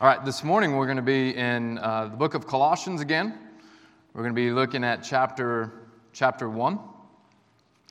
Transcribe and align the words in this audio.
All 0.00 0.08
right, 0.08 0.24
this 0.24 0.42
morning 0.42 0.76
we're 0.76 0.86
going 0.86 0.96
to 0.96 1.02
be 1.02 1.36
in 1.36 1.76
uh, 1.76 2.06
the 2.06 2.16
book 2.16 2.32
of 2.32 2.46
Colossians 2.46 3.02
again. 3.02 3.38
We're 4.14 4.22
going 4.22 4.34
to 4.34 4.40
be 4.40 4.50
looking 4.50 4.82
at 4.82 5.02
chapter, 5.02 5.74
chapter 6.14 6.48
1. 6.48 6.78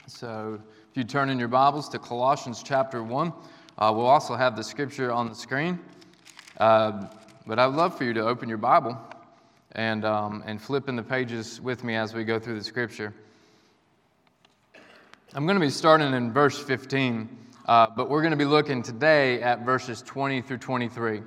So 0.07 0.59
if 0.89 0.97
you 0.97 1.03
turn 1.03 1.29
in 1.29 1.37
your 1.37 1.49
Bibles 1.49 1.87
to 1.89 1.99
Colossians 1.99 2.63
chapter 2.63 3.03
1, 3.03 3.27
uh, 3.77 3.93
we'll 3.95 4.07
also 4.07 4.33
have 4.33 4.55
the 4.55 4.63
scripture 4.63 5.11
on 5.11 5.29
the 5.29 5.35
screen. 5.35 5.77
Uh, 6.57 7.05
but 7.45 7.59
I'd 7.59 7.75
love 7.75 7.95
for 7.95 8.05
you 8.05 8.13
to 8.15 8.21
open 8.21 8.49
your 8.49 8.57
Bible 8.57 8.99
and, 9.73 10.03
um, 10.03 10.43
and 10.47 10.59
flip 10.59 10.89
in 10.89 10.95
the 10.95 11.03
pages 11.03 11.61
with 11.61 11.83
me 11.83 11.95
as 11.95 12.15
we 12.15 12.23
go 12.23 12.39
through 12.39 12.57
the 12.57 12.65
scripture. 12.65 13.13
I'm 15.35 15.45
going 15.45 15.59
to 15.59 15.63
be 15.63 15.69
starting 15.69 16.11
in 16.15 16.33
verse 16.33 16.57
15, 16.57 17.29
uh, 17.67 17.85
but 17.95 18.09
we're 18.09 18.21
going 18.23 18.31
to 18.31 18.35
be 18.35 18.45
looking 18.45 18.81
today 18.81 19.43
at 19.43 19.63
verses 19.63 20.01
20 20.01 20.41
through 20.41 20.57
23. 20.57 21.21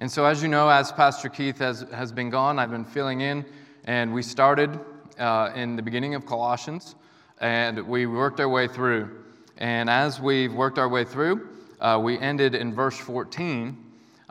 And 0.00 0.10
so, 0.10 0.24
as 0.24 0.42
you 0.42 0.48
know, 0.48 0.70
as 0.70 0.90
Pastor 0.90 1.28
Keith 1.28 1.58
has, 1.58 1.84
has 1.92 2.10
been 2.10 2.30
gone, 2.30 2.58
I've 2.58 2.70
been 2.70 2.86
filling 2.86 3.20
in, 3.20 3.44
and 3.84 4.14
we 4.14 4.22
started 4.22 4.80
uh, 5.18 5.52
in 5.54 5.76
the 5.76 5.82
beginning 5.82 6.14
of 6.14 6.24
Colossians, 6.24 6.94
and 7.38 7.86
we 7.86 8.06
worked 8.06 8.40
our 8.40 8.48
way 8.48 8.66
through. 8.66 9.10
And 9.58 9.90
as 9.90 10.18
we've 10.18 10.54
worked 10.54 10.78
our 10.78 10.88
way 10.88 11.04
through, 11.04 11.50
uh, 11.82 12.00
we 12.02 12.18
ended 12.18 12.54
in 12.54 12.72
verse 12.72 12.96
14, 12.96 13.76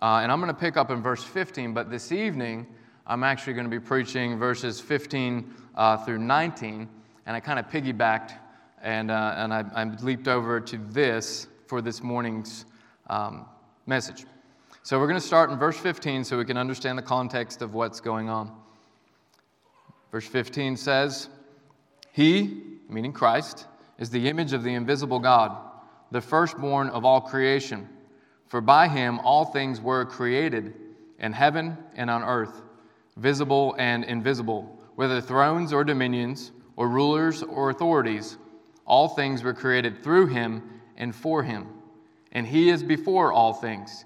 uh, 0.02 0.21
and 0.23 0.31
I'm 0.31 0.41
going 0.41 0.52
to 0.52 0.59
pick 0.59 0.75
up 0.75 0.89
in 0.89 1.03
verse 1.03 1.23
15, 1.23 1.75
but 1.75 1.91
this 1.91 2.11
evening, 2.11 2.66
I'm 3.05 3.23
actually 3.23 3.53
going 3.53 3.70
to 3.70 3.70
be 3.70 3.80
preaching 3.80 4.39
verses 4.39 4.81
15 4.81 5.53
uh, 5.75 5.97
through 5.97 6.17
19, 6.17 6.89
and 7.27 7.36
I 7.36 7.39
kind 7.39 7.59
of 7.59 7.70
piggybacked 7.70 8.33
and, 8.81 9.11
uh, 9.11 9.36
and 9.38 9.53
I, 9.53 9.66
I, 9.75 9.83
leaped 10.02 10.27
over 10.27 10.59
to 10.61 10.77
this 10.89 11.47
for 11.67 11.80
this 11.80 12.02
morning's 12.02 12.66
um, 13.08 13.45
message. 13.86 14.25
So 14.81 14.97
we're 14.97 15.07
going 15.07 15.19
to 15.19 15.25
start 15.25 15.51
in 15.51 15.59
verse 15.59 15.77
15 15.77 16.23
so 16.23 16.38
we 16.38 16.45
can 16.45 16.57
understand 16.57 16.97
the 16.97 17.03
context 17.03 17.61
of 17.61 17.73
what's 17.73 17.99
going 17.99 18.29
on. 18.29 18.51
Verse 20.11 20.25
15 20.25 20.77
says, 20.77 21.27
He, 22.13 22.63
meaning 22.88 23.11
Christ, 23.11 23.67
is 23.97 24.09
the 24.09 24.27
image 24.30 24.53
of 24.53 24.63
the 24.63 24.73
invisible 24.73 25.19
God, 25.19 25.55
the 26.11 26.21
firstborn 26.21 26.89
of 26.89 27.03
all 27.03 27.19
creation. 27.19 27.89
For 28.47 28.61
by 28.61 28.88
him 28.88 29.19
all 29.19 29.45
things 29.45 29.81
were 29.81 30.05
created, 30.05 30.73
in 31.19 31.33
heaven 31.33 31.77
and 31.95 32.09
on 32.09 32.23
earth, 32.23 32.61
visible 33.17 33.75
and 33.77 34.05
invisible, 34.05 34.80
whether 34.95 35.19
thrones 35.19 35.73
or 35.73 35.83
dominions, 35.83 36.52
or 36.77 36.88
rulers 36.88 37.43
or 37.43 37.69
authorities. 37.69 38.38
All 38.86 39.09
things 39.09 39.43
were 39.43 39.53
created 39.53 40.02
through 40.02 40.27
him 40.27 40.81
and 40.95 41.14
for 41.14 41.43
him. 41.43 41.67
And 42.31 42.47
he 42.47 42.69
is 42.69 42.81
before 42.81 43.33
all 43.33 43.53
things 43.53 44.05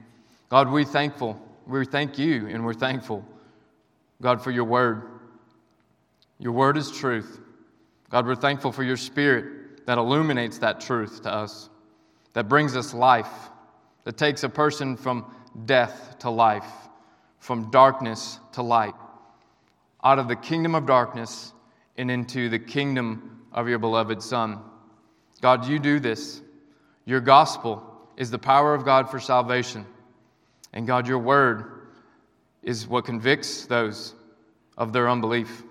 God, 0.51 0.69
we're 0.69 0.83
thankful. 0.83 1.39
We 1.65 1.85
thank 1.85 2.19
you 2.19 2.47
and 2.47 2.65
we're 2.65 2.73
thankful, 2.73 3.25
God, 4.21 4.43
for 4.43 4.51
your 4.51 4.65
word. 4.65 5.03
Your 6.39 6.51
word 6.51 6.75
is 6.75 6.91
truth. 6.91 7.39
God, 8.09 8.27
we're 8.27 8.35
thankful 8.35 8.73
for 8.73 8.83
your 8.83 8.97
spirit 8.97 9.85
that 9.85 9.97
illuminates 9.97 10.57
that 10.57 10.81
truth 10.81 11.23
to 11.23 11.33
us, 11.33 11.69
that 12.33 12.49
brings 12.49 12.75
us 12.75 12.93
life, 12.93 13.31
that 14.03 14.17
takes 14.17 14.43
a 14.43 14.49
person 14.49 14.97
from 14.97 15.33
death 15.65 16.17
to 16.19 16.29
life, 16.29 16.69
from 17.39 17.71
darkness 17.71 18.37
to 18.51 18.61
light, 18.61 18.95
out 20.03 20.19
of 20.19 20.27
the 20.27 20.35
kingdom 20.35 20.75
of 20.75 20.85
darkness 20.85 21.53
and 21.95 22.11
into 22.11 22.49
the 22.49 22.59
kingdom 22.59 23.39
of 23.53 23.69
your 23.69 23.79
beloved 23.79 24.21
Son. 24.21 24.59
God, 25.39 25.65
you 25.65 25.79
do 25.79 26.01
this. 26.01 26.41
Your 27.05 27.21
gospel 27.21 27.81
is 28.17 28.29
the 28.31 28.39
power 28.39 28.75
of 28.75 28.83
God 28.83 29.09
for 29.09 29.21
salvation. 29.21 29.85
And 30.73 30.87
God, 30.87 31.07
your 31.07 31.19
word 31.19 31.65
is 32.63 32.87
what 32.87 33.05
convicts 33.05 33.65
those 33.65 34.13
of 34.77 34.93
their 34.93 35.09
unbelief. 35.09 35.63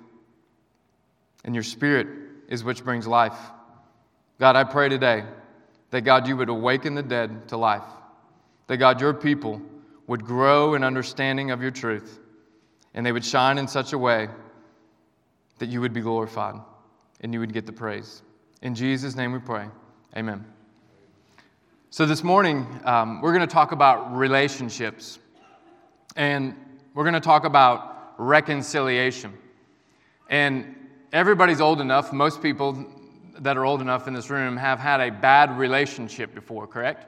And 1.44 1.55
your 1.55 1.65
spirit 1.65 2.06
is 2.49 2.65
which 2.65 2.84
brings 2.84 3.06
life. 3.06 3.39
God, 4.39 4.56
I 4.56 4.65
pray 4.65 4.89
today 4.89 5.25
that 5.91 6.03
God, 6.03 6.28
you 6.28 6.37
would 6.37 6.49
awaken 6.49 6.94
the 6.94 7.03
dead 7.03 7.49
to 7.49 7.56
life. 7.56 7.84
That 8.66 8.77
God, 8.77 9.00
your 9.00 9.15
people 9.15 9.60
would 10.06 10.25
grow 10.25 10.75
in 10.75 10.84
understanding 10.84 11.50
of 11.50 11.62
your 11.62 11.71
truth. 11.71 12.19
And 12.94 13.06
they 13.06 13.12
would 13.12 13.25
shine 13.25 13.59
in 13.59 13.69
such 13.69 13.93
a 13.93 13.99
way 13.99 14.28
that 15.59 15.69
you 15.69 15.81
would 15.81 15.93
be 15.93 16.00
glorified 16.00 16.56
and 17.21 17.33
you 17.33 17.41
would 17.41 17.53
get 17.53 17.66
the 17.66 17.72
praise. 17.72 18.22
In 18.62 18.75
Jesus' 18.75 19.15
name 19.15 19.33
we 19.33 19.39
pray. 19.39 19.66
Amen. 20.16 20.59
So, 21.93 22.06
this 22.06 22.23
morning, 22.23 22.69
um, 22.84 23.21
we're 23.21 23.33
going 23.33 23.49
to 23.49 23.53
talk 23.53 23.73
about 23.73 24.17
relationships. 24.17 25.19
And 26.15 26.55
we're 26.95 27.03
going 27.03 27.15
to 27.15 27.21
talk 27.21 27.45
about 27.45 28.15
reconciliation. 28.17 29.37
And 30.28 30.77
everybody's 31.12 31.61
old 31.61 31.81
enough, 31.81 32.12
most 32.12 32.41
people 32.41 32.87
that 33.41 33.56
are 33.56 33.65
old 33.65 33.81
enough 33.81 34.06
in 34.06 34.15
this 34.15 34.31
room 34.31 34.56
have 34.56 34.78
had 34.78 35.01
a 35.01 35.11
bad 35.11 35.59
relationship 35.59 36.33
before, 36.33 36.69
correct? 36.69 37.06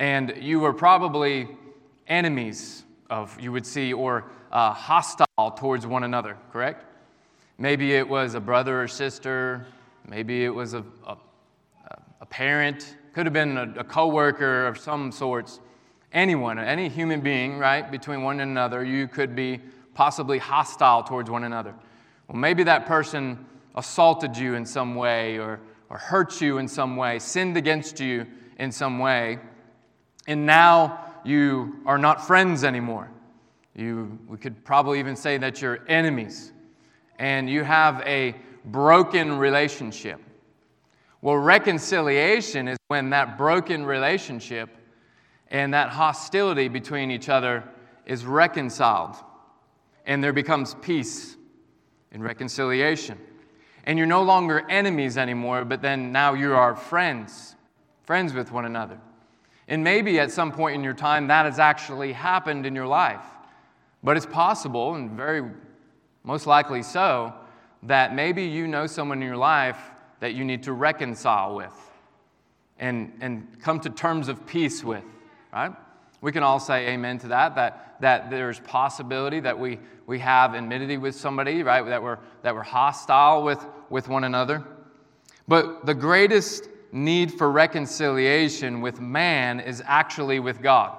And 0.00 0.34
you 0.40 0.58
were 0.58 0.72
probably 0.72 1.46
enemies 2.08 2.82
of, 3.08 3.40
you 3.40 3.52
would 3.52 3.64
see, 3.64 3.92
or 3.92 4.32
uh, 4.50 4.72
hostile 4.72 5.52
towards 5.56 5.86
one 5.86 6.02
another, 6.02 6.36
correct? 6.52 6.86
Maybe 7.56 7.94
it 7.94 8.08
was 8.08 8.34
a 8.34 8.40
brother 8.40 8.82
or 8.82 8.88
sister, 8.88 9.64
maybe 10.08 10.44
it 10.44 10.52
was 10.52 10.74
a, 10.74 10.84
a, 11.06 11.16
a 12.20 12.26
parent, 12.26 12.96
could 13.12 13.26
have 13.26 13.32
been 13.32 13.56
a, 13.56 13.80
a 13.80 13.84
coworker 13.84 14.66
of 14.66 14.78
some 14.78 15.12
sorts. 15.12 15.60
Anyone, 16.12 16.58
any 16.58 16.88
human 16.88 17.20
being, 17.20 17.58
right, 17.58 17.90
between 17.90 18.22
one 18.22 18.40
and 18.40 18.50
another, 18.50 18.84
you 18.84 19.08
could 19.08 19.34
be 19.34 19.60
possibly 19.94 20.38
hostile 20.38 21.02
towards 21.02 21.30
one 21.30 21.44
another. 21.44 21.74
Well, 22.28 22.38
maybe 22.38 22.64
that 22.64 22.86
person 22.86 23.44
assaulted 23.74 24.36
you 24.36 24.54
in 24.54 24.66
some 24.66 24.94
way 24.94 25.38
or, 25.38 25.60
or 25.90 25.98
hurt 25.98 26.40
you 26.40 26.58
in 26.58 26.68
some 26.68 26.96
way, 26.96 27.18
sinned 27.18 27.56
against 27.56 28.00
you 28.00 28.26
in 28.58 28.72
some 28.72 28.98
way, 28.98 29.38
and 30.26 30.46
now 30.46 31.04
you 31.24 31.80
are 31.86 31.98
not 31.98 32.26
friends 32.26 32.64
anymore. 32.64 33.10
You, 33.74 34.18
we 34.28 34.36
could 34.36 34.64
probably 34.64 34.98
even 34.98 35.16
say 35.16 35.38
that 35.38 35.62
you're 35.62 35.80
enemies, 35.88 36.52
and 37.18 37.48
you 37.48 37.64
have 37.64 38.02
a 38.06 38.34
broken 38.66 39.38
relationship. 39.38 40.20
Well, 41.22 41.36
reconciliation 41.36 42.66
is 42.66 42.76
when 42.88 43.10
that 43.10 43.38
broken 43.38 43.86
relationship 43.86 44.68
and 45.52 45.72
that 45.72 45.90
hostility 45.90 46.66
between 46.66 47.12
each 47.12 47.28
other 47.28 47.62
is 48.04 48.26
reconciled 48.26 49.14
and 50.04 50.22
there 50.22 50.32
becomes 50.32 50.74
peace 50.82 51.36
and 52.10 52.24
reconciliation. 52.24 53.18
And 53.84 53.98
you're 53.98 54.06
no 54.08 54.24
longer 54.24 54.68
enemies 54.68 55.16
anymore, 55.16 55.64
but 55.64 55.80
then 55.80 56.10
now 56.10 56.34
you 56.34 56.54
are 56.54 56.74
friends, 56.74 57.54
friends 58.02 58.34
with 58.34 58.50
one 58.50 58.64
another. 58.64 58.98
And 59.68 59.84
maybe 59.84 60.18
at 60.18 60.32
some 60.32 60.50
point 60.50 60.74
in 60.74 60.82
your 60.82 60.92
time 60.92 61.28
that 61.28 61.46
has 61.46 61.60
actually 61.60 62.12
happened 62.12 62.66
in 62.66 62.74
your 62.74 62.88
life. 62.88 63.24
But 64.02 64.16
it's 64.16 64.26
possible, 64.26 64.96
and 64.96 65.12
very 65.12 65.48
most 66.24 66.48
likely 66.48 66.82
so, 66.82 67.32
that 67.84 68.12
maybe 68.12 68.42
you 68.42 68.66
know 68.66 68.88
someone 68.88 69.22
in 69.22 69.28
your 69.28 69.36
life 69.36 69.91
that 70.22 70.34
you 70.34 70.44
need 70.44 70.62
to 70.62 70.72
reconcile 70.72 71.56
with 71.56 71.74
and, 72.78 73.12
and 73.20 73.60
come 73.60 73.80
to 73.80 73.90
terms 73.90 74.28
of 74.28 74.46
peace 74.46 74.84
with, 74.84 75.02
right? 75.52 75.72
We 76.20 76.30
can 76.30 76.44
all 76.44 76.60
say 76.60 76.90
amen 76.90 77.18
to 77.18 77.28
that, 77.28 77.56
that 77.56 77.92
that 78.02 78.30
there's 78.30 78.60
possibility 78.60 79.40
that 79.40 79.58
we, 79.58 79.80
we 80.06 80.20
have 80.20 80.54
enmity 80.54 80.96
with 80.96 81.16
somebody, 81.16 81.64
right? 81.64 81.84
That 81.84 82.02
we're, 82.02 82.18
that 82.42 82.54
we're 82.54 82.62
hostile 82.62 83.42
with, 83.42 83.64
with 83.90 84.08
one 84.08 84.22
another. 84.22 84.62
But 85.48 85.86
the 85.86 85.94
greatest 85.94 86.68
need 86.92 87.32
for 87.32 87.50
reconciliation 87.50 88.80
with 88.80 89.00
man 89.00 89.58
is 89.58 89.82
actually 89.86 90.38
with 90.38 90.62
God. 90.62 90.96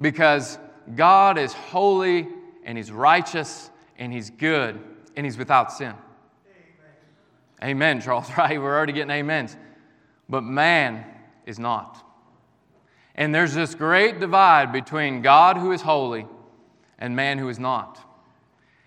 Because 0.00 0.58
God 0.96 1.38
is 1.38 1.52
holy 1.52 2.26
and 2.64 2.76
He's 2.76 2.90
righteous 2.90 3.70
and 3.98 4.12
He's 4.12 4.30
good 4.30 4.80
and 5.16 5.24
He's 5.24 5.38
without 5.38 5.72
sin. 5.72 5.94
Amen, 7.62 8.00
Charles, 8.00 8.30
right? 8.38 8.60
We're 8.60 8.76
already 8.76 8.92
getting 8.92 9.10
amens. 9.10 9.56
But 10.28 10.42
man 10.42 11.04
is 11.46 11.58
not. 11.58 12.04
And 13.14 13.34
there's 13.34 13.54
this 13.54 13.74
great 13.74 14.20
divide 14.20 14.72
between 14.72 15.22
God 15.22 15.56
who 15.56 15.72
is 15.72 15.82
holy 15.82 16.26
and 16.98 17.16
man 17.16 17.38
who 17.38 17.48
is 17.48 17.58
not. 17.58 17.98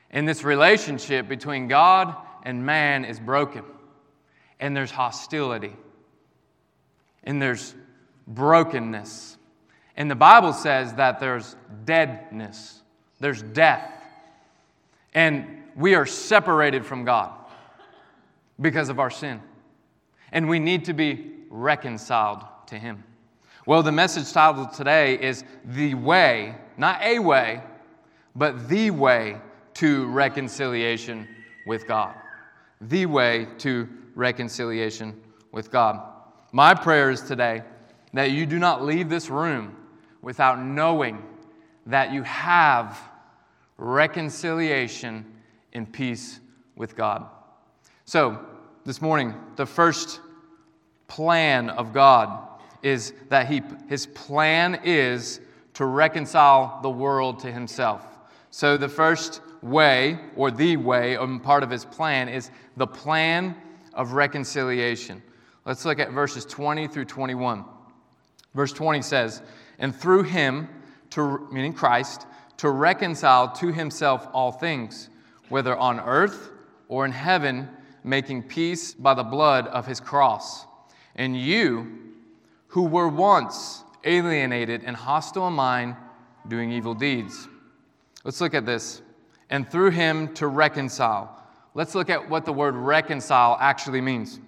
And 0.09 0.27
this 0.27 0.43
relationship 0.43 1.27
between 1.27 1.67
God 1.67 2.15
and 2.43 2.65
man 2.65 3.05
is 3.05 3.19
broken 3.19 3.63
and 4.61 4.77
there's 4.77 4.91
hostility, 4.91 5.75
and 7.23 7.41
there's 7.41 7.73
brokenness. 8.27 9.37
And 9.97 10.09
the 10.09 10.15
Bible 10.15 10.53
says 10.53 10.93
that 10.93 11.19
there's 11.19 11.55
deadness, 11.83 12.81
there's 13.19 13.41
death. 13.41 13.91
And 15.13 15.63
we 15.75 15.95
are 15.95 16.05
separated 16.05 16.85
from 16.85 17.03
God 17.03 17.33
because 18.59 18.89
of 18.89 18.99
our 18.99 19.09
sin. 19.09 19.41
And 20.31 20.47
we 20.47 20.59
need 20.59 20.85
to 20.85 20.93
be 20.93 21.31
reconciled 21.49 22.43
to 22.67 22.75
Him. 22.75 23.03
Well, 23.65 23.83
the 23.83 23.91
message 23.91 24.31
title 24.31 24.65
today 24.65 25.21
is 25.21 25.43
The 25.65 25.93
Way, 25.93 26.55
not 26.77 27.01
a 27.01 27.19
way, 27.19 27.61
but 28.35 28.67
the 28.69 28.91
way 28.91 29.37
to 29.75 30.07
reconciliation 30.07 31.27
with 31.65 31.87
God. 31.87 32.15
The 32.81 33.05
way 33.05 33.47
to 33.59 33.87
reconciliation 34.15 35.19
with 35.51 35.71
God. 35.71 36.01
My 36.51 36.73
prayer 36.73 37.11
is 37.11 37.21
today 37.21 37.63
that 38.13 38.31
you 38.31 38.45
do 38.45 38.59
not 38.59 38.83
leave 38.83 39.09
this 39.09 39.29
room 39.29 39.75
without 40.21 40.59
knowing 40.59 41.23
that 41.85 42.11
you 42.11 42.23
have 42.23 42.99
reconciliation 43.77 45.25
and 45.73 45.91
peace 45.91 46.39
with 46.75 46.95
God. 46.95 47.27
So, 48.11 48.45
this 48.83 49.01
morning, 49.01 49.33
the 49.55 49.65
first 49.65 50.19
plan 51.07 51.69
of 51.69 51.93
God 51.93 52.45
is 52.83 53.13
that 53.29 53.47
he, 53.47 53.61
his 53.87 54.05
plan 54.05 54.81
is 54.83 55.39
to 55.75 55.85
reconcile 55.85 56.81
the 56.83 56.89
world 56.89 57.39
to 57.39 57.51
himself. 57.53 58.03
So, 58.49 58.75
the 58.75 58.89
first 58.89 59.39
way, 59.61 60.19
or 60.35 60.51
the 60.51 60.75
way, 60.75 61.15
or 61.15 61.39
part 61.39 61.63
of 61.63 61.69
his 61.69 61.85
plan, 61.85 62.27
is 62.27 62.51
the 62.75 62.85
plan 62.85 63.55
of 63.93 64.11
reconciliation. 64.11 65.23
Let's 65.65 65.85
look 65.85 65.99
at 65.99 66.11
verses 66.11 66.43
20 66.43 66.89
through 66.89 67.05
21. 67.05 67.63
Verse 68.53 68.73
20 68.73 69.03
says, 69.03 69.41
And 69.79 69.95
through 69.95 70.23
him, 70.23 70.67
to, 71.11 71.47
meaning 71.49 71.71
Christ, 71.71 72.27
to 72.57 72.71
reconcile 72.71 73.53
to 73.53 73.71
himself 73.71 74.27
all 74.33 74.51
things, 74.51 75.07
whether 75.47 75.77
on 75.77 76.01
earth 76.01 76.49
or 76.89 77.05
in 77.05 77.13
heaven, 77.13 77.69
making 78.03 78.43
peace 78.43 78.93
by 78.93 79.13
the 79.13 79.23
blood 79.23 79.67
of 79.67 79.85
his 79.85 79.99
cross. 79.99 80.65
And 81.15 81.39
you, 81.39 81.99
who 82.67 82.83
were 82.83 83.07
once 83.07 83.83
alienated 84.03 84.83
and 84.83 84.95
hostile 84.95 85.47
in 85.47 85.53
mind, 85.53 85.95
doing 86.47 86.71
evil 86.71 86.93
deeds. 86.93 87.47
Let's 88.23 88.41
look 88.41 88.53
at 88.53 88.65
this. 88.65 89.01
And 89.49 89.69
through 89.69 89.91
him 89.91 90.33
to 90.35 90.47
reconcile 90.47 91.41
let's 91.73 91.95
look 91.95 92.09
at 92.09 92.29
what 92.29 92.45
the 92.45 92.53
word 92.53 92.75
reconcile 92.75 93.57
actually 93.59 94.01
means. 94.01 94.39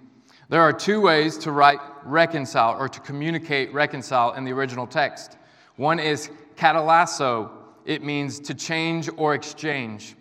There 0.48 0.60
are 0.60 0.72
two 0.72 1.00
ways 1.00 1.38
to 1.38 1.52
write 1.52 1.78
reconcile 2.04 2.78
or 2.78 2.88
to 2.88 3.00
communicate 3.00 3.72
reconcile 3.72 4.32
in 4.34 4.44
the 4.44 4.52
original 4.52 4.86
text. 4.86 5.38
One 5.76 5.98
is 5.98 6.30
katallasso, 6.56 7.50
it 7.84 8.02
means 8.02 8.38
to 8.40 8.54
change 8.54 9.08
or 9.16 9.34
exchange. 9.34 10.16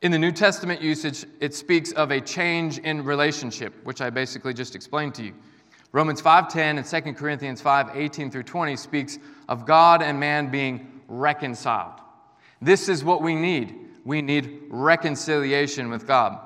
In 0.00 0.12
the 0.12 0.18
New 0.18 0.30
Testament 0.30 0.80
usage, 0.80 1.26
it 1.40 1.54
speaks 1.54 1.90
of 1.92 2.12
a 2.12 2.20
change 2.20 2.78
in 2.78 3.04
relationship, 3.04 3.74
which 3.84 4.00
I 4.00 4.10
basically 4.10 4.54
just 4.54 4.76
explained 4.76 5.14
to 5.16 5.24
you. 5.24 5.34
Romans 5.90 6.20
5:10 6.20 6.78
and 6.78 6.86
2 6.86 7.16
Corinthians 7.16 7.60
5:18 7.60 8.30
through 8.30 8.44
20 8.44 8.76
speaks 8.76 9.18
of 9.48 9.66
God 9.66 10.02
and 10.02 10.20
man 10.20 10.50
being 10.50 11.00
reconciled. 11.08 11.94
This 12.62 12.88
is 12.88 13.02
what 13.02 13.22
we 13.22 13.34
need 13.34 13.74
we 14.04 14.22
need 14.22 14.62
reconciliation 14.70 15.90
with 15.90 16.06
God. 16.06 16.38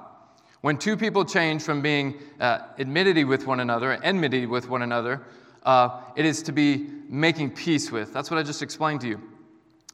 When 0.63 0.79
two 0.79 0.97
people 0.97 1.25
change 1.25 1.63
from 1.63 1.81
being 1.81 2.19
uh, 2.41 2.59
admittedly 2.79 3.23
with 3.23 3.47
one 3.47 3.61
another, 3.61 3.93
enmity 4.03 4.47
with 4.47 4.69
one 4.69 4.83
another, 4.83 5.23
uh, 5.63 6.01
it 6.17 6.25
is 6.25 6.43
to 6.45 6.53
be 6.53 6.89
making 7.09 7.51
peace 7.51 7.93
with. 7.93 8.13
That's 8.13 8.33
what 8.33 8.39
I 8.39 8.43
just 8.43 8.63
explained 8.63 9.03
to 9.03 9.09
you. 9.09 9.21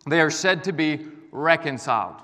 They 0.07 0.21
are 0.21 0.31
said 0.31 0.65
to 0.65 0.73
be 0.73 1.07
reconciled. 1.31 2.23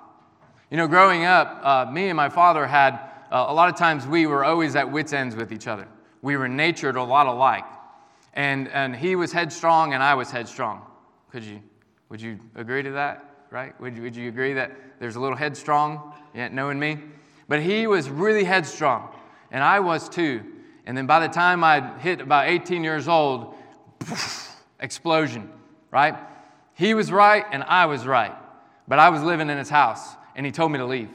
You 0.74 0.78
know, 0.78 0.88
growing 0.88 1.24
up, 1.24 1.60
uh, 1.62 1.88
me 1.88 2.08
and 2.08 2.16
my 2.16 2.28
father 2.28 2.66
had 2.66 2.94
uh, 3.30 3.44
a 3.46 3.54
lot 3.54 3.68
of 3.68 3.76
times 3.76 4.08
we 4.08 4.26
were 4.26 4.44
always 4.44 4.74
at 4.74 4.90
wits' 4.90 5.12
ends 5.12 5.36
with 5.36 5.52
each 5.52 5.68
other. 5.68 5.86
We 6.20 6.36
were 6.36 6.48
natured 6.48 6.96
a 6.96 7.02
lot 7.04 7.28
alike. 7.28 7.64
And, 8.32 8.66
and 8.66 8.96
he 8.96 9.14
was 9.14 9.30
headstrong 9.30 9.94
and 9.94 10.02
I 10.02 10.14
was 10.14 10.32
headstrong. 10.32 10.82
Could 11.30 11.44
you, 11.44 11.60
would 12.08 12.20
you 12.20 12.40
agree 12.56 12.82
to 12.82 12.90
that? 12.90 13.46
right? 13.52 13.80
Would 13.80 13.96
you, 13.96 14.02
would 14.02 14.16
you 14.16 14.28
agree 14.28 14.52
that 14.54 14.72
there's 14.98 15.14
a 15.14 15.20
little 15.20 15.36
headstrong, 15.36 16.12
yet 16.34 16.52
knowing 16.52 16.80
me? 16.80 16.98
But 17.46 17.62
he 17.62 17.86
was 17.86 18.10
really 18.10 18.42
headstrong, 18.42 19.14
and 19.52 19.62
I 19.62 19.78
was 19.78 20.08
too. 20.08 20.42
And 20.86 20.96
then 20.96 21.06
by 21.06 21.24
the 21.24 21.32
time 21.32 21.62
I 21.62 21.96
hit 22.00 22.20
about 22.20 22.48
18 22.48 22.82
years 22.82 23.06
old, 23.06 23.54
explosion, 24.80 25.48
right? 25.92 26.16
He 26.74 26.94
was 26.94 27.12
right 27.12 27.44
and 27.52 27.62
I 27.62 27.86
was 27.86 28.08
right. 28.08 28.34
But 28.88 28.98
I 28.98 29.10
was 29.10 29.22
living 29.22 29.48
in 29.50 29.56
his 29.56 29.70
house 29.70 30.16
and 30.36 30.44
he 30.44 30.52
told 30.52 30.72
me 30.72 30.78
to 30.78 30.86
leave, 30.86 31.10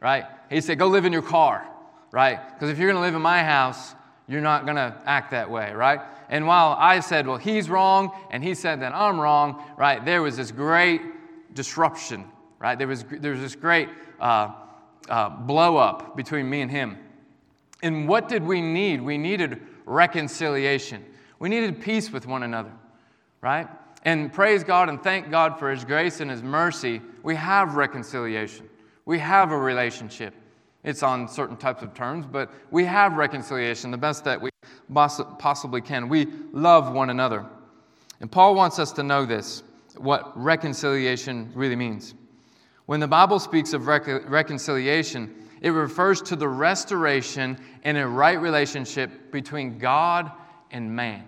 right? 0.00 0.24
He 0.50 0.60
said, 0.60 0.78
Go 0.78 0.86
live 0.88 1.04
in 1.04 1.12
your 1.12 1.22
car, 1.22 1.66
right? 2.10 2.38
Because 2.52 2.70
if 2.70 2.78
you're 2.78 2.88
going 2.88 3.00
to 3.00 3.06
live 3.06 3.14
in 3.14 3.22
my 3.22 3.42
house, 3.42 3.94
you're 4.26 4.40
not 4.40 4.64
going 4.64 4.76
to 4.76 4.94
act 5.06 5.30
that 5.30 5.50
way, 5.50 5.72
right? 5.72 6.00
And 6.28 6.46
while 6.46 6.76
I 6.78 7.00
said, 7.00 7.26
Well, 7.26 7.36
he's 7.36 7.70
wrong, 7.70 8.12
and 8.30 8.42
he 8.42 8.54
said 8.54 8.82
that 8.82 8.94
I'm 8.94 9.20
wrong, 9.20 9.62
right? 9.76 10.04
There 10.04 10.22
was 10.22 10.36
this 10.36 10.50
great 10.50 11.00
disruption, 11.54 12.24
right? 12.58 12.78
There 12.78 12.88
was, 12.88 13.04
there 13.04 13.32
was 13.32 13.40
this 13.40 13.56
great 13.56 13.88
uh, 14.20 14.52
uh, 15.08 15.30
blow 15.30 15.76
up 15.76 16.16
between 16.16 16.48
me 16.48 16.60
and 16.60 16.70
him. 16.70 16.98
And 17.82 18.08
what 18.08 18.28
did 18.28 18.42
we 18.42 18.60
need? 18.60 19.00
We 19.00 19.18
needed 19.18 19.60
reconciliation. 19.86 21.04
We 21.38 21.48
needed 21.48 21.80
peace 21.80 22.10
with 22.10 22.26
one 22.26 22.42
another, 22.42 22.72
right? 23.40 23.68
And 24.04 24.32
praise 24.32 24.64
God 24.64 24.88
and 24.88 25.02
thank 25.02 25.30
God 25.30 25.58
for 25.58 25.70
His 25.70 25.84
grace 25.84 26.20
and 26.20 26.30
His 26.30 26.42
mercy. 26.42 27.00
We 27.22 27.34
have 27.34 27.74
reconciliation. 27.74 28.68
We 29.04 29.18
have 29.18 29.52
a 29.52 29.58
relationship. 29.58 30.34
It's 30.84 31.02
on 31.02 31.28
certain 31.28 31.56
types 31.56 31.82
of 31.82 31.92
terms, 31.94 32.26
but 32.26 32.50
we 32.70 32.84
have 32.84 33.14
reconciliation, 33.14 33.90
the 33.90 33.98
best 33.98 34.24
that 34.24 34.40
we 34.40 34.50
possibly 35.38 35.80
can. 35.80 36.08
We 36.08 36.28
love 36.52 36.92
one 36.92 37.10
another. 37.10 37.44
And 38.20 38.30
Paul 38.30 38.54
wants 38.54 38.78
us 38.78 38.92
to 38.92 39.02
know 39.02 39.24
this 39.26 39.62
what 39.96 40.32
reconciliation 40.40 41.50
really 41.54 41.76
means. 41.76 42.14
When 42.86 43.00
the 43.00 43.08
Bible 43.08 43.38
speaks 43.38 43.72
of 43.72 43.86
rec- 43.86 44.30
reconciliation, 44.30 45.34
it 45.60 45.70
refers 45.70 46.22
to 46.22 46.36
the 46.36 46.48
restoration 46.48 47.58
in 47.84 47.96
a 47.96 48.06
right 48.06 48.40
relationship 48.40 49.32
between 49.32 49.78
God 49.78 50.30
and 50.70 50.94
man. 50.94 51.24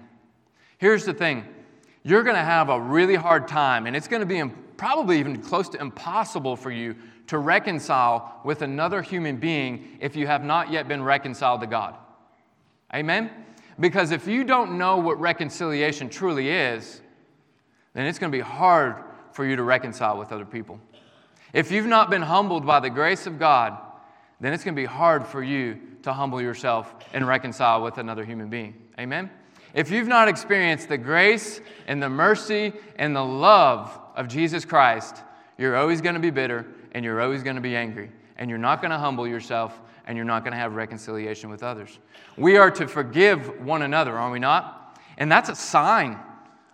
Here's 0.78 1.04
the 1.04 1.12
thing 1.12 1.44
you're 2.02 2.22
going 2.22 2.36
to 2.36 2.42
have 2.42 2.68
a 2.68 2.80
really 2.80 3.14
hard 3.14 3.46
time, 3.48 3.86
and 3.86 3.94
it's 3.94 4.08
going 4.08 4.20
to 4.20 4.26
be 4.26 4.42
probably 4.76 5.18
even 5.18 5.40
close 5.42 5.68
to 5.68 5.80
impossible 5.80 6.56
for 6.56 6.70
you 6.70 6.96
to 7.26 7.38
reconcile 7.38 8.40
with 8.44 8.62
another 8.62 9.02
human 9.02 9.36
being 9.36 9.98
if 10.00 10.16
you 10.16 10.26
have 10.26 10.42
not 10.42 10.70
yet 10.70 10.88
been 10.88 11.02
reconciled 11.02 11.60
to 11.60 11.66
God. 11.66 11.94
Amen? 12.94 13.30
Because 13.78 14.10
if 14.10 14.26
you 14.26 14.42
don't 14.44 14.78
know 14.78 14.96
what 14.96 15.20
reconciliation 15.20 16.08
truly 16.08 16.48
is, 16.48 17.00
then 17.94 18.06
it's 18.06 18.18
going 18.18 18.32
to 18.32 18.36
be 18.36 18.42
hard 18.42 18.96
for 19.32 19.44
you 19.44 19.56
to 19.56 19.62
reconcile 19.62 20.18
with 20.18 20.32
other 20.32 20.44
people. 20.44 20.80
If 21.52 21.70
you've 21.70 21.86
not 21.86 22.10
been 22.10 22.22
humbled 22.22 22.66
by 22.66 22.80
the 22.80 22.90
grace 22.90 23.26
of 23.26 23.38
God, 23.38 23.78
then 24.40 24.52
it's 24.52 24.64
going 24.64 24.74
to 24.74 24.80
be 24.80 24.86
hard 24.86 25.26
for 25.26 25.42
you 25.42 25.78
to 26.02 26.12
humble 26.12 26.40
yourself 26.40 26.94
and 27.12 27.26
reconcile 27.26 27.82
with 27.82 27.98
another 27.98 28.24
human 28.24 28.48
being. 28.48 28.74
Amen? 28.98 29.30
If 29.74 29.90
you've 29.90 30.08
not 30.08 30.28
experienced 30.28 30.88
the 30.88 30.98
grace 30.98 31.60
and 31.86 32.02
the 32.02 32.08
mercy 32.08 32.72
and 32.96 33.14
the 33.14 33.24
love 33.24 33.98
of 34.16 34.28
Jesus 34.28 34.64
Christ, 34.64 35.22
you're 35.58 35.76
always 35.76 36.00
going 36.00 36.14
to 36.14 36.20
be 36.20 36.30
bitter 36.30 36.66
and 36.92 37.04
you're 37.04 37.20
always 37.20 37.42
going 37.42 37.56
to 37.56 37.62
be 37.62 37.76
angry. 37.76 38.10
And 38.36 38.48
you're 38.48 38.58
not 38.58 38.80
going 38.80 38.90
to 38.90 38.98
humble 38.98 39.28
yourself 39.28 39.78
and 40.06 40.16
you're 40.16 40.24
not 40.24 40.42
going 40.42 40.52
to 40.52 40.58
have 40.58 40.74
reconciliation 40.74 41.50
with 41.50 41.62
others. 41.62 41.98
We 42.36 42.56
are 42.56 42.70
to 42.72 42.88
forgive 42.88 43.64
one 43.64 43.82
another, 43.82 44.18
are 44.18 44.30
we 44.30 44.38
not? 44.38 44.98
And 45.18 45.30
that's 45.30 45.50
a 45.50 45.54
sign 45.54 46.18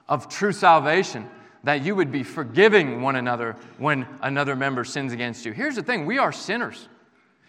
of 0.08 0.28
true 0.28 0.52
salvation. 0.52 1.28
that 1.66 1.84
you 1.84 1.96
would 1.96 2.12
be 2.12 2.22
forgiving 2.22 3.02
one 3.02 3.16
another 3.16 3.56
when 3.76 4.06
another 4.22 4.54
member 4.54 4.84
sins 4.84 5.12
against 5.12 5.44
you. 5.44 5.50
Here's 5.50 5.74
the 5.74 5.82
thing 5.82 6.06
we 6.06 6.16
are 6.16 6.30
sinners, 6.30 6.88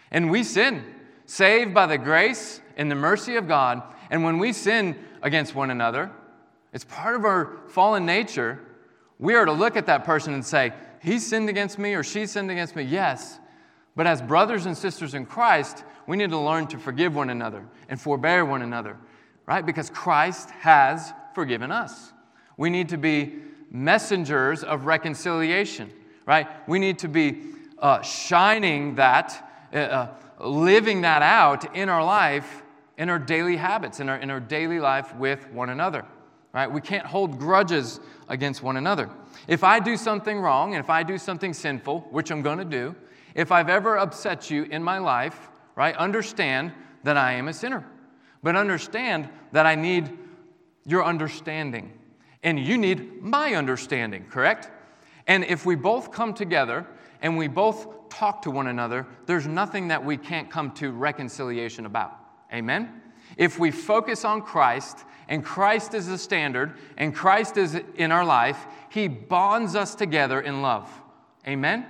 and 0.10 0.32
we 0.32 0.42
sin, 0.42 0.84
saved 1.28 1.72
by 1.72 1.86
the 1.86 2.00
grace 2.00 2.60
and 2.78 2.90
the 2.90 2.96
mercy 2.96 3.36
of 3.36 3.48
God. 3.48 3.84
And 4.10 4.24
when 4.24 4.40
we 4.40 4.54
sin 4.54 4.96
against 5.22 5.56
one 5.56 5.70
another, 5.70 6.12
it's 6.74 6.86
part 6.86 7.16
of 7.16 7.26
our 7.26 7.58
fallen 7.70 8.06
nature. 8.06 8.60
We 9.20 9.36
are 9.36 9.46
to 9.46 9.52
look 9.52 9.76
at 9.76 9.86
that 9.88 10.04
person 10.04 10.34
and 10.34 10.46
say, 10.46 10.74
He 11.02 11.20
sinned 11.20 11.50
against 11.50 11.80
me 11.80 11.94
or 11.94 12.04
she 12.04 12.26
sinned 12.26 12.52
against 12.52 12.76
me. 12.76 12.84
Yes. 12.84 13.40
But 13.96 14.06
as 14.06 14.22
brothers 14.22 14.68
and 14.68 14.78
sisters 14.78 15.16
in 15.16 15.26
Christ, 15.26 15.84
we 16.06 16.18
need 16.18 16.30
to 16.30 16.38
learn 16.38 16.68
to 16.68 16.78
forgive 16.78 17.16
one 17.16 17.30
another 17.30 17.66
and 17.90 18.00
forbear 18.00 18.46
one 18.46 18.62
another, 18.62 18.96
right? 19.48 19.66
Because 19.66 19.90
Christ 19.90 20.52
has 20.52 21.14
forgiven 21.34 21.72
us. 21.72 22.14
We 22.58 22.70
need 22.70 22.90
to 22.90 22.98
be 22.98 23.36
messengers 23.72 24.64
of 24.64 24.86
reconciliation, 24.86 25.92
right? 26.26 26.48
We 26.68 26.80
need 26.80 27.00
to 27.00 27.08
be 27.08 27.42
uh, 27.80 28.02
shining 28.02 28.96
that, 28.96 29.68
uh, 29.74 29.78
uh, 29.78 30.08
living 30.40 31.02
that 31.02 31.22
out 31.22 31.76
in 31.76 31.90
our 31.90 32.04
life, 32.04 32.64
in 32.98 33.10
our 33.10 33.20
daily 33.20 33.58
habits, 33.58 34.00
in 34.00 34.10
our, 34.10 34.18
in 34.18 34.30
our 34.30 34.40
daily 34.40 34.80
life 34.80 35.16
with 35.16 35.48
one 35.52 35.70
another, 35.70 36.06
right? 36.54 36.72
We 36.72 36.82
can't 36.82 37.06
hold 37.06 37.38
grudges 37.38 38.00
against 38.28 38.64
one 38.64 38.78
another. 38.78 39.10
If 39.48 39.64
I 39.64 39.80
do 39.80 39.96
something 39.96 40.40
wrong 40.40 40.74
and 40.74 40.84
if 40.84 40.90
I 40.90 41.04
do 41.04 41.18
something 41.18 41.54
sinful, 41.54 42.08
which 42.12 42.32
I'm 42.32 42.42
going 42.42 42.58
to 42.58 42.66
do, 42.66 42.96
if 43.36 43.52
I've 43.52 43.70
ever 43.70 43.98
upset 43.98 44.50
you 44.50 44.64
in 44.64 44.84
my 44.84 44.98
life, 44.98 45.50
right, 45.76 45.96
understand 45.96 46.74
that 47.04 47.18
I 47.18 47.34
am 47.34 47.48
a 47.48 47.54
sinner. 47.54 47.86
But 48.42 48.56
understand 48.56 49.30
that 49.52 49.66
I 49.66 49.76
need 49.76 50.18
your 50.86 51.04
understanding. 51.04 51.94
And 52.44 52.60
you 52.60 52.78
need 52.78 53.22
my 53.22 53.54
understanding, 53.54 54.26
correct? 54.30 54.72
And 55.28 55.44
if 55.44 55.66
we 55.66 55.76
both 55.76 56.12
come 56.12 56.34
together 56.34 56.88
and 57.22 57.38
we 57.38 57.48
both 57.48 58.10
talk 58.10 58.42
to 58.44 58.52
one 58.52 58.68
another, 58.68 59.06
there's 59.26 59.46
nothing 59.46 59.90
that 59.90 60.04
we 60.04 60.18
can't 60.18 60.50
come 60.50 60.72
to 60.72 60.92
reconciliation 60.92 61.86
about. 61.86 62.27
Amen? 62.54 63.02
If 63.38 63.60
we 63.60 63.72
focus 63.72 64.26
on 64.26 64.42
Christ 64.42 65.00
and 65.28 65.44
Christ 65.44 65.94
is 65.94 66.08
the 66.08 66.18
standard 66.18 66.74
and 66.98 67.14
Christ 67.14 67.58
is 67.58 67.80
in 67.96 68.12
our 68.12 68.26
life, 68.26 68.66
He 68.90 69.08
bonds 69.08 69.76
us 69.76 69.96
together 69.96 70.40
in 70.42 70.62
love. 70.62 70.90
Amen? 71.48 71.86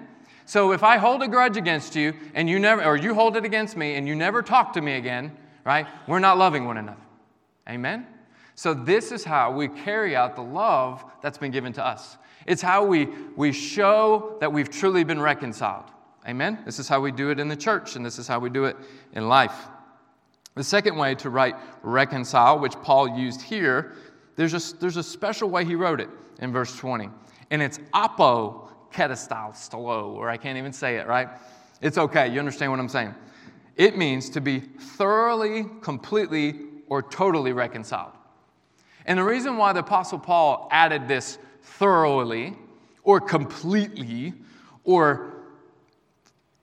So 0.45 0.71
if 0.71 0.83
I 0.83 0.97
hold 0.97 1.21
a 1.23 1.27
grudge 1.27 1.57
against 1.57 1.95
you 1.95 2.13
and 2.33 2.49
you 2.49 2.59
never, 2.59 2.83
or 2.83 2.95
you 2.95 3.13
hold 3.13 3.35
it 3.35 3.45
against 3.45 3.75
me 3.75 3.95
and 3.95 4.07
you 4.07 4.15
never 4.15 4.41
talk 4.41 4.73
to 4.73 4.81
me 4.81 4.95
again, 4.95 5.35
right? 5.65 5.85
We're 6.07 6.19
not 6.19 6.37
loving 6.37 6.65
one 6.65 6.77
another. 6.77 7.01
Amen? 7.69 8.07
So, 8.55 8.73
this 8.73 9.11
is 9.11 9.23
how 9.23 9.51
we 9.51 9.67
carry 9.67 10.15
out 10.15 10.35
the 10.35 10.41
love 10.41 11.05
that's 11.21 11.37
been 11.37 11.51
given 11.51 11.73
to 11.73 11.85
us. 11.85 12.17
It's 12.47 12.61
how 12.61 12.85
we, 12.85 13.07
we 13.35 13.51
show 13.51 14.37
that 14.39 14.51
we've 14.51 14.69
truly 14.69 15.03
been 15.03 15.21
reconciled. 15.21 15.85
Amen? 16.27 16.59
This 16.65 16.79
is 16.79 16.87
how 16.87 16.99
we 16.99 17.11
do 17.11 17.29
it 17.29 17.39
in 17.39 17.49
the 17.49 17.55
church, 17.55 17.95
and 17.95 18.03
this 18.03 18.17
is 18.17 18.27
how 18.27 18.39
we 18.39 18.49
do 18.49 18.65
it 18.65 18.75
in 19.13 19.27
life. 19.27 19.67
The 20.57 20.63
second 20.63 20.97
way 20.97 21.15
to 21.15 21.29
write 21.29 21.55
reconcile, 21.83 22.59
which 22.59 22.73
Paul 22.81 23.17
used 23.17 23.41
here, 23.41 23.93
there's 24.35 24.53
a, 24.53 24.77
there's 24.77 24.97
a 24.97 25.03
special 25.03 25.49
way 25.49 25.63
he 25.63 25.75
wrote 25.75 26.01
it 26.01 26.09
in 26.39 26.51
verse 26.51 26.75
20. 26.75 27.09
And 27.51 27.61
it's 27.61 27.79
apo 27.93 28.69
ketastyle, 28.91 30.15
or 30.15 30.29
I 30.29 30.37
can't 30.37 30.57
even 30.57 30.73
say 30.73 30.97
it, 30.97 31.07
right? 31.07 31.29
It's 31.81 31.97
okay. 31.97 32.27
You 32.27 32.39
understand 32.39 32.71
what 32.71 32.79
I'm 32.79 32.89
saying? 32.89 33.13
It 33.75 33.97
means 33.97 34.29
to 34.31 34.41
be 34.41 34.59
thoroughly, 34.59 35.67
completely, 35.81 36.55
or 36.87 37.03
totally 37.03 37.53
reconciled. 37.53 38.13
And 39.05 39.19
the 39.19 39.23
reason 39.23 39.57
why 39.57 39.73
the 39.73 39.81
Apostle 39.81 40.19
Paul 40.19 40.67
added 40.71 41.07
this 41.07 41.37
thoroughly 41.61 42.57
or 43.03 43.21
completely 43.21 44.33
or 44.83 45.33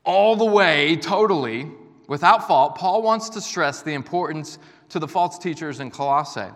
all 0.04 0.36
the 0.36 0.44
way, 0.44 0.96
totally, 0.96 1.70
without 2.06 2.46
fault, 2.46 2.76
Paul 2.76 3.02
wants 3.02 3.28
to 3.30 3.40
stress 3.40 3.82
the 3.82 3.94
importance 3.94 4.58
to 4.90 4.99
the 4.99 5.08
false 5.08 5.38
teachers 5.38 5.80
in 5.80 5.90
Colossae 5.90 6.50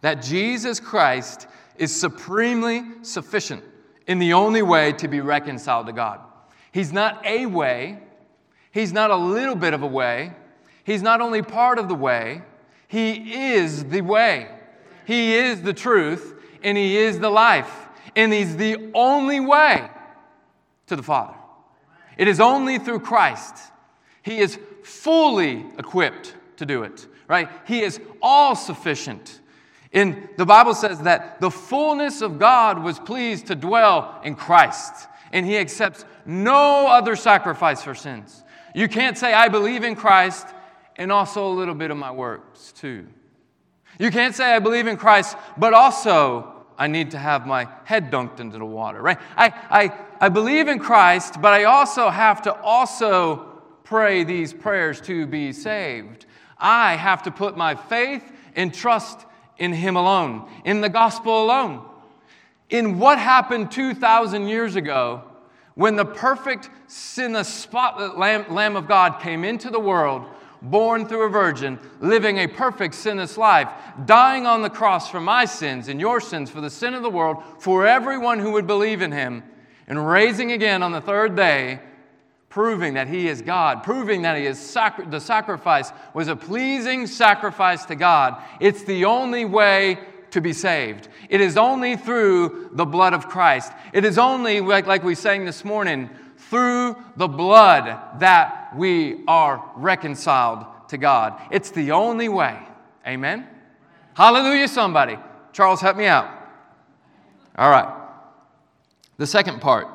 that 0.00 0.22
Jesus 0.22 0.80
Christ 0.80 1.46
is 1.76 1.98
supremely 1.98 2.82
sufficient 3.02 3.64
in 4.06 4.18
the 4.18 4.34
only 4.34 4.62
way 4.62 4.92
to 4.94 5.08
be 5.08 5.20
reconciled 5.20 5.86
to 5.86 5.92
God. 5.92 6.20
He's 6.72 6.92
not 6.92 7.24
a 7.24 7.46
way, 7.46 7.98
He's 8.72 8.92
not 8.92 9.10
a 9.10 9.16
little 9.16 9.54
bit 9.54 9.74
of 9.74 9.82
a 9.82 9.86
way, 9.86 10.32
He's 10.84 11.02
not 11.02 11.20
only 11.20 11.42
part 11.42 11.78
of 11.78 11.88
the 11.88 11.94
way, 11.94 12.42
He 12.88 13.52
is 13.52 13.84
the 13.84 14.00
way. 14.00 14.48
He 15.04 15.34
is 15.34 15.62
the 15.62 15.72
truth 15.72 16.34
and 16.62 16.76
He 16.76 16.96
is 16.96 17.18
the 17.18 17.30
life. 17.30 17.88
And 18.16 18.32
He's 18.32 18.56
the 18.56 18.90
only 18.94 19.40
way 19.40 19.88
to 20.86 20.96
the 20.96 21.02
Father. 21.02 21.34
It 22.16 22.28
is 22.28 22.40
only 22.40 22.78
through 22.78 23.00
Christ. 23.00 23.56
He 24.22 24.38
is 24.38 24.58
fully 24.82 25.66
equipped 25.78 26.34
to 26.56 26.66
do 26.66 26.82
it, 26.82 27.06
right? 27.28 27.48
He 27.66 27.80
is 27.80 28.00
all 28.20 28.54
sufficient. 28.54 29.40
And 29.92 30.28
the 30.36 30.46
Bible 30.46 30.74
says 30.74 31.00
that 31.00 31.40
the 31.40 31.50
fullness 31.50 32.22
of 32.22 32.38
God 32.38 32.82
was 32.82 32.98
pleased 32.98 33.46
to 33.48 33.54
dwell 33.54 34.20
in 34.24 34.34
Christ, 34.34 35.08
and 35.32 35.44
He 35.44 35.58
accepts 35.58 36.04
no 36.24 36.86
other 36.86 37.16
sacrifice 37.16 37.82
for 37.82 37.94
sins. 37.94 38.42
You 38.74 38.88
can't 38.88 39.18
say, 39.18 39.34
I 39.34 39.48
believe 39.48 39.84
in 39.84 39.96
Christ 39.96 40.46
and 40.96 41.12
also 41.12 41.46
a 41.46 41.52
little 41.52 41.74
bit 41.74 41.90
of 41.90 41.96
my 41.96 42.10
works 42.10 42.72
too. 42.72 43.06
You 43.98 44.10
can't 44.10 44.34
say, 44.34 44.54
I 44.54 44.58
believe 44.58 44.86
in 44.86 44.96
Christ, 44.96 45.36
but 45.56 45.74
also 45.74 46.64
I 46.78 46.86
need 46.86 47.10
to 47.12 47.18
have 47.18 47.46
my 47.46 47.68
head 47.84 48.10
dunked 48.10 48.40
into 48.40 48.58
the 48.58 48.64
water, 48.64 49.00
right? 49.00 49.18
I, 49.36 49.52
I, 49.70 49.92
I 50.20 50.28
believe 50.28 50.68
in 50.68 50.78
Christ, 50.78 51.40
but 51.40 51.52
I 51.52 51.64
also 51.64 52.08
have 52.08 52.42
to 52.42 52.54
also 52.60 53.51
pray 53.92 54.24
these 54.24 54.54
prayers 54.54 55.02
to 55.02 55.26
be 55.26 55.52
saved. 55.52 56.24
I 56.56 56.96
have 56.96 57.24
to 57.24 57.30
put 57.30 57.58
my 57.58 57.74
faith 57.74 58.24
and 58.56 58.72
trust 58.72 59.26
in 59.58 59.74
Him 59.74 59.96
alone, 59.96 60.50
in 60.64 60.80
the 60.80 60.88
gospel 60.88 61.44
alone. 61.44 61.86
In 62.70 62.98
what 62.98 63.18
happened 63.18 63.70
2,000 63.70 64.48
years 64.48 64.76
ago 64.76 65.24
when 65.74 65.96
the 65.96 66.06
perfect, 66.06 66.70
sinless, 66.86 67.52
spotless 67.52 68.16
Lamb, 68.16 68.46
Lamb 68.48 68.76
of 68.76 68.88
God 68.88 69.20
came 69.20 69.44
into 69.44 69.68
the 69.68 69.78
world 69.78 70.24
born 70.62 71.06
through 71.06 71.26
a 71.26 71.28
virgin, 71.28 71.78
living 72.00 72.38
a 72.38 72.46
perfect 72.46 72.94
sinless 72.94 73.36
life, 73.36 73.68
dying 74.06 74.46
on 74.46 74.62
the 74.62 74.70
cross 74.70 75.10
for 75.10 75.20
my 75.20 75.44
sins 75.44 75.88
and 75.88 76.00
your 76.00 76.18
sins, 76.18 76.48
for 76.48 76.62
the 76.62 76.70
sin 76.70 76.94
of 76.94 77.02
the 77.02 77.10
world, 77.10 77.42
for 77.58 77.86
everyone 77.86 78.38
who 78.38 78.52
would 78.52 78.66
believe 78.66 79.02
in 79.02 79.12
him, 79.12 79.42
and 79.86 80.08
raising 80.08 80.52
again 80.52 80.82
on 80.82 80.92
the 80.92 81.00
third 81.02 81.36
day, 81.36 81.80
proving 82.52 82.92
that 82.94 83.08
he 83.08 83.28
is 83.28 83.40
God, 83.40 83.82
proving 83.82 84.20
that 84.22 84.36
he 84.36 84.44
is 84.44 84.58
sacri- 84.58 85.06
the 85.06 85.18
sacrifice 85.18 85.90
was 86.12 86.28
a 86.28 86.36
pleasing 86.36 87.06
sacrifice 87.06 87.86
to 87.86 87.94
God. 87.94 88.36
It's 88.60 88.82
the 88.84 89.06
only 89.06 89.46
way 89.46 89.98
to 90.32 90.42
be 90.42 90.52
saved. 90.52 91.08
It 91.30 91.40
is 91.40 91.56
only 91.56 91.96
through 91.96 92.68
the 92.72 92.84
blood 92.84 93.14
of 93.14 93.26
Christ. 93.26 93.72
It 93.94 94.04
is 94.04 94.18
only, 94.18 94.60
like, 94.60 94.86
like 94.86 95.02
we 95.02 95.14
sang 95.14 95.46
this 95.46 95.64
morning, 95.64 96.10
through 96.36 96.94
the 97.16 97.26
blood 97.26 98.20
that 98.20 98.76
we 98.76 99.24
are 99.26 99.64
reconciled 99.74 100.66
to 100.88 100.98
God. 100.98 101.40
It's 101.50 101.70
the 101.70 101.92
only 101.92 102.28
way. 102.28 102.58
Amen? 103.06 103.48
Hallelujah, 104.12 104.68
somebody. 104.68 105.16
Charles, 105.54 105.80
help 105.80 105.96
me 105.96 106.04
out. 106.04 106.28
All 107.56 107.70
right. 107.70 107.88
The 109.16 109.26
second 109.26 109.62
part 109.62 109.88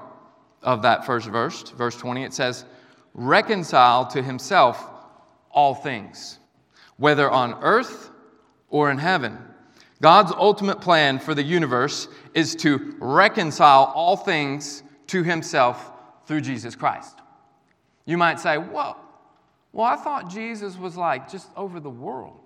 of 0.64 0.82
that 0.82 1.06
first 1.06 1.28
verse, 1.28 1.70
verse 1.72 1.96
20, 1.96 2.24
it 2.24 2.34
says, 2.34 2.66
reconcile 3.14 4.06
to 4.08 4.22
himself 4.22 4.90
all 5.52 5.76
things, 5.76 6.40
whether 6.98 7.30
on 7.30 7.56
earth 7.62 8.12
or 8.70 8.92
in 8.92 8.98
heaven. 8.98 9.38
God's 10.02 10.32
ultimate 10.32 10.82
plan 10.82 11.18
for 11.20 11.34
the 11.34 11.44
universe 11.44 12.08
is 12.34 12.56
to 12.58 12.96
reconcile 13.00 13.92
all 13.96 14.16
things 14.16 14.84
to 15.08 15.24
himself 15.24 15.92
through 16.26 16.42
Jesus 16.42 16.76
Christ. 16.76 17.18
You 18.06 18.18
might 18.18 18.40
say, 18.40 18.58
well, 18.58 19.04
well, 19.74 19.86
I 19.86 19.96
thought 19.96 20.30
Jesus 20.30 20.78
was 20.78 20.96
like 20.96 21.30
just 21.30 21.50
over 21.56 21.80
the 21.80 21.90
world. 21.90 22.40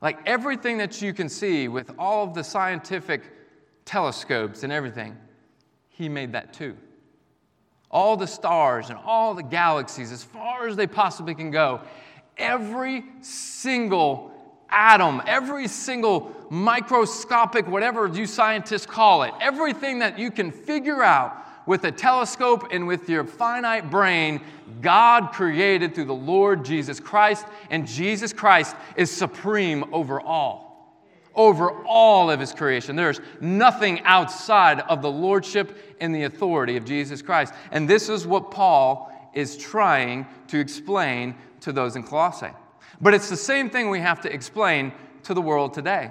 Like 0.00 0.18
everything 0.26 0.78
that 0.78 1.00
you 1.00 1.12
can 1.12 1.28
see 1.28 1.68
with 1.68 1.90
all 1.98 2.24
of 2.24 2.34
the 2.34 2.44
scientific 2.44 3.22
telescopes 3.84 4.62
and 4.62 4.72
everything, 4.72 5.16
he 5.88 6.08
made 6.08 6.32
that 6.32 6.52
too. 6.52 6.76
All 7.96 8.18
the 8.18 8.26
stars 8.26 8.90
and 8.90 8.98
all 9.06 9.32
the 9.32 9.42
galaxies, 9.42 10.12
as 10.12 10.22
far 10.22 10.68
as 10.68 10.76
they 10.76 10.86
possibly 10.86 11.34
can 11.34 11.50
go, 11.50 11.80
every 12.36 13.06
single 13.22 14.30
atom, 14.68 15.22
every 15.26 15.66
single 15.66 16.30
microscopic, 16.50 17.66
whatever 17.66 18.06
you 18.06 18.26
scientists 18.26 18.84
call 18.84 19.22
it, 19.22 19.32
everything 19.40 20.00
that 20.00 20.18
you 20.18 20.30
can 20.30 20.52
figure 20.52 21.02
out 21.02 21.42
with 21.64 21.84
a 21.84 21.90
telescope 21.90 22.68
and 22.70 22.86
with 22.86 23.08
your 23.08 23.24
finite 23.24 23.90
brain, 23.90 24.42
God 24.82 25.32
created 25.32 25.94
through 25.94 26.04
the 26.04 26.14
Lord 26.14 26.66
Jesus 26.66 27.00
Christ, 27.00 27.46
and 27.70 27.86
Jesus 27.86 28.30
Christ 28.30 28.76
is 28.96 29.10
supreme 29.10 29.84
over 29.94 30.20
all. 30.20 30.65
Over 31.36 31.70
all 31.84 32.30
of 32.30 32.40
his 32.40 32.52
creation. 32.52 32.96
There's 32.96 33.20
nothing 33.40 34.00
outside 34.04 34.80
of 34.80 35.02
the 35.02 35.10
lordship 35.10 35.78
and 36.00 36.14
the 36.14 36.24
authority 36.24 36.76
of 36.76 36.84
Jesus 36.84 37.22
Christ. 37.22 37.52
And 37.70 37.88
this 37.88 38.08
is 38.08 38.26
what 38.26 38.50
Paul 38.50 39.12
is 39.34 39.56
trying 39.56 40.26
to 40.48 40.58
explain 40.58 41.36
to 41.60 41.72
those 41.72 41.94
in 41.94 42.02
Colossae. 42.02 42.50
But 43.00 43.12
it's 43.12 43.28
the 43.28 43.36
same 43.36 43.68
thing 43.68 43.90
we 43.90 44.00
have 44.00 44.22
to 44.22 44.32
explain 44.32 44.92
to 45.24 45.34
the 45.34 45.42
world 45.42 45.74
today. 45.74 46.10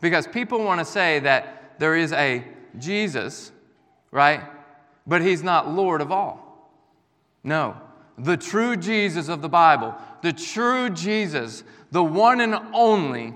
Because 0.00 0.26
people 0.26 0.64
want 0.64 0.80
to 0.80 0.84
say 0.84 1.18
that 1.20 1.78
there 1.78 1.94
is 1.94 2.12
a 2.12 2.42
Jesus, 2.78 3.52
right? 4.10 4.42
But 5.06 5.20
he's 5.20 5.42
not 5.42 5.70
Lord 5.70 6.00
of 6.00 6.10
all. 6.10 6.72
No. 7.44 7.76
The 8.18 8.36
true 8.36 8.76
Jesus 8.76 9.28
of 9.28 9.42
the 9.42 9.48
Bible, 9.48 9.94
the 10.22 10.32
true 10.32 10.90
Jesus, 10.90 11.64
the 11.90 12.04
one 12.04 12.40
and 12.40 12.54
only, 12.72 13.34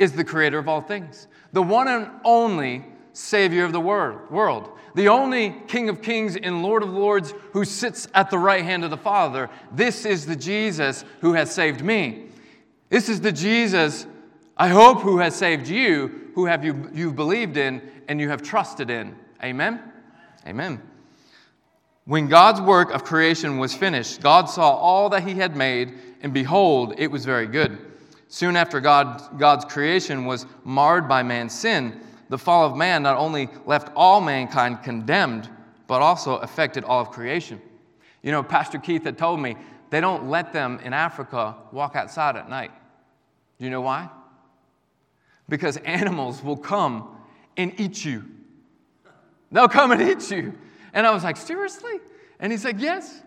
is 0.00 0.12
the 0.12 0.24
creator 0.24 0.58
of 0.58 0.66
all 0.66 0.80
things, 0.80 1.28
the 1.52 1.62
one 1.62 1.86
and 1.86 2.10
only 2.24 2.84
Savior 3.12 3.64
of 3.64 3.72
the 3.72 3.80
world, 3.80 4.70
the 4.94 5.08
only 5.08 5.54
King 5.68 5.88
of 5.88 6.00
kings 6.02 6.36
and 6.36 6.62
Lord 6.62 6.82
of 6.82 6.90
lords 6.90 7.34
who 7.52 7.64
sits 7.64 8.08
at 8.14 8.30
the 8.30 8.38
right 8.38 8.64
hand 8.64 8.82
of 8.82 8.90
the 8.90 8.96
Father. 8.96 9.50
This 9.70 10.04
is 10.04 10.26
the 10.26 10.34
Jesus 10.34 11.04
who 11.20 11.34
has 11.34 11.52
saved 11.52 11.84
me. 11.84 12.26
This 12.88 13.08
is 13.08 13.20
the 13.20 13.30
Jesus, 13.30 14.06
I 14.56 14.68
hope, 14.68 15.00
who 15.00 15.18
has 15.18 15.36
saved 15.36 15.68
you, 15.68 16.30
who 16.34 16.46
have 16.46 16.64
you, 16.64 16.90
you've 16.92 17.14
believed 17.14 17.56
in 17.56 17.82
and 18.08 18.20
you 18.20 18.30
have 18.30 18.42
trusted 18.42 18.90
in. 18.90 19.14
Amen? 19.44 19.80
Amen. 20.46 20.80
When 22.06 22.28
God's 22.28 22.60
work 22.60 22.90
of 22.90 23.04
creation 23.04 23.58
was 23.58 23.74
finished, 23.74 24.22
God 24.22 24.48
saw 24.48 24.70
all 24.70 25.10
that 25.10 25.22
he 25.22 25.34
had 25.34 25.54
made, 25.54 25.94
and 26.22 26.32
behold, 26.32 26.94
it 26.96 27.08
was 27.08 27.24
very 27.24 27.46
good. 27.46 27.89
Soon 28.32 28.54
after 28.54 28.78
God, 28.80 29.40
God's 29.40 29.64
creation 29.64 30.24
was 30.24 30.46
marred 30.64 31.08
by 31.08 31.24
man's 31.24 31.52
sin, 31.52 32.00
the 32.28 32.38
fall 32.38 32.64
of 32.64 32.76
man 32.76 33.02
not 33.02 33.16
only 33.16 33.48
left 33.66 33.90
all 33.96 34.20
mankind 34.20 34.84
condemned, 34.84 35.48
but 35.88 36.00
also 36.00 36.36
affected 36.36 36.84
all 36.84 37.00
of 37.00 37.10
creation. 37.10 37.60
You 38.22 38.30
know, 38.30 38.44
Pastor 38.44 38.78
Keith 38.78 39.02
had 39.02 39.18
told 39.18 39.40
me 39.40 39.56
they 39.90 40.00
don't 40.00 40.30
let 40.30 40.52
them 40.52 40.78
in 40.84 40.92
Africa 40.92 41.56
walk 41.72 41.96
outside 41.96 42.36
at 42.36 42.48
night. 42.48 42.70
Do 43.58 43.64
you 43.64 43.70
know 43.72 43.80
why? 43.80 44.08
Because 45.48 45.76
animals 45.78 46.40
will 46.40 46.56
come 46.56 47.08
and 47.56 47.78
eat 47.80 48.04
you. 48.04 48.24
They'll 49.50 49.66
come 49.66 49.90
and 49.90 50.00
eat 50.00 50.30
you. 50.30 50.54
And 50.92 51.04
I 51.04 51.10
was 51.10 51.24
like, 51.24 51.36
seriously? 51.36 51.98
And 52.38 52.52
he 52.52 52.58
said, 52.58 52.80
yes. 52.80 53.24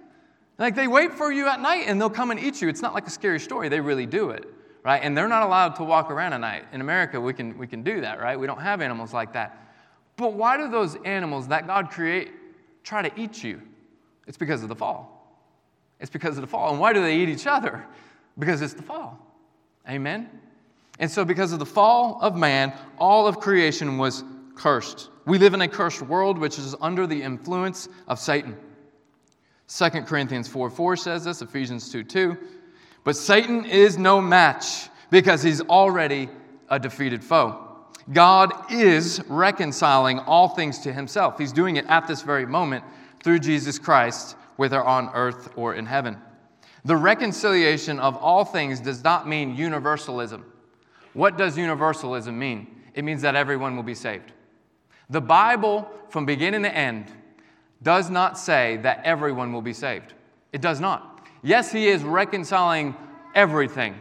Like 0.57 0.75
they 0.75 0.87
wait 0.87 1.11
for 1.11 1.29
you 1.29 1.49
at 1.49 1.59
night 1.59 1.87
and 1.87 1.99
they'll 1.99 2.09
come 2.09 2.31
and 2.31 2.39
eat 2.39 2.61
you. 2.61 2.69
It's 2.69 2.81
not 2.81 2.93
like 2.93 3.05
a 3.05 3.09
scary 3.09 3.41
story, 3.41 3.67
they 3.67 3.81
really 3.81 4.05
do 4.05 4.29
it 4.29 4.49
right? 4.83 5.01
And 5.01 5.17
they're 5.17 5.27
not 5.27 5.43
allowed 5.43 5.75
to 5.75 5.83
walk 5.83 6.11
around 6.11 6.33
at 6.33 6.41
night. 6.41 6.65
In 6.71 6.81
America, 6.81 7.19
we 7.19 7.33
can, 7.33 7.57
we 7.57 7.67
can 7.67 7.83
do 7.83 8.01
that, 8.01 8.19
right? 8.19 8.39
We 8.39 8.47
don't 8.47 8.61
have 8.61 8.81
animals 8.81 9.13
like 9.13 9.33
that. 9.33 9.59
But 10.17 10.33
why 10.33 10.57
do 10.57 10.69
those 10.69 10.95
animals 11.05 11.47
that 11.47 11.67
God 11.67 11.89
create 11.89 12.31
try 12.83 13.01
to 13.07 13.19
eat 13.19 13.43
you? 13.43 13.61
It's 14.27 14.37
because 14.37 14.61
of 14.61 14.69
the 14.69 14.75
fall. 14.75 15.09
It's 15.99 16.11
because 16.11 16.37
of 16.37 16.41
the 16.41 16.47
fall. 16.47 16.71
And 16.71 16.79
why 16.79 16.93
do 16.93 17.01
they 17.01 17.17
eat 17.17 17.29
each 17.29 17.47
other? 17.47 17.85
Because 18.37 18.61
it's 18.61 18.73
the 18.73 18.83
fall. 18.83 19.19
Amen? 19.89 20.29
And 20.99 21.09
so, 21.09 21.25
because 21.25 21.53
of 21.53 21.59
the 21.59 21.65
fall 21.65 22.19
of 22.21 22.35
man, 22.35 22.73
all 22.97 23.27
of 23.27 23.39
creation 23.39 23.97
was 23.97 24.23
cursed. 24.55 25.09
We 25.25 25.37
live 25.37 25.53
in 25.53 25.61
a 25.61 25.67
cursed 25.67 26.01
world 26.01 26.37
which 26.37 26.59
is 26.59 26.75
under 26.81 27.07
the 27.07 27.21
influence 27.21 27.89
of 28.07 28.19
Satan. 28.19 28.57
2 29.67 29.89
Corinthians 30.01 30.47
4 30.47 30.69
4 30.69 30.95
says 30.95 31.23
this, 31.23 31.41
Ephesians 31.41 31.91
2 31.91 32.03
2. 32.03 32.37
But 33.03 33.15
Satan 33.17 33.65
is 33.65 33.97
no 33.97 34.21
match 34.21 34.89
because 35.09 35.43
he's 35.43 35.61
already 35.61 36.29
a 36.69 36.79
defeated 36.79 37.23
foe. 37.23 37.59
God 38.11 38.51
is 38.71 39.21
reconciling 39.27 40.19
all 40.19 40.49
things 40.49 40.79
to 40.79 40.91
himself. 40.91 41.37
He's 41.37 41.53
doing 41.53 41.77
it 41.77 41.85
at 41.87 42.07
this 42.07 42.21
very 42.21 42.45
moment 42.45 42.83
through 43.21 43.39
Jesus 43.39 43.79
Christ, 43.79 44.35
whether 44.57 44.83
on 44.83 45.09
earth 45.13 45.51
or 45.55 45.75
in 45.75 45.85
heaven. 45.85 46.17
The 46.85 46.97
reconciliation 46.97 47.99
of 47.99 48.17
all 48.17 48.43
things 48.43 48.81
does 48.81 49.03
not 49.03 49.27
mean 49.27 49.55
universalism. 49.55 50.43
What 51.13 51.37
does 51.37 51.57
universalism 51.57 52.37
mean? 52.37 52.81
It 52.93 53.03
means 53.05 53.21
that 53.21 53.35
everyone 53.35 53.75
will 53.75 53.83
be 53.83 53.95
saved. 53.95 54.33
The 55.09 55.21
Bible, 55.21 55.89
from 56.09 56.25
beginning 56.25 56.63
to 56.63 56.75
end, 56.75 57.05
does 57.81 58.09
not 58.09 58.37
say 58.37 58.77
that 58.77 59.01
everyone 59.03 59.53
will 59.53 59.61
be 59.61 59.73
saved. 59.73 60.13
It 60.51 60.61
does 60.61 60.79
not. 60.79 61.12
Yes, 61.43 61.71
he 61.71 61.87
is 61.87 62.03
reconciling 62.03 62.95
everything. 63.35 63.95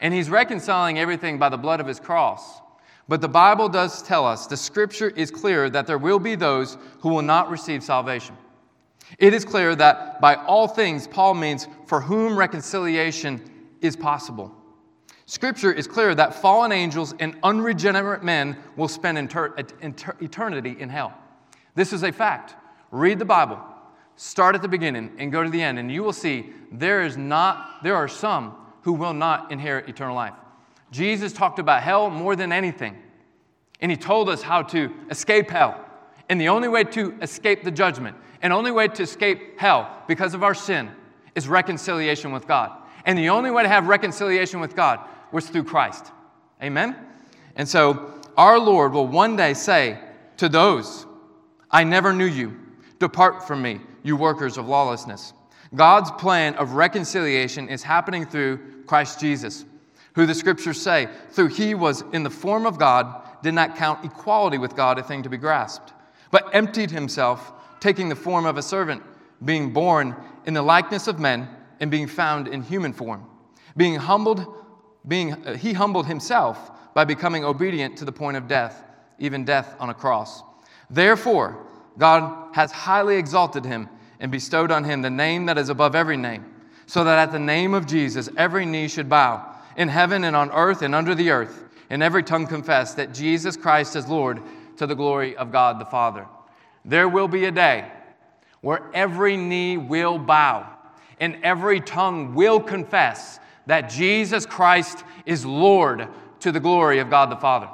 And 0.00 0.14
he's 0.14 0.30
reconciling 0.30 0.98
everything 0.98 1.38
by 1.38 1.48
the 1.48 1.56
blood 1.56 1.80
of 1.80 1.86
his 1.86 2.00
cross. 2.00 2.60
But 3.08 3.20
the 3.20 3.28
Bible 3.28 3.68
does 3.68 4.02
tell 4.02 4.24
us, 4.24 4.46
the 4.46 4.56
scripture 4.56 5.10
is 5.10 5.30
clear 5.30 5.68
that 5.70 5.86
there 5.86 5.98
will 5.98 6.20
be 6.20 6.36
those 6.36 6.78
who 7.00 7.08
will 7.08 7.22
not 7.22 7.50
receive 7.50 7.82
salvation. 7.82 8.36
It 9.18 9.34
is 9.34 9.44
clear 9.44 9.74
that 9.74 10.20
by 10.20 10.36
all 10.36 10.68
things, 10.68 11.06
Paul 11.06 11.34
means 11.34 11.66
for 11.86 12.00
whom 12.00 12.36
reconciliation 12.36 13.42
is 13.80 13.96
possible. 13.96 14.54
Scripture 15.26 15.72
is 15.72 15.86
clear 15.86 16.14
that 16.14 16.34
fallen 16.34 16.72
angels 16.72 17.14
and 17.18 17.36
unregenerate 17.42 18.22
men 18.22 18.56
will 18.76 18.88
spend 18.88 19.18
eternity 19.18 20.76
in 20.78 20.88
hell. 20.88 21.12
This 21.74 21.92
is 21.92 22.02
a 22.04 22.12
fact. 22.12 22.54
Read 22.90 23.18
the 23.18 23.24
Bible. 23.24 23.60
Start 24.16 24.54
at 24.54 24.62
the 24.62 24.68
beginning 24.68 25.12
and 25.18 25.32
go 25.32 25.42
to 25.42 25.50
the 25.50 25.62
end, 25.62 25.78
and 25.78 25.90
you 25.90 26.02
will 26.02 26.12
see 26.12 26.50
there 26.70 27.02
is 27.02 27.16
not, 27.16 27.82
there 27.82 27.96
are 27.96 28.08
some 28.08 28.54
who 28.82 28.92
will 28.92 29.14
not 29.14 29.50
inherit 29.50 29.88
eternal 29.88 30.14
life. 30.14 30.34
Jesus 30.90 31.32
talked 31.32 31.58
about 31.58 31.82
hell 31.82 32.10
more 32.10 32.36
than 32.36 32.52
anything, 32.52 32.96
and 33.80 33.90
he 33.90 33.96
told 33.96 34.28
us 34.28 34.42
how 34.42 34.62
to 34.62 34.92
escape 35.10 35.50
hell. 35.50 35.84
And 36.28 36.40
the 36.40 36.48
only 36.48 36.68
way 36.68 36.84
to 36.84 37.16
escape 37.22 37.64
the 37.64 37.70
judgment, 37.70 38.16
and 38.42 38.52
only 38.52 38.70
way 38.70 38.88
to 38.88 39.02
escape 39.02 39.58
hell 39.58 40.02
because 40.06 40.34
of 40.34 40.42
our 40.42 40.54
sin, 40.54 40.90
is 41.34 41.48
reconciliation 41.48 42.32
with 42.32 42.46
God. 42.46 42.70
And 43.04 43.18
the 43.18 43.30
only 43.30 43.50
way 43.50 43.62
to 43.62 43.68
have 43.68 43.88
reconciliation 43.88 44.60
with 44.60 44.76
God 44.76 45.00
was 45.32 45.48
through 45.48 45.64
Christ. 45.64 46.12
Amen? 46.62 46.96
And 47.56 47.68
so 47.68 48.20
our 48.36 48.58
Lord 48.58 48.92
will 48.92 49.06
one 49.06 49.36
day 49.36 49.54
say 49.54 49.98
to 50.36 50.48
those, 50.48 51.06
I 51.70 51.84
never 51.84 52.12
knew 52.12 52.26
you. 52.26 52.56
Depart 52.98 53.46
from 53.46 53.62
me, 53.62 53.80
you 54.02 54.16
workers 54.16 54.58
of 54.58 54.68
lawlessness. 54.68 55.32
God's 55.74 56.10
plan 56.12 56.54
of 56.56 56.72
reconciliation 56.72 57.68
is 57.68 57.82
happening 57.82 58.26
through 58.26 58.84
Christ 58.86 59.20
Jesus, 59.20 59.64
who 60.14 60.26
the 60.26 60.34
scriptures 60.34 60.80
say, 60.80 61.08
through 61.30 61.48
he 61.48 61.74
was 61.74 62.04
in 62.12 62.22
the 62.22 62.30
form 62.30 62.66
of 62.66 62.78
God, 62.78 63.22
did 63.42 63.54
not 63.54 63.76
count 63.76 64.04
equality 64.04 64.58
with 64.58 64.76
God 64.76 64.98
a 64.98 65.02
thing 65.02 65.22
to 65.22 65.30
be 65.30 65.38
grasped, 65.38 65.92
but 66.30 66.54
emptied 66.54 66.90
himself, 66.90 67.52
taking 67.80 68.08
the 68.08 68.16
form 68.16 68.44
of 68.44 68.58
a 68.58 68.62
servant, 68.62 69.02
being 69.44 69.72
born 69.72 70.14
in 70.46 70.54
the 70.54 70.62
likeness 70.62 71.08
of 71.08 71.18
men, 71.18 71.48
and 71.80 71.90
being 71.90 72.06
found 72.06 72.46
in 72.46 72.62
human 72.62 72.92
form. 72.92 73.26
Being 73.76 73.96
humbled, 73.96 74.46
being, 75.08 75.32
uh, 75.32 75.56
he 75.56 75.72
humbled 75.72 76.06
himself 76.06 76.70
by 76.94 77.04
becoming 77.04 77.44
obedient 77.44 77.96
to 77.98 78.04
the 78.04 78.12
point 78.12 78.36
of 78.36 78.46
death, 78.46 78.84
even 79.18 79.44
death 79.44 79.74
on 79.80 79.90
a 79.90 79.94
cross. 79.94 80.42
Therefore, 80.90 81.66
God 81.98 82.54
has 82.54 82.72
highly 82.72 83.16
exalted 83.16 83.64
him 83.64 83.88
and 84.20 84.30
bestowed 84.30 84.70
on 84.70 84.84
him 84.84 85.02
the 85.02 85.10
name 85.10 85.46
that 85.46 85.58
is 85.58 85.68
above 85.68 85.94
every 85.94 86.16
name, 86.16 86.44
so 86.86 87.04
that 87.04 87.18
at 87.18 87.32
the 87.32 87.38
name 87.38 87.74
of 87.74 87.86
Jesus 87.86 88.28
every 88.36 88.64
knee 88.64 88.88
should 88.88 89.08
bow, 89.08 89.48
in 89.76 89.88
heaven 89.88 90.24
and 90.24 90.36
on 90.36 90.50
earth 90.50 90.82
and 90.82 90.94
under 90.94 91.14
the 91.14 91.30
earth, 91.30 91.64
and 91.90 92.02
every 92.02 92.22
tongue 92.22 92.46
confess 92.46 92.94
that 92.94 93.12
Jesus 93.12 93.56
Christ 93.56 93.96
is 93.96 94.08
Lord 94.08 94.40
to 94.76 94.86
the 94.86 94.94
glory 94.94 95.36
of 95.36 95.52
God 95.52 95.80
the 95.80 95.84
Father. 95.84 96.26
There 96.84 97.08
will 97.08 97.28
be 97.28 97.44
a 97.44 97.50
day 97.50 97.90
where 98.60 98.82
every 98.94 99.36
knee 99.36 99.76
will 99.76 100.18
bow 100.18 100.68
and 101.20 101.36
every 101.42 101.80
tongue 101.80 102.34
will 102.34 102.58
confess 102.58 103.38
that 103.66 103.90
Jesus 103.90 104.44
Christ 104.46 105.04
is 105.24 105.46
Lord 105.46 106.08
to 106.40 106.50
the 106.50 106.60
glory 106.60 106.98
of 106.98 107.10
God 107.10 107.30
the 107.30 107.36
Father. 107.36 107.68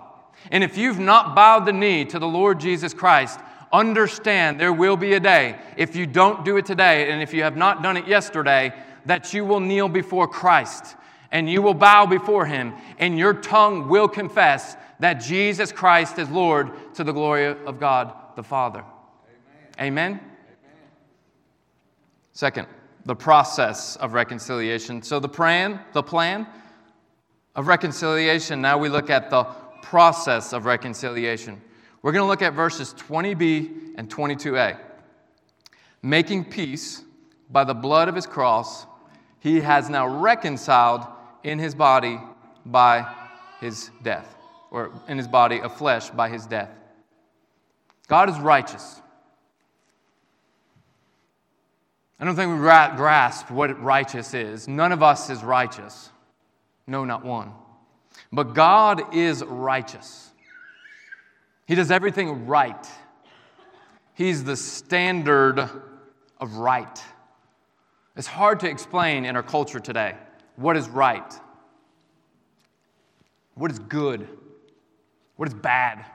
And 0.50 0.62
if 0.62 0.76
you've 0.76 0.98
not 0.98 1.34
bowed 1.34 1.64
the 1.64 1.72
knee 1.72 2.04
to 2.06 2.18
the 2.18 2.28
Lord 2.28 2.60
Jesus 2.60 2.92
Christ, 2.92 3.40
understand 3.72 4.60
there 4.60 4.72
will 4.72 4.96
be 4.96 5.14
a 5.14 5.20
day, 5.20 5.58
if 5.76 5.96
you 5.96 6.06
don't 6.06 6.44
do 6.44 6.56
it 6.56 6.66
today, 6.66 7.10
and 7.10 7.22
if 7.22 7.32
you 7.34 7.42
have 7.42 7.56
not 7.56 7.82
done 7.82 7.96
it 7.96 8.06
yesterday, 8.06 8.72
that 9.06 9.32
you 9.32 9.44
will 9.44 9.60
kneel 9.60 9.88
before 9.88 10.28
Christ 10.28 10.96
and 11.30 11.48
you 11.48 11.62
will 11.62 11.74
bow 11.74 12.06
before 12.06 12.46
him, 12.46 12.74
and 12.98 13.18
your 13.18 13.34
tongue 13.34 13.88
will 13.88 14.08
confess 14.08 14.76
that 15.00 15.14
Jesus 15.14 15.72
Christ 15.72 16.18
is 16.18 16.28
Lord 16.30 16.70
to 16.94 17.04
the 17.04 17.12
glory 17.12 17.46
of 17.46 17.78
God 17.78 18.14
the 18.36 18.42
Father. 18.42 18.84
Amen? 19.78 20.12
Amen? 20.12 20.20
Second, 22.32 22.66
the 23.04 23.14
process 23.14 23.96
of 23.96 24.12
reconciliation. 24.14 25.02
So 25.02 25.20
the 25.20 25.28
plan, 25.28 25.80
the 25.92 26.02
plan 26.02 26.46
of 27.54 27.66
reconciliation, 27.66 28.60
now 28.60 28.78
we 28.78 28.88
look 28.88 29.10
at 29.10 29.30
the 29.30 29.44
process 29.82 30.52
of 30.52 30.64
reconciliation. 30.64 31.60
We're 32.02 32.12
going 32.12 32.22
to 32.22 32.28
look 32.28 32.42
at 32.42 32.54
verses 32.54 32.94
20b 32.94 33.94
and 33.96 34.08
22a. 34.08 34.78
Making 36.02 36.44
peace 36.44 37.02
by 37.50 37.64
the 37.64 37.74
blood 37.74 38.08
of 38.08 38.14
his 38.14 38.26
cross, 38.26 38.86
he 39.40 39.60
has 39.60 39.90
now 39.90 40.06
reconciled 40.06 41.06
in 41.42 41.58
his 41.58 41.74
body 41.74 42.20
by 42.64 43.06
his 43.60 43.90
death. 44.02 44.36
or 44.70 44.92
in 45.08 45.16
his 45.16 45.26
body 45.26 45.60
of 45.60 45.74
flesh 45.76 46.10
by 46.10 46.28
his 46.28 46.46
death. 46.46 46.70
God 48.06 48.28
is 48.28 48.38
righteous. 48.38 49.00
I 52.20 52.24
don't 52.24 52.34
think 52.34 52.52
we 52.52 52.58
grasp 52.58 53.50
what 53.50 53.80
righteous 53.82 54.34
is. 54.34 54.66
None 54.66 54.92
of 54.92 55.02
us 55.02 55.30
is 55.30 55.42
righteous. 55.42 56.10
No, 56.86 57.04
not 57.04 57.24
one. 57.24 57.52
But 58.32 58.54
God 58.54 59.14
is 59.14 59.44
righteous. 59.44 60.27
He 61.68 61.74
does 61.74 61.90
everything 61.90 62.46
right. 62.46 62.88
He's 64.14 64.42
the 64.42 64.56
standard 64.56 65.60
of 66.40 66.56
right. 66.56 67.04
It's 68.16 68.26
hard 68.26 68.60
to 68.60 68.70
explain 68.70 69.26
in 69.26 69.36
our 69.36 69.42
culture 69.42 69.78
today 69.78 70.16
what 70.56 70.78
is 70.78 70.88
right, 70.88 71.30
what 73.54 73.70
is 73.70 73.78
good, 73.80 74.26
what 75.36 75.46
is 75.46 75.52
bad. 75.52 76.06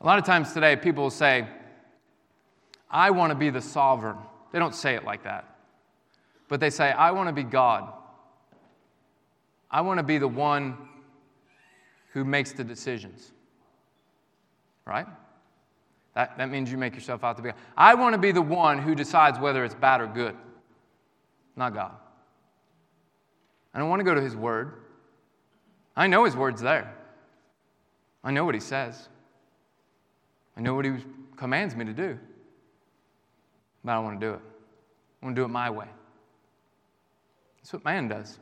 A 0.00 0.06
lot 0.06 0.18
of 0.18 0.24
times 0.24 0.54
today, 0.54 0.74
people 0.74 1.02
will 1.02 1.10
say, 1.10 1.46
I 2.90 3.10
want 3.10 3.30
to 3.30 3.36
be 3.36 3.50
the 3.50 3.60
sovereign. 3.60 4.16
They 4.52 4.58
don't 4.58 4.74
say 4.74 4.94
it 4.94 5.04
like 5.04 5.24
that, 5.24 5.54
but 6.48 6.60
they 6.60 6.70
say, 6.70 6.90
I 6.92 7.10
want 7.10 7.28
to 7.28 7.34
be 7.34 7.44
God. 7.44 7.92
I 9.70 9.82
want 9.82 9.98
to 9.98 10.02
be 10.02 10.16
the 10.16 10.28
one 10.28 10.78
who 12.14 12.24
makes 12.24 12.52
the 12.52 12.64
decisions. 12.64 13.32
Right? 14.84 15.06
That, 16.14 16.36
that 16.38 16.50
means 16.50 16.70
you 16.70 16.76
make 16.76 16.94
yourself 16.94 17.24
out 17.24 17.36
to 17.36 17.42
be 17.42 17.50
God. 17.50 17.58
I 17.76 17.94
want 17.94 18.14
to 18.14 18.18
be 18.18 18.32
the 18.32 18.42
one 18.42 18.78
who 18.78 18.94
decides 18.94 19.38
whether 19.38 19.64
it's 19.64 19.74
bad 19.74 20.00
or 20.00 20.06
good, 20.06 20.36
not 21.56 21.72
God. 21.72 21.92
I 23.72 23.78
don't 23.78 23.88
want 23.88 24.00
to 24.00 24.04
go 24.04 24.14
to 24.14 24.20
His 24.20 24.36
Word. 24.36 24.74
I 25.96 26.06
know 26.06 26.24
His 26.24 26.36
Word's 26.36 26.60
there. 26.60 26.94
I 28.22 28.30
know 28.30 28.44
what 28.44 28.54
He 28.54 28.60
says. 28.60 29.08
I 30.56 30.60
know 30.60 30.74
what 30.74 30.84
He 30.84 30.92
commands 31.36 31.74
me 31.74 31.84
to 31.86 31.92
do. 31.92 32.18
But 33.84 33.92
I 33.92 33.94
don't 33.94 34.04
want 34.04 34.20
to 34.20 34.26
do 34.26 34.34
it. 34.34 34.40
I 35.22 35.26
want 35.26 35.36
to 35.36 35.40
do 35.40 35.44
it 35.44 35.48
my 35.48 35.70
way. 35.70 35.86
That's 37.58 37.72
what 37.72 37.84
man 37.84 38.08
does. 38.08 38.38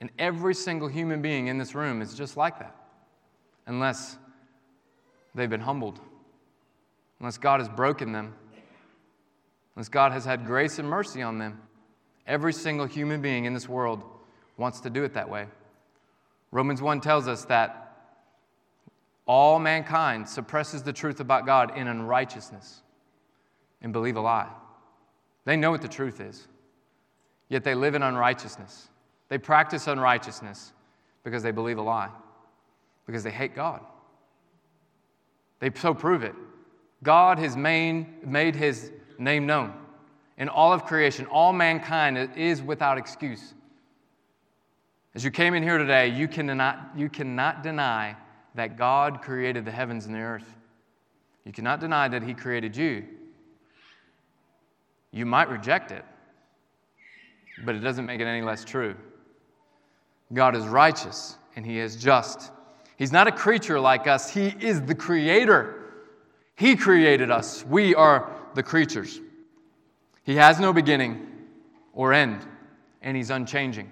And 0.00 0.10
every 0.18 0.54
single 0.54 0.88
human 0.88 1.20
being 1.20 1.48
in 1.48 1.58
this 1.58 1.74
room 1.74 2.00
is 2.00 2.14
just 2.14 2.36
like 2.36 2.58
that, 2.60 2.74
unless 3.66 4.16
they've 5.38 5.48
been 5.48 5.60
humbled, 5.60 6.00
unless 7.20 7.38
God 7.38 7.60
has 7.60 7.68
broken 7.68 8.12
them, 8.12 8.34
unless 9.74 9.88
God 9.88 10.12
has 10.12 10.24
had 10.24 10.44
grace 10.46 10.78
and 10.78 10.88
mercy 10.88 11.22
on 11.22 11.38
them. 11.38 11.62
Every 12.26 12.52
single 12.52 12.86
human 12.86 13.22
being 13.22 13.46
in 13.46 13.54
this 13.54 13.68
world 13.68 14.02
wants 14.56 14.80
to 14.80 14.90
do 14.90 15.04
it 15.04 15.14
that 15.14 15.30
way. 15.30 15.46
Romans 16.50 16.82
1 16.82 17.00
tells 17.00 17.28
us 17.28 17.44
that 17.46 17.84
all 19.26 19.58
mankind 19.58 20.28
suppresses 20.28 20.82
the 20.82 20.92
truth 20.92 21.20
about 21.20 21.46
God 21.46 21.76
in 21.76 21.86
unrighteousness 21.86 22.82
and 23.82 23.92
believe 23.92 24.16
a 24.16 24.20
lie. 24.20 24.48
They 25.44 25.56
know 25.56 25.70
what 25.70 25.82
the 25.82 25.88
truth 25.88 26.20
is, 26.20 26.48
yet 27.48 27.64
they 27.64 27.74
live 27.74 27.94
in 27.94 28.02
unrighteousness. 28.02 28.88
They 29.28 29.38
practice 29.38 29.86
unrighteousness 29.86 30.72
because 31.22 31.42
they 31.42 31.50
believe 31.50 31.78
a 31.78 31.82
lie, 31.82 32.10
because 33.06 33.22
they 33.22 33.30
hate 33.30 33.54
God. 33.54 33.80
They 35.60 35.70
so 35.74 35.94
prove 35.94 36.22
it. 36.22 36.34
God 37.02 37.38
has 37.38 37.56
made, 37.56 38.26
made 38.26 38.54
his 38.54 38.90
name 39.18 39.46
known. 39.46 39.72
In 40.36 40.48
all 40.48 40.72
of 40.72 40.84
creation, 40.84 41.26
all 41.26 41.52
mankind 41.52 42.36
is 42.36 42.62
without 42.62 42.98
excuse. 42.98 43.54
As 45.14 45.24
you 45.24 45.30
came 45.30 45.54
in 45.54 45.62
here 45.62 45.78
today, 45.78 46.08
you 46.08 46.28
cannot, 46.28 46.90
you 46.96 47.08
cannot 47.08 47.62
deny 47.62 48.16
that 48.54 48.76
God 48.76 49.20
created 49.20 49.64
the 49.64 49.70
heavens 49.70 50.06
and 50.06 50.14
the 50.14 50.20
earth. 50.20 50.54
You 51.44 51.52
cannot 51.52 51.80
deny 51.80 52.08
that 52.08 52.22
He 52.22 52.34
created 52.34 52.76
you. 52.76 53.04
You 55.10 55.26
might 55.26 55.48
reject 55.48 55.90
it, 55.90 56.04
but 57.64 57.74
it 57.74 57.80
doesn't 57.80 58.06
make 58.06 58.20
it 58.20 58.26
any 58.26 58.42
less 58.42 58.64
true. 58.64 58.94
God 60.32 60.54
is 60.54 60.66
righteous 60.66 61.36
and 61.56 61.64
He 61.64 61.78
is 61.78 61.96
just. 61.96 62.52
He's 62.98 63.12
not 63.12 63.28
a 63.28 63.32
creature 63.32 63.78
like 63.78 64.08
us, 64.08 64.28
He 64.28 64.48
is 64.60 64.82
the 64.82 64.94
creator. 64.94 65.76
He 66.56 66.74
created 66.74 67.30
us, 67.30 67.64
we 67.64 67.94
are 67.94 68.28
the 68.54 68.62
creatures. 68.64 69.20
He 70.24 70.34
has 70.34 70.58
no 70.58 70.72
beginning 70.72 71.24
or 71.92 72.12
end, 72.12 72.44
and 73.00 73.16
He's 73.16 73.30
unchanging. 73.30 73.88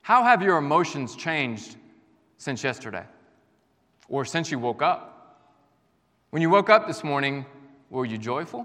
How 0.00 0.22
have 0.22 0.42
your 0.42 0.58
emotions 0.58 1.16
changed 1.16 1.74
since 2.38 2.62
yesterday 2.62 3.04
or 4.08 4.24
since 4.24 4.52
you 4.52 4.60
woke 4.60 4.80
up? 4.80 5.42
When 6.30 6.42
you 6.42 6.50
woke 6.50 6.70
up 6.70 6.86
this 6.86 7.02
morning, 7.02 7.44
were 7.90 8.04
you 8.04 8.16
joyful? 8.16 8.64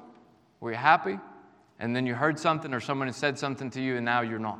Were 0.60 0.70
you 0.70 0.78
happy? 0.78 1.18
And 1.80 1.96
then 1.96 2.06
you 2.06 2.14
heard 2.14 2.38
something 2.38 2.72
or 2.72 2.80
someone 2.80 3.12
said 3.12 3.40
something 3.40 3.72
to 3.72 3.82
you 3.82 3.96
and 3.96 4.06
now 4.06 4.22
you're 4.22 4.38
not. 4.38 4.60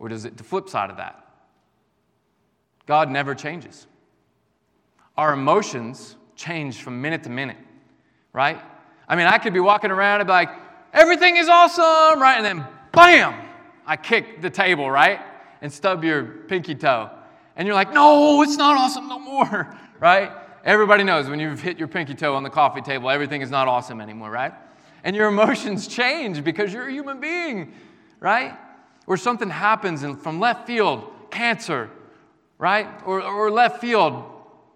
Or 0.00 0.08
does 0.08 0.24
it 0.24 0.36
the 0.36 0.42
flip 0.42 0.68
side 0.68 0.90
of 0.90 0.96
that? 0.96 1.24
God 2.86 3.10
never 3.10 3.36
changes. 3.36 3.86
Our 5.16 5.34
emotions 5.34 6.16
change 6.34 6.82
from 6.82 7.00
minute 7.00 7.22
to 7.24 7.30
minute, 7.30 7.58
right? 8.32 8.60
I 9.06 9.14
mean, 9.14 9.26
I 9.26 9.38
could 9.38 9.52
be 9.52 9.60
walking 9.60 9.90
around 9.90 10.20
and 10.20 10.26
be 10.26 10.32
like, 10.32 10.48
everything 10.92 11.36
is 11.36 11.48
awesome, 11.48 12.20
right? 12.20 12.36
And 12.36 12.44
then 12.44 12.66
bam, 12.92 13.34
I 13.86 13.96
kick 13.96 14.40
the 14.40 14.50
table, 14.50 14.90
right? 14.90 15.20
And 15.60 15.70
stub 15.70 16.02
your 16.02 16.24
pinky 16.24 16.74
toe. 16.74 17.10
And 17.54 17.66
you're 17.66 17.74
like, 17.74 17.92
no, 17.92 18.40
it's 18.42 18.56
not 18.56 18.78
awesome 18.78 19.06
no 19.06 19.18
more, 19.18 19.76
right? 20.00 20.32
Everybody 20.64 21.04
knows 21.04 21.28
when 21.28 21.40
you've 21.40 21.60
hit 21.60 21.78
your 21.78 21.88
pinky 21.88 22.14
toe 22.14 22.34
on 22.34 22.42
the 22.42 22.50
coffee 22.50 22.80
table, 22.80 23.10
everything 23.10 23.42
is 23.42 23.50
not 23.50 23.68
awesome 23.68 24.00
anymore, 24.00 24.30
right? 24.30 24.54
And 25.04 25.14
your 25.14 25.28
emotions 25.28 25.86
change 25.98 26.42
because 26.42 26.72
you're 26.72 26.88
a 26.88 26.92
human 26.92 27.20
being, 27.20 27.74
right? 28.18 28.56
Or 29.06 29.16
something 29.16 29.50
happens 29.50 30.02
and 30.02 30.20
from 30.20 30.40
left 30.40 30.66
field, 30.66 31.10
cancer, 31.30 31.90
right? 32.58 32.86
Or, 33.04 33.22
or 33.22 33.50
left 33.50 33.80
field, 33.80 34.24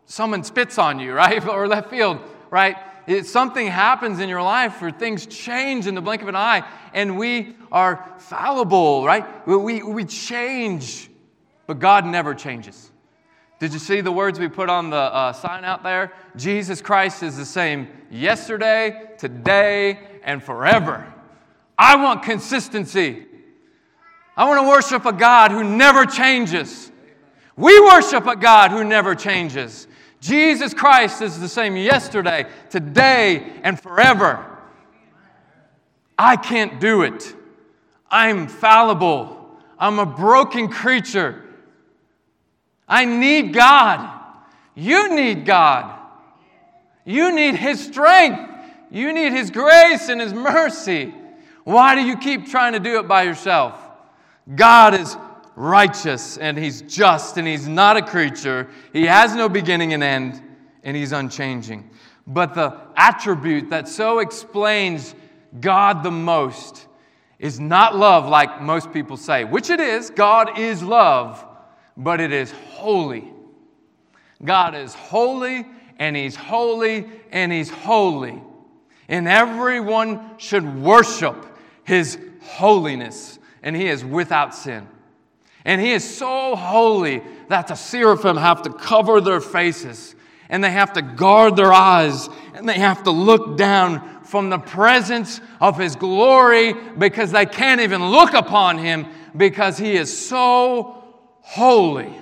someone 0.06 0.42
spits 0.44 0.78
on 0.78 0.98
you, 0.98 1.12
right? 1.24 1.46
Or 1.46 1.68
left 1.68 1.90
field, 1.90 2.18
right? 2.50 2.76
Something 3.24 3.66
happens 3.66 4.18
in 4.18 4.30
your 4.30 4.42
life 4.42 4.80
where 4.80 4.90
things 4.90 5.26
change 5.26 5.86
in 5.86 5.94
the 5.94 6.00
blink 6.00 6.22
of 6.22 6.28
an 6.28 6.36
eye, 6.36 6.66
and 6.94 7.18
we 7.18 7.54
are 7.70 8.14
fallible, 8.18 9.04
right? 9.04 9.46
We, 9.46 9.82
we 9.82 10.04
change, 10.06 11.10
but 11.66 11.78
God 11.78 12.06
never 12.06 12.34
changes. 12.34 12.90
Did 13.60 13.72
you 13.72 13.78
see 13.78 14.00
the 14.00 14.12
words 14.12 14.38
we 14.38 14.48
put 14.48 14.68
on 14.68 14.90
the 14.90 14.96
uh, 14.96 15.32
sign 15.32 15.64
out 15.64 15.82
there? 15.82 16.12
Jesus 16.36 16.80
Christ 16.80 17.22
is 17.22 17.36
the 17.36 17.44
same 17.44 17.88
yesterday, 18.10 19.10
today, 19.18 19.98
and 20.22 20.42
forever. 20.42 21.12
I 21.78 21.96
want 21.96 22.22
consistency. 22.22 23.26
I 24.36 24.48
want 24.48 24.62
to 24.62 24.68
worship 24.68 25.06
a 25.06 25.12
God 25.12 25.50
who 25.52 25.62
never 25.62 26.04
changes. 26.06 26.90
We 27.56 27.78
worship 27.80 28.26
a 28.26 28.36
God 28.36 28.72
who 28.72 28.82
never 28.82 29.14
changes. 29.14 29.86
Jesus 30.20 30.74
Christ 30.74 31.22
is 31.22 31.38
the 31.38 31.48
same 31.48 31.76
yesterday, 31.76 32.46
today, 32.70 33.60
and 33.62 33.78
forever. 33.78 34.44
I 36.18 36.36
can't 36.36 36.80
do 36.80 37.02
it. 37.02 37.34
I'm 38.10 38.48
fallible. 38.48 39.58
I'm 39.78 39.98
a 39.98 40.06
broken 40.06 40.68
creature. 40.68 41.42
I 42.88 43.04
need 43.04 43.52
God. 43.52 44.20
You 44.74 45.14
need 45.14 45.44
God. 45.44 46.00
You 47.04 47.34
need 47.34 47.54
His 47.54 47.84
strength. 47.84 48.50
You 48.90 49.12
need 49.12 49.32
His 49.32 49.50
grace 49.50 50.08
and 50.08 50.20
His 50.20 50.32
mercy. 50.32 51.14
Why 51.64 51.94
do 51.94 52.02
you 52.02 52.16
keep 52.16 52.48
trying 52.48 52.72
to 52.72 52.80
do 52.80 52.98
it 52.98 53.08
by 53.08 53.22
yourself? 53.22 53.83
God 54.54 54.94
is 54.94 55.16
righteous 55.56 56.36
and 56.36 56.58
He's 56.58 56.82
just 56.82 57.36
and 57.36 57.46
He's 57.46 57.68
not 57.68 57.96
a 57.96 58.02
creature. 58.02 58.68
He 58.92 59.06
has 59.06 59.34
no 59.34 59.48
beginning 59.48 59.92
and 59.92 60.02
end 60.02 60.42
and 60.82 60.96
He's 60.96 61.12
unchanging. 61.12 61.90
But 62.26 62.54
the 62.54 62.78
attribute 62.96 63.70
that 63.70 63.88
so 63.88 64.18
explains 64.18 65.14
God 65.60 66.02
the 66.02 66.10
most 66.10 66.86
is 67.38 67.60
not 67.60 67.96
love, 67.96 68.28
like 68.28 68.62
most 68.62 68.92
people 68.92 69.16
say, 69.16 69.44
which 69.44 69.70
it 69.70 69.80
is. 69.80 70.10
God 70.10 70.58
is 70.58 70.82
love, 70.82 71.44
but 71.96 72.20
it 72.20 72.32
is 72.32 72.52
holy. 72.70 73.32
God 74.42 74.74
is 74.74 74.94
holy, 74.94 75.66
and 75.98 76.16
He's 76.16 76.36
holy, 76.36 77.06
and 77.30 77.52
He's 77.52 77.70
holy. 77.70 78.42
And 79.08 79.28
everyone 79.28 80.38
should 80.38 80.82
worship 80.82 81.58
His 81.84 82.18
holiness, 82.40 83.38
and 83.64 83.74
He 83.74 83.88
is 83.88 84.04
without 84.04 84.54
sin. 84.54 84.86
And 85.64 85.80
He 85.80 85.90
is 85.90 86.16
so 86.16 86.54
holy 86.54 87.22
that 87.48 87.66
the 87.66 87.74
seraphim 87.74 88.36
have 88.36 88.62
to 88.62 88.70
cover 88.72 89.20
their 89.20 89.40
faces, 89.40 90.14
and 90.48 90.62
they 90.62 90.70
have 90.70 90.92
to 90.92 91.02
guard 91.02 91.56
their 91.56 91.72
eyes, 91.72 92.28
and 92.54 92.68
they 92.68 92.78
have 92.78 93.02
to 93.04 93.10
look 93.10 93.56
down 93.56 94.22
from 94.22 94.50
the 94.50 94.58
presence 94.58 95.40
of 95.60 95.78
His 95.78 95.96
glory 95.96 96.74
because 96.96 97.32
they 97.32 97.46
can't 97.46 97.80
even 97.80 98.10
look 98.10 98.34
upon 98.34 98.78
Him 98.78 99.06
Because 99.36 99.78
he 99.78 99.94
is 99.94 100.16
so 100.16 101.02
holy. 101.40 102.12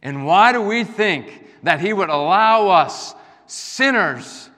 And 0.00 0.24
why 0.24 0.52
do 0.52 0.62
we 0.62 0.84
think 0.84 1.44
that 1.64 1.80
he 1.80 1.92
would 1.92 2.08
allow 2.08 2.68
us, 2.68 3.14
sinners, 3.46 4.48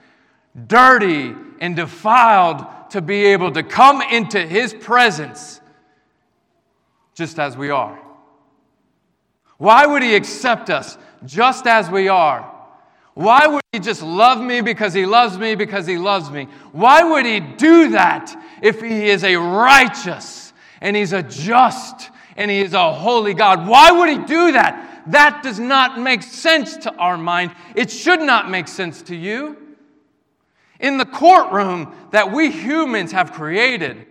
dirty 0.67 1.33
and 1.59 1.75
defiled, 1.75 2.65
to 2.91 3.01
be 3.01 3.25
able 3.25 3.51
to 3.53 3.63
come 3.63 4.01
into 4.01 4.45
his 4.45 4.73
presence 4.73 5.60
just 7.13 7.39
as 7.39 7.57
we 7.57 7.69
are? 7.69 7.99
Why 9.57 9.85
would 9.85 10.01
he 10.01 10.15
accept 10.15 10.69
us 10.69 10.97
just 11.25 11.67
as 11.67 11.89
we 11.89 12.07
are? 12.07 12.51
Why 13.13 13.45
would 13.45 13.61
he 13.73 13.79
just 13.79 14.01
love 14.01 14.41
me 14.41 14.61
because 14.61 14.93
he 14.93 15.05
loves 15.05 15.37
me 15.37 15.55
because 15.55 15.85
he 15.85 15.97
loves 15.97 16.31
me? 16.31 16.47
Why 16.71 17.03
would 17.03 17.25
he 17.25 17.39
do 17.39 17.89
that 17.89 18.35
if 18.61 18.81
he 18.81 19.09
is 19.09 19.23
a 19.23 19.35
righteous 19.35 20.53
and 20.79 20.95
he's 20.95 21.13
a 21.13 21.21
just 21.21 22.09
and 22.37 22.49
he 22.49 22.61
is 22.61 22.73
a 22.73 22.93
holy 22.93 23.33
God? 23.33 23.67
Why 23.67 23.91
would 23.91 24.09
he 24.09 24.17
do 24.17 24.53
that? 24.53 25.03
That 25.07 25.43
does 25.43 25.59
not 25.59 25.99
make 25.99 26.23
sense 26.23 26.77
to 26.77 26.95
our 26.95 27.17
mind. 27.17 27.51
It 27.75 27.91
should 27.91 28.21
not 28.21 28.49
make 28.49 28.67
sense 28.67 29.01
to 29.03 29.15
you. 29.15 29.57
In 30.79 30.97
the 30.97 31.05
courtroom 31.05 31.93
that 32.11 32.31
we 32.31 32.49
humans 32.49 33.11
have 33.11 33.33
created, 33.33 34.07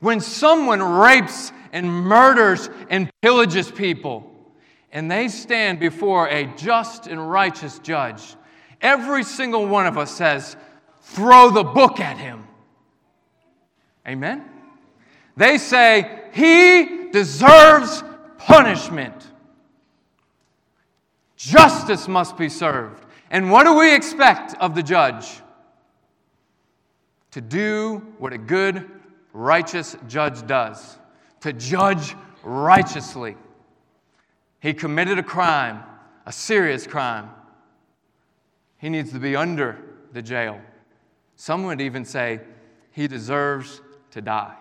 when 0.00 0.20
someone 0.20 0.82
rapes 0.82 1.52
and 1.72 1.90
murders 1.90 2.70
and 2.88 3.10
pillages 3.22 3.74
people, 3.74 4.24
and 4.92 5.10
they 5.10 5.28
stand 5.28 5.80
before 5.80 6.28
a 6.28 6.46
just 6.56 7.06
and 7.06 7.30
righteous 7.30 7.78
judge, 7.80 8.36
every 8.80 9.22
single 9.22 9.66
one 9.66 9.86
of 9.86 9.98
us 9.98 10.10
says, 10.10 10.56
throw 11.00 11.50
the 11.50 11.64
book 11.64 12.00
at 12.00 12.16
him. 12.16 12.46
Amen? 14.06 14.44
They 15.36 15.58
say, 15.58 16.22
he 16.32 17.10
deserves 17.10 18.02
punishment. 18.38 19.30
Justice 21.36 22.08
must 22.08 22.36
be 22.36 22.48
served. 22.48 23.04
And 23.30 23.50
what 23.50 23.64
do 23.64 23.74
we 23.74 23.94
expect 23.94 24.54
of 24.60 24.74
the 24.74 24.82
judge? 24.82 25.40
To 27.32 27.40
do 27.40 27.98
what 28.18 28.32
a 28.32 28.38
good, 28.38 28.90
righteous 29.38 29.96
judge 30.08 30.44
does 30.48 30.98
to 31.40 31.52
judge 31.52 32.16
righteously. 32.42 33.36
He 34.58 34.74
committed 34.74 35.16
a 35.16 35.22
crime, 35.22 35.84
a 36.26 36.32
serious 36.32 36.88
crime. 36.88 37.30
He 38.78 38.88
needs 38.88 39.12
to 39.12 39.20
be 39.20 39.36
under 39.36 39.78
the 40.12 40.22
jail. 40.22 40.60
Some 41.36 41.62
would 41.64 41.80
even 41.80 42.04
say 42.04 42.40
he 42.90 43.06
deserves 43.06 43.80
to 44.10 44.20
die. 44.20 44.56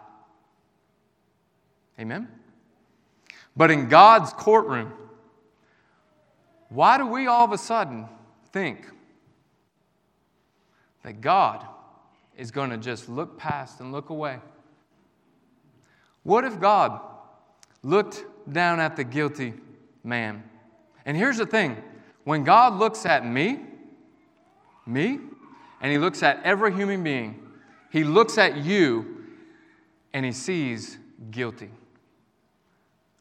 Amen? 1.99 2.27
But 3.55 3.71
in 3.71 3.89
God's 3.89 4.31
courtroom, 4.33 4.93
why 6.69 6.99
do 6.99 7.07
we 7.07 7.25
all 7.25 7.45
of 7.45 7.51
a 7.51 7.57
sudden 7.57 8.05
think 8.51 8.85
that 11.01 11.19
God 11.19 11.65
is 12.37 12.51
going 12.51 12.69
to 12.69 12.77
just 12.77 13.09
look 13.09 13.39
past 13.39 13.79
and 13.79 13.91
look 13.91 14.11
away? 14.11 14.37
What 16.27 16.43
if 16.43 16.59
God 16.59 16.99
looked 17.83 18.25
down 18.51 18.81
at 18.81 18.95
the 18.95 19.03
guilty 19.03 19.53
man. 20.03 20.43
And 21.05 21.15
here's 21.15 21.37
the 21.37 21.45
thing 21.45 21.77
when 22.23 22.43
God 22.43 22.73
looks 22.73 23.05
at 23.05 23.25
me, 23.25 23.59
me, 24.85 25.19
and 25.81 25.91
He 25.91 25.97
looks 25.97 26.23
at 26.23 26.41
every 26.43 26.73
human 26.73 27.03
being, 27.03 27.41
He 27.91 28.03
looks 28.03 28.37
at 28.37 28.57
you 28.57 29.25
and 30.13 30.25
He 30.25 30.31
sees 30.31 30.97
guilty. 31.31 31.69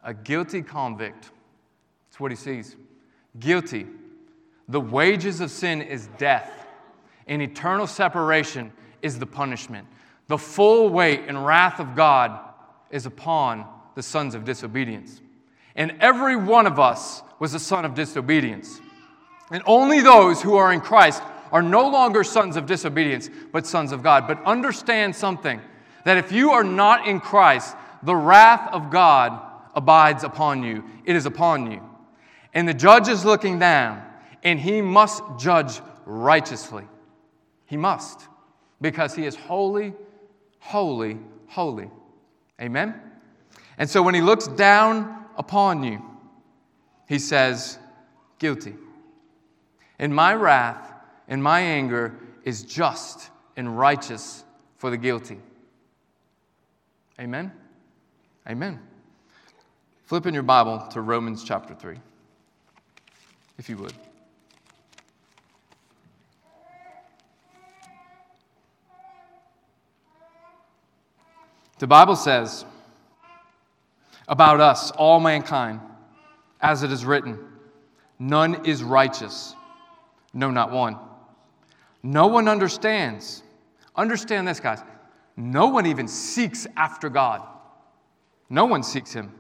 A 0.03 0.14
guilty 0.14 0.62
convict. 0.62 1.31
That's 2.09 2.21
what 2.21 2.31
He 2.31 2.37
sees. 2.37 2.77
Guilty. 3.38 3.87
The 4.69 4.81
wages 4.81 5.40
of 5.40 5.51
sin 5.53 5.81
is 5.81 6.09
death, 6.19 6.51
and 7.29 7.40
eternal 7.40 7.87
separation 7.87 8.73
is 9.01 9.19
the 9.19 9.27
punishment. 9.27 9.87
The 10.27 10.38
full 10.38 10.88
weight 10.88 11.23
and 11.29 11.47
wrath 11.47 11.79
of 11.79 11.95
God 11.95 12.40
is 12.97 13.05
upon 13.05 13.67
the 13.95 14.03
sons 14.03 14.35
of 14.35 14.45
disobedience. 14.45 15.21
And 15.77 15.95
every 16.01 16.35
one 16.35 16.67
of 16.67 16.81
us 16.81 17.23
was 17.39 17.53
a 17.53 17.61
son 17.61 17.85
of 17.85 17.95
disobedience. 17.95 18.81
And 19.51 19.63
only 19.67 20.01
those 20.01 20.41
who 20.41 20.57
are 20.57 20.73
in 20.73 20.81
Christ 20.81 21.23
are 21.53 21.63
no 21.63 21.89
longer 21.89 22.25
sons 22.25 22.57
of 22.57 22.65
disobedience, 22.65 23.29
but 23.53 23.67
sons 23.67 23.93
of 23.93 24.03
God. 24.03 24.27
But 24.27 24.43
understand 24.45 25.15
something 25.15 25.61
that 26.05 26.17
if 26.17 26.33
you 26.33 26.51
are 26.53 26.65
not 26.65 27.07
in 27.07 27.21
Christ, 27.21 27.77
the 28.03 28.17
wrath 28.17 28.73
of 28.73 28.91
God 28.91 29.41
abides 29.75 30.25
upon 30.25 30.63
you. 30.63 30.83
It 31.05 31.15
is 31.15 31.27
upon 31.27 31.71
you. 31.71 31.83
And 32.55 32.67
the 32.67 32.75
judge 32.75 33.09
is 33.09 33.27
looking 33.27 33.59
down, 33.59 34.03
and 34.43 34.59
he 34.59 34.81
must 34.81 35.23
judge 35.39 35.81
righteously. 36.07 36.85
He 37.67 37.77
must, 37.77 38.27
because 38.81 39.15
he 39.15 39.27
is 39.27 39.37
holy, 39.37 39.93
holy, 40.61 41.19
holy. 41.49 41.91
Amen? 42.61 43.01
And 43.79 43.88
so 43.88 44.03
when 44.03 44.14
he 44.14 44.21
looks 44.21 44.47
down 44.47 45.16
upon 45.37 45.83
you. 45.83 46.03
He 47.07 47.19
says, 47.19 47.79
Guilty. 48.38 48.75
And 49.99 50.14
my 50.14 50.35
wrath 50.35 50.92
and 51.29 51.42
my 51.42 51.61
anger 51.61 52.14
is 52.45 52.62
just 52.62 53.31
and 53.57 53.79
righteous 53.79 54.45
for 54.77 54.90
the 54.90 54.97
guilty. 54.97 55.38
Amen? 57.19 57.51
Amen. 58.49 58.79
Flip 60.05 60.27
in 60.27 60.35
your 60.35 60.42
Bible 60.42 60.87
to 60.90 61.01
Romans 61.01 61.42
chapter 61.45 61.75
3, 61.75 61.97
if 63.59 63.69
you 63.71 63.79
would. 63.79 63.95
The 71.79 71.87
Bible 71.87 72.17
says, 72.17 72.65
about 74.29 74.61
us, 74.61 74.91
all 74.93 75.21
mankind, 75.21 75.81
as 76.61 76.83
it 76.83 76.91
is 76.91 77.05
written 77.05 77.39
None 78.19 78.65
is 78.65 78.83
righteous, 78.83 79.55
no, 80.33 80.51
not 80.51 80.71
one. 80.71 80.97
No 82.03 82.29
one 82.29 82.49
understands. 82.49 83.43
Understand 83.95 84.49
this, 84.49 84.61
guys. 84.61 84.83
No 85.37 85.69
one 85.69 85.87
even 85.87 86.09
seeks 86.09 86.67
after 86.77 87.11
God. 87.11 87.43
No 88.49 88.65
one 88.65 88.83
seeks 88.83 89.12
Him. 89.12 89.35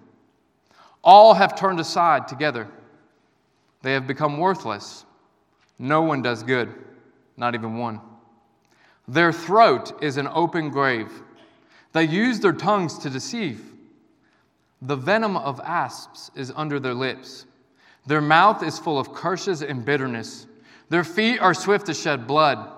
All 1.02 1.32
have 1.32 1.56
turned 1.56 1.80
aside 1.80 2.28
together. 2.28 2.68
They 3.82 3.92
have 3.92 4.06
become 4.06 4.38
worthless. 4.38 5.04
No 5.78 6.02
one 6.02 6.22
does 6.22 6.42
good, 6.42 6.74
not 7.36 7.54
even 7.54 7.78
one. 7.78 8.00
Their 9.08 9.32
throat 9.32 10.02
is 10.02 10.16
an 10.16 10.26
open 10.26 10.70
grave. 10.70 11.12
They 11.96 12.04
use 12.04 12.40
their 12.40 12.52
tongues 12.52 12.98
to 12.98 13.08
deceive. 13.08 13.72
The 14.82 14.96
venom 14.96 15.34
of 15.34 15.58
asps 15.60 16.30
is 16.34 16.52
under 16.54 16.78
their 16.78 16.92
lips. 16.92 17.46
Their 18.04 18.20
mouth 18.20 18.62
is 18.62 18.78
full 18.78 18.98
of 18.98 19.14
curses 19.14 19.62
and 19.62 19.82
bitterness. 19.82 20.46
Their 20.90 21.04
feet 21.04 21.40
are 21.40 21.54
swift 21.54 21.86
to 21.86 21.94
shed 21.94 22.26
blood. 22.26 22.70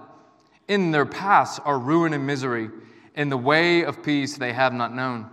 In 0.69 0.93
their 0.93 1.05
paths 1.05 1.59
are 1.65 1.81
ruin 1.81 2.15
and 2.15 2.29
misery. 2.29 2.71
In 3.17 3.29
the 3.29 3.37
way 3.37 3.83
of 3.83 4.05
peace 4.05 4.37
they 4.37 4.53
have 4.53 4.73
not 4.73 4.95
known. 4.95 5.29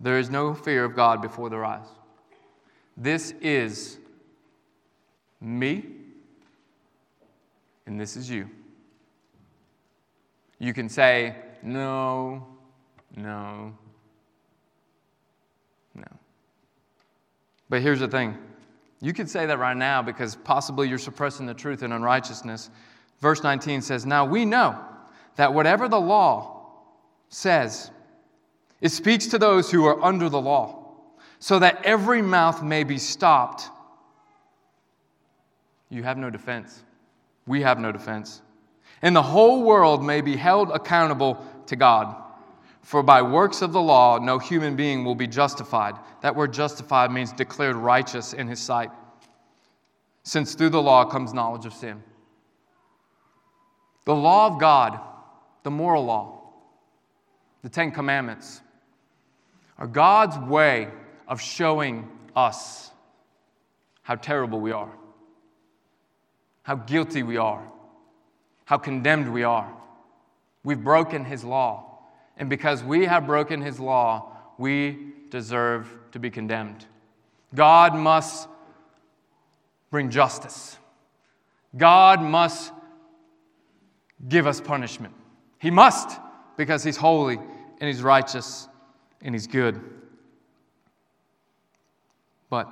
There 0.00 0.18
is 0.18 0.28
no 0.28 0.52
fear 0.52 0.84
of 0.84 0.96
God 0.96 1.22
before 1.22 1.48
their 1.48 1.64
eyes. 1.64 1.86
This 2.96 3.30
is 3.40 3.96
me, 5.40 5.84
and 7.86 8.00
this 8.00 8.16
is 8.16 8.28
you. 8.28 8.50
You 10.58 10.74
can 10.74 10.88
say, 10.88 11.36
no, 11.62 12.48
no, 13.16 13.72
no. 15.94 16.04
But 17.68 17.82
here's 17.82 18.00
the 18.00 18.08
thing 18.08 18.36
you 19.00 19.12
could 19.12 19.28
say 19.28 19.44
that 19.46 19.58
right 19.58 19.76
now 19.76 20.02
because 20.02 20.34
possibly 20.34 20.88
you're 20.88 20.96
suppressing 20.96 21.44
the 21.44 21.52
truth 21.52 21.82
in 21.82 21.92
unrighteousness. 21.92 22.70
Verse 23.20 23.42
19 23.42 23.82
says, 23.82 24.06
Now 24.06 24.24
we 24.24 24.44
know 24.44 24.78
that 25.36 25.52
whatever 25.52 25.88
the 25.88 26.00
law 26.00 26.70
says, 27.28 27.90
it 28.80 28.90
speaks 28.90 29.26
to 29.26 29.38
those 29.38 29.70
who 29.70 29.84
are 29.84 30.02
under 30.02 30.28
the 30.28 30.40
law, 30.40 30.88
so 31.38 31.58
that 31.58 31.84
every 31.84 32.22
mouth 32.22 32.62
may 32.62 32.84
be 32.84 32.96
stopped. 32.96 33.68
You 35.90 36.02
have 36.02 36.16
no 36.16 36.30
defense. 36.30 36.82
We 37.46 37.60
have 37.60 37.78
no 37.78 37.92
defense. 37.92 38.40
And 39.02 39.14
the 39.14 39.22
whole 39.22 39.64
world 39.64 40.02
may 40.02 40.22
be 40.22 40.36
held 40.36 40.70
accountable 40.70 41.44
to 41.66 41.76
God. 41.76 42.23
For 42.84 43.02
by 43.02 43.22
works 43.22 43.62
of 43.62 43.72
the 43.72 43.80
law, 43.80 44.18
no 44.18 44.38
human 44.38 44.76
being 44.76 45.06
will 45.06 45.14
be 45.14 45.26
justified. 45.26 45.94
That 46.20 46.36
word 46.36 46.52
justified 46.52 47.10
means 47.10 47.32
declared 47.32 47.76
righteous 47.76 48.34
in 48.34 48.46
his 48.46 48.60
sight, 48.60 48.90
since 50.22 50.54
through 50.54 50.68
the 50.68 50.82
law 50.82 51.06
comes 51.06 51.32
knowledge 51.32 51.64
of 51.64 51.72
sin. 51.72 52.02
The 54.04 54.14
law 54.14 54.48
of 54.48 54.60
God, 54.60 55.00
the 55.62 55.70
moral 55.70 56.04
law, 56.04 56.42
the 57.62 57.70
Ten 57.70 57.90
Commandments, 57.90 58.60
are 59.78 59.86
God's 59.86 60.36
way 60.36 60.88
of 61.26 61.40
showing 61.40 62.06
us 62.36 62.90
how 64.02 64.16
terrible 64.16 64.60
we 64.60 64.72
are, 64.72 64.92
how 66.64 66.74
guilty 66.74 67.22
we 67.22 67.38
are, 67.38 67.66
how 68.66 68.76
condemned 68.76 69.32
we 69.32 69.42
are. 69.42 69.74
We've 70.62 70.84
broken 70.84 71.24
His 71.24 71.44
law. 71.44 71.93
And 72.36 72.50
because 72.50 72.82
we 72.82 73.04
have 73.06 73.26
broken 73.26 73.60
His 73.60 73.78
law, 73.78 74.32
we 74.58 75.12
deserve 75.30 75.88
to 76.12 76.18
be 76.18 76.30
condemned. 76.30 76.84
God 77.54 77.94
must 77.94 78.48
bring 79.90 80.10
justice. 80.10 80.76
God 81.76 82.20
must 82.22 82.72
give 84.28 84.46
us 84.46 84.60
punishment. 84.60 85.14
He 85.58 85.70
must 85.70 86.20
because 86.56 86.82
He's 86.82 86.96
holy 86.96 87.36
and 87.36 87.88
He's 87.88 88.02
righteous 88.02 88.68
and 89.22 89.34
He's 89.34 89.46
good. 89.46 89.80
But 92.50 92.68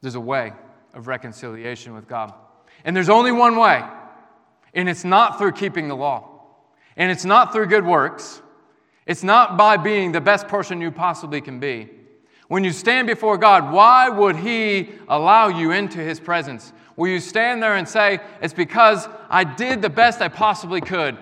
there's 0.00 0.14
a 0.14 0.20
way 0.20 0.52
of 0.94 1.08
reconciliation 1.08 1.94
with 1.94 2.08
God. 2.08 2.32
And 2.84 2.94
there's 2.94 3.08
only 3.08 3.32
one 3.32 3.56
way, 3.56 3.82
and 4.74 4.88
it's 4.88 5.04
not 5.04 5.38
through 5.38 5.52
keeping 5.52 5.88
the 5.88 5.96
law, 5.96 6.27
and 6.98 7.10
it's 7.10 7.24
not 7.24 7.52
through 7.52 7.66
good 7.66 7.86
works, 7.86 8.42
it's 9.06 9.22
not 9.22 9.56
by 9.56 9.78
being 9.78 10.12
the 10.12 10.20
best 10.20 10.48
person 10.48 10.82
you 10.82 10.90
possibly 10.90 11.40
can 11.40 11.60
be. 11.60 11.88
When 12.48 12.64
you 12.64 12.72
stand 12.72 13.06
before 13.06 13.38
God, 13.38 13.72
why 13.72 14.08
would 14.08 14.36
He 14.36 14.90
allow 15.08 15.48
you 15.48 15.70
into 15.70 15.98
His 15.98 16.18
presence? 16.18 16.72
Will 16.96 17.08
you 17.08 17.20
stand 17.20 17.62
there 17.62 17.76
and 17.76 17.88
say, 17.88 18.18
It's 18.42 18.52
because 18.52 19.08
I 19.30 19.44
did 19.44 19.80
the 19.80 19.88
best 19.88 20.20
I 20.20 20.28
possibly 20.28 20.80
could? 20.80 21.16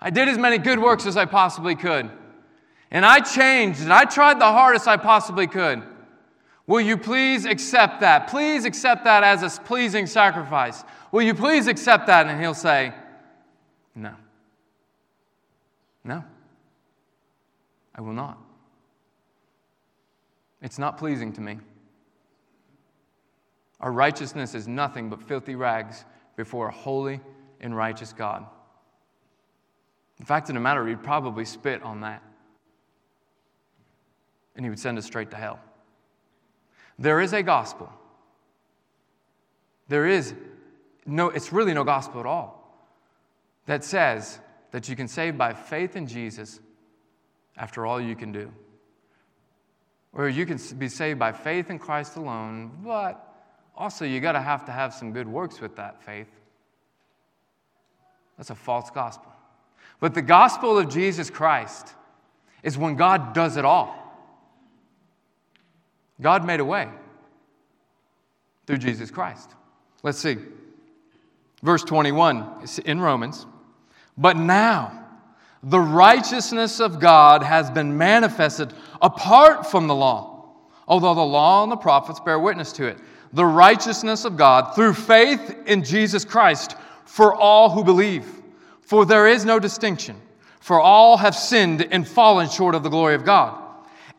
I 0.00 0.10
did 0.10 0.28
as 0.28 0.38
many 0.38 0.58
good 0.58 0.78
works 0.78 1.06
as 1.06 1.16
I 1.16 1.26
possibly 1.26 1.76
could. 1.76 2.10
And 2.90 3.06
I 3.06 3.20
changed 3.20 3.80
and 3.80 3.92
I 3.92 4.04
tried 4.04 4.40
the 4.40 4.46
hardest 4.46 4.88
I 4.88 4.96
possibly 4.96 5.46
could. 5.46 5.82
Will 6.66 6.80
you 6.80 6.96
please 6.96 7.44
accept 7.44 8.00
that? 8.00 8.28
Please 8.28 8.64
accept 8.64 9.04
that 9.04 9.22
as 9.24 9.42
a 9.42 9.60
pleasing 9.60 10.06
sacrifice. 10.06 10.84
Will 11.10 11.22
you 11.22 11.34
please 11.34 11.66
accept 11.66 12.06
that? 12.06 12.26
And 12.26 12.40
he'll 12.40 12.54
say, 12.54 12.92
No. 13.94 14.14
No. 16.04 16.24
I 17.94 18.00
will 18.00 18.12
not. 18.12 18.38
It's 20.60 20.78
not 20.78 20.96
pleasing 20.96 21.32
to 21.34 21.40
me. 21.40 21.58
Our 23.80 23.92
righteousness 23.92 24.54
is 24.54 24.68
nothing 24.68 25.10
but 25.10 25.20
filthy 25.22 25.56
rags 25.56 26.04
before 26.36 26.68
a 26.68 26.72
holy 26.72 27.20
and 27.60 27.76
righteous 27.76 28.12
God. 28.12 28.46
In 30.20 30.24
fact, 30.24 30.50
in 30.50 30.56
a 30.56 30.60
matter, 30.60 30.86
he'd 30.86 31.02
probably 31.02 31.44
spit 31.44 31.82
on 31.82 32.00
that. 32.02 32.22
And 34.54 34.64
he 34.64 34.70
would 34.70 34.78
send 34.78 34.98
us 34.98 35.04
straight 35.04 35.30
to 35.32 35.36
hell. 35.36 35.58
There 36.98 37.20
is 37.20 37.32
a 37.32 37.42
gospel. 37.42 37.92
There 39.88 40.06
is 40.06 40.34
no, 41.04 41.30
it's 41.30 41.52
really 41.52 41.74
no 41.74 41.82
gospel 41.82 42.20
at 42.20 42.26
all 42.26 42.62
that 43.66 43.82
says 43.82 44.38
that 44.72 44.88
you 44.88 44.96
can 44.96 45.06
save 45.06 45.38
by 45.38 45.52
faith 45.54 45.96
in 45.96 46.06
Jesus 46.06 46.60
after 47.56 47.86
all 47.86 48.00
you 48.00 48.16
can 48.16 48.32
do. 48.32 48.50
Or 50.12 50.28
you 50.28 50.44
can 50.44 50.58
be 50.78 50.88
saved 50.88 51.18
by 51.18 51.32
faith 51.32 51.70
in 51.70 51.78
Christ 51.78 52.16
alone, 52.16 52.72
but 52.84 53.34
also 53.76 54.04
you 54.04 54.20
got 54.20 54.32
to 54.32 54.40
have 54.40 54.64
to 54.66 54.72
have 54.72 54.92
some 54.92 55.12
good 55.12 55.28
works 55.28 55.60
with 55.60 55.76
that 55.76 56.02
faith. 56.02 56.28
That's 58.36 58.50
a 58.50 58.54
false 58.54 58.90
gospel. 58.90 59.30
But 60.00 60.14
the 60.14 60.22
gospel 60.22 60.78
of 60.78 60.88
Jesus 60.88 61.30
Christ 61.30 61.94
is 62.62 62.76
when 62.76 62.96
God 62.96 63.34
does 63.34 63.56
it 63.56 63.64
all. 63.64 63.98
God 66.20 66.44
made 66.44 66.60
a 66.60 66.64
way 66.64 66.88
through 68.66 68.78
Jesus 68.78 69.10
Christ. 69.10 69.50
Let's 70.02 70.18
see. 70.18 70.38
Verse 71.62 71.84
21 71.84 72.66
in 72.84 73.00
Romans. 73.00 73.46
But 74.16 74.36
now, 74.36 75.06
the 75.62 75.80
righteousness 75.80 76.80
of 76.80 76.98
God 76.98 77.42
has 77.42 77.70
been 77.70 77.96
manifested 77.96 78.72
apart 79.00 79.66
from 79.66 79.86
the 79.86 79.94
law, 79.94 80.50
although 80.88 81.14
the 81.14 81.20
law 81.20 81.62
and 81.62 81.70
the 81.70 81.76
prophets 81.76 82.20
bear 82.20 82.38
witness 82.38 82.72
to 82.74 82.86
it. 82.86 82.98
The 83.32 83.46
righteousness 83.46 84.24
of 84.24 84.36
God 84.36 84.74
through 84.74 84.94
faith 84.94 85.56
in 85.66 85.84
Jesus 85.84 86.24
Christ 86.24 86.76
for 87.04 87.34
all 87.34 87.70
who 87.70 87.84
believe. 87.84 88.26
For 88.80 89.06
there 89.06 89.26
is 89.26 89.44
no 89.44 89.58
distinction, 89.58 90.20
for 90.60 90.80
all 90.80 91.16
have 91.16 91.34
sinned 91.34 91.86
and 91.90 92.06
fallen 92.06 92.48
short 92.48 92.74
of 92.74 92.82
the 92.82 92.90
glory 92.90 93.14
of 93.14 93.24
God, 93.24 93.58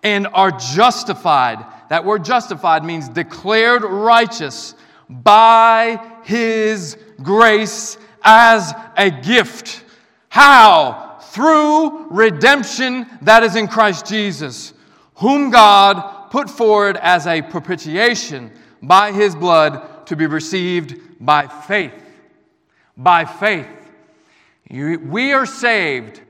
and 0.02 0.28
are 0.34 0.52
justified. 0.52 1.64
That 1.90 2.06
word 2.06 2.26
justified 2.26 2.84
means 2.84 3.08
declared 3.10 3.84
righteous 3.84 4.74
by 5.10 6.00
his 6.24 6.98
grace 7.22 7.98
as 8.24 8.74
a 8.98 9.12
gift. 9.12 9.83
How? 10.34 11.14
through 11.34 12.10
redemption 12.10 13.08
that 13.24 13.42
is 13.42 13.56
in 13.56 13.68
Christ 13.68 14.06
Jesus, 14.06 14.74
whom 15.16 15.50
God 15.50 16.30
put 16.30 16.48
forward 16.48 16.96
as 16.98 17.26
a 17.26 17.42
propitiation 17.42 18.52
by 18.84 19.12
his 19.12 19.36
blood 19.36 20.06
to 20.06 20.16
be 20.16 20.28
received 20.28 21.00
by 21.20 21.48
faith. 21.48 21.94
By 22.96 23.26
faith. 23.26 23.68
We 24.70 25.34
are 25.34 25.48
saved 25.48 26.22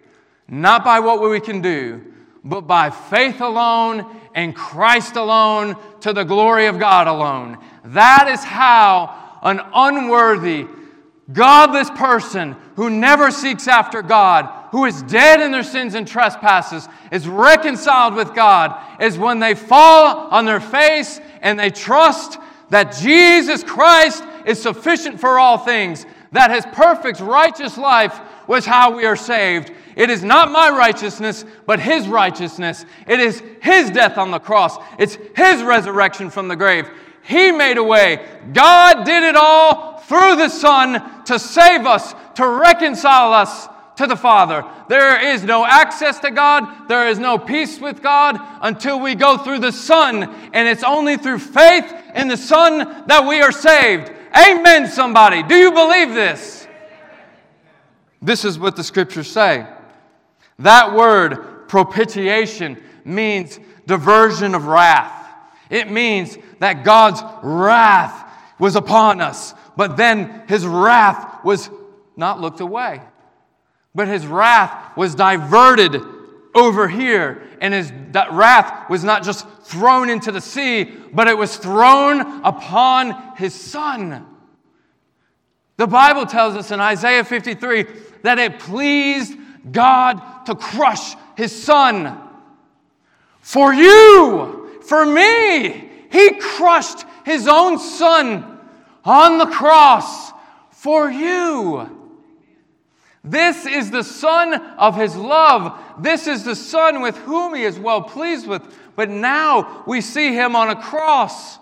not 0.47 0.85
by 0.85 1.01
what 1.01 1.21
we 1.21 1.41
can 1.41 1.61
do, 1.61 2.01
but 2.45 2.61
by 2.61 2.89
faith 2.89 3.41
alone 3.41 4.05
and 4.33 4.55
Christ 4.55 5.17
alone 5.17 5.75
to 5.99 6.13
the 6.13 6.23
glory 6.23 6.67
of 6.67 6.79
God 6.79 7.07
alone. 7.07 7.57
That 7.83 8.29
is 8.29 8.41
how 8.41 9.39
an 9.41 9.59
unworthy, 9.73 10.65
godless 11.33 11.89
person 11.91 12.55
who 12.75 12.89
never 12.89 13.31
seeks 13.31 13.67
after 13.67 14.01
God, 14.01 14.49
who 14.71 14.85
is 14.85 15.03
dead 15.03 15.41
in 15.41 15.51
their 15.51 15.63
sins 15.63 15.95
and 15.95 16.07
trespasses, 16.07 16.87
is 17.11 17.27
reconciled 17.27 18.15
with 18.15 18.33
God, 18.33 18.79
is 19.01 19.17
when 19.17 19.39
they 19.39 19.55
fall 19.55 20.27
on 20.29 20.45
their 20.45 20.59
face 20.59 21.19
and 21.41 21.59
they 21.59 21.69
trust 21.69 22.37
that 22.69 22.95
Jesus 22.95 23.63
Christ 23.63 24.23
is 24.45 24.61
sufficient 24.61 25.19
for 25.19 25.37
all 25.37 25.57
things, 25.57 26.05
that 26.31 26.51
his 26.51 26.65
perfect 26.73 27.19
righteous 27.19 27.77
life 27.77 28.19
was 28.47 28.65
how 28.65 28.95
we 28.95 29.05
are 29.05 29.15
saved. 29.15 29.71
It 29.95 30.09
is 30.09 30.23
not 30.23 30.51
my 30.51 30.69
righteousness, 30.69 31.45
but 31.65 31.79
his 31.79 32.07
righteousness. 32.07 32.85
It 33.07 33.19
is 33.19 33.43
his 33.61 33.91
death 33.91 34.17
on 34.17 34.31
the 34.31 34.39
cross, 34.39 34.77
it's 34.97 35.17
his 35.35 35.61
resurrection 35.61 36.29
from 36.29 36.47
the 36.47 36.55
grave. 36.55 36.89
He 37.23 37.51
made 37.51 37.77
a 37.77 37.83
way. 37.83 38.25
God 38.51 39.05
did 39.05 39.23
it 39.23 39.35
all 39.35 39.97
through 39.99 40.35
the 40.35 40.49
Son 40.49 41.23
to 41.25 41.39
save 41.39 41.85
us, 41.85 42.13
to 42.35 42.47
reconcile 42.47 43.33
us 43.33 43.67
to 43.95 44.07
the 44.07 44.15
Father. 44.15 44.65
There 44.89 45.33
is 45.33 45.43
no 45.43 45.65
access 45.65 46.19
to 46.19 46.31
God, 46.31 46.87
there 46.87 47.07
is 47.07 47.19
no 47.19 47.37
peace 47.37 47.79
with 47.79 48.01
God 48.01 48.37
until 48.61 48.99
we 48.99 49.15
go 49.15 49.37
through 49.37 49.59
the 49.59 49.71
Son, 49.71 50.23
and 50.53 50.67
it's 50.67 50.83
only 50.83 51.17
through 51.17 51.39
faith 51.39 51.93
in 52.15 52.27
the 52.27 52.37
Son 52.37 53.03
that 53.07 53.25
we 53.27 53.41
are 53.41 53.51
saved. 53.51 54.11
Amen, 54.35 54.87
somebody. 54.87 55.43
Do 55.43 55.55
you 55.55 55.71
believe 55.71 56.13
this? 56.13 56.67
This 58.21 58.45
is 58.45 58.57
what 58.57 58.75
the 58.75 58.83
scriptures 58.83 59.29
say. 59.29 59.65
That 60.59 60.93
word, 60.93 61.67
propitiation, 61.67 62.81
means 63.05 63.59
diversion 63.85 64.55
of 64.55 64.65
wrath. 64.65 65.11
It 65.69 65.89
means 65.91 66.37
that 66.59 66.83
God's 66.83 67.21
wrath 67.43 68.31
was 68.59 68.75
upon 68.75 69.21
us, 69.21 69.53
but 69.75 69.97
then 69.97 70.43
his 70.47 70.65
wrath 70.65 71.43
was 71.43 71.69
not 72.15 72.39
looked 72.39 72.59
away, 72.59 73.01
but 73.95 74.07
his 74.07 74.25
wrath 74.25 74.95
was 74.95 75.15
diverted 75.15 76.01
over 76.55 76.87
here. 76.87 77.47
And 77.59 77.73
his, 77.73 77.91
that 78.11 78.31
wrath 78.31 78.89
was 78.89 79.03
not 79.03 79.23
just 79.23 79.47
thrown 79.63 80.09
into 80.09 80.31
the 80.31 80.41
sea, 80.41 80.83
but 81.13 81.27
it 81.27 81.37
was 81.37 81.57
thrown 81.57 82.43
upon 82.43 83.35
his 83.37 83.53
son. 83.53 84.25
The 85.77 85.87
Bible 85.87 86.25
tells 86.25 86.55
us 86.55 86.71
in 86.71 86.79
Isaiah 86.79 87.23
53 87.23 87.85
that 88.21 88.37
it 88.37 88.59
pleased 88.59 89.37
God 89.71 90.45
to 90.45 90.55
crush 90.55 91.15
his 91.35 91.51
son. 91.51 92.19
For 93.41 93.73
you, 93.73 94.79
for 94.83 95.05
me, 95.05 95.89
he 96.13 96.35
crushed 96.39 97.05
his 97.25 97.47
own 97.49 97.77
son 97.77 98.59
on 99.03 99.37
the 99.37 99.47
cross 99.47 100.31
for 100.71 101.11
you. 101.11 101.99
This 103.23 103.65
is 103.65 103.89
the 103.89 104.03
Son 104.03 104.53
of 104.77 104.97
His 104.97 105.15
love. 105.15 105.79
This 105.97 106.27
is 106.27 106.43
the 106.43 106.55
Son 106.55 107.01
with 107.01 107.17
whom 107.19 107.55
He 107.55 107.63
is 107.63 107.79
well 107.79 108.01
pleased 108.01 108.47
with. 108.47 108.61
But 108.97 109.09
now 109.09 109.83
we 109.87 110.01
see 110.01 110.33
Him 110.33 110.57
on 110.57 110.69
a 110.69 110.75
cross, 110.75 111.57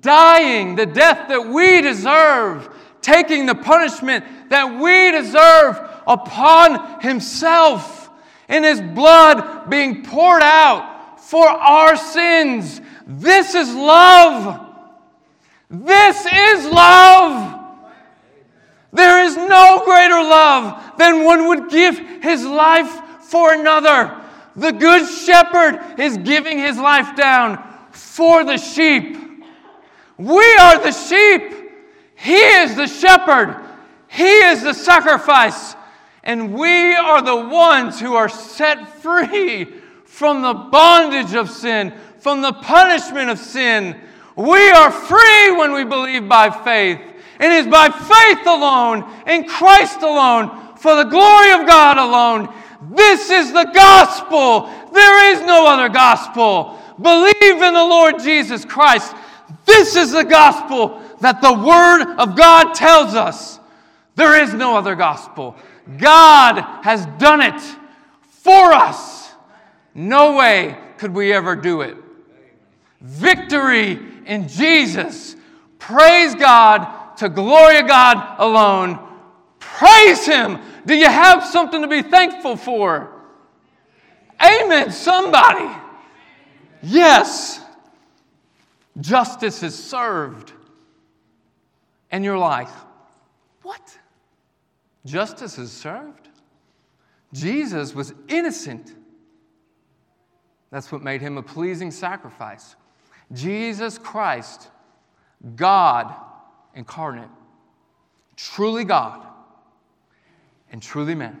dying 0.00 0.74
the 0.74 0.86
death 0.86 1.28
that 1.28 1.48
we 1.48 1.82
deserve, 1.82 2.74
taking 3.02 3.44
the 3.44 3.54
punishment 3.54 4.24
that 4.48 4.80
we 4.80 5.10
deserve 5.12 5.78
upon 6.06 7.00
Himself. 7.02 7.98
and 8.48 8.66
his 8.66 8.82
blood 8.82 9.70
being 9.70 10.04
poured 10.04 10.42
out 10.42 11.18
for 11.18 11.48
our 11.48 11.96
sins. 11.96 12.81
This 13.06 13.54
is 13.54 13.74
love. 13.74 14.66
This 15.70 16.26
is 16.26 16.66
love. 16.66 17.60
There 18.92 19.24
is 19.24 19.36
no 19.36 19.82
greater 19.84 20.20
love 20.22 20.98
than 20.98 21.24
one 21.24 21.48
would 21.48 21.70
give 21.70 21.98
his 22.22 22.44
life 22.44 23.00
for 23.22 23.54
another. 23.54 24.20
The 24.54 24.72
good 24.72 25.08
shepherd 25.08 25.98
is 25.98 26.18
giving 26.18 26.58
his 26.58 26.76
life 26.76 27.16
down 27.16 27.62
for 27.90 28.44
the 28.44 28.58
sheep. 28.58 29.16
We 30.18 30.56
are 30.56 30.78
the 30.78 30.92
sheep. 30.92 31.70
He 32.16 32.36
is 32.36 32.76
the 32.76 32.86
shepherd. 32.86 33.58
He 34.08 34.28
is 34.28 34.62
the 34.62 34.74
sacrifice. 34.74 35.74
And 36.22 36.52
we 36.52 36.94
are 36.94 37.22
the 37.22 37.34
ones 37.34 37.98
who 37.98 38.14
are 38.14 38.28
set 38.28 39.00
free 39.00 39.64
from 40.04 40.42
the 40.42 40.54
bondage 40.54 41.34
of 41.34 41.50
sin, 41.50 41.94
from 42.22 42.40
the 42.40 42.52
punishment 42.52 43.28
of 43.30 43.38
sin. 43.38 44.00
We 44.36 44.70
are 44.70 44.92
free 44.92 45.50
when 45.56 45.72
we 45.72 45.82
believe 45.84 46.28
by 46.28 46.50
faith. 46.50 47.00
It 47.40 47.50
is 47.50 47.66
by 47.66 47.88
faith 47.88 48.46
alone, 48.46 49.04
in 49.26 49.48
Christ 49.48 50.02
alone, 50.02 50.76
for 50.76 50.94
the 50.94 51.10
glory 51.10 51.50
of 51.50 51.66
God 51.66 51.98
alone. 51.98 52.54
This 52.94 53.28
is 53.28 53.52
the 53.52 53.68
gospel. 53.74 54.70
There 54.92 55.34
is 55.34 55.42
no 55.42 55.66
other 55.66 55.88
gospel. 55.88 56.78
Believe 57.00 57.34
in 57.42 57.74
the 57.74 57.84
Lord 57.84 58.20
Jesus 58.20 58.64
Christ. 58.64 59.16
This 59.66 59.96
is 59.96 60.12
the 60.12 60.24
gospel 60.24 61.02
that 61.20 61.40
the 61.40 61.52
Word 61.52 62.14
of 62.18 62.36
God 62.36 62.72
tells 62.74 63.14
us. 63.14 63.58
There 64.14 64.40
is 64.40 64.54
no 64.54 64.76
other 64.76 64.94
gospel. 64.94 65.56
God 65.98 66.60
has 66.84 67.04
done 67.18 67.40
it 67.40 67.60
for 68.28 68.72
us. 68.72 69.32
No 69.92 70.36
way 70.36 70.78
could 70.98 71.12
we 71.12 71.32
ever 71.32 71.56
do 71.56 71.80
it. 71.80 71.96
Victory 73.02 73.98
in 74.26 74.48
Jesus. 74.48 75.36
Praise 75.78 76.34
God 76.34 77.16
to 77.16 77.28
glory 77.28 77.78
of 77.78 77.88
God 77.88 78.36
alone. 78.38 78.98
Praise 79.58 80.24
Him. 80.24 80.58
Do 80.86 80.94
you 80.94 81.06
have 81.06 81.44
something 81.44 81.82
to 81.82 81.88
be 81.88 82.02
thankful 82.02 82.56
for? 82.56 83.12
Amen, 84.40 84.90
somebody. 84.90 85.68
Yes. 86.82 87.60
Justice 89.00 89.62
is 89.62 89.76
served. 89.76 90.52
And 92.10 92.24
you're 92.24 92.38
like, 92.38 92.68
what? 93.62 93.98
Justice 95.04 95.58
is 95.58 95.72
served? 95.72 96.28
Jesus 97.32 97.94
was 97.94 98.12
innocent. 98.28 98.94
That's 100.70 100.92
what 100.92 101.02
made 101.02 101.20
him 101.20 101.38
a 101.38 101.42
pleasing 101.42 101.90
sacrifice. 101.90 102.76
Jesus 103.30 103.98
Christ, 103.98 104.68
God 105.56 106.14
incarnate, 106.74 107.28
truly 108.36 108.84
God 108.84 109.26
and 110.70 110.82
truly 110.82 111.14
man. 111.14 111.40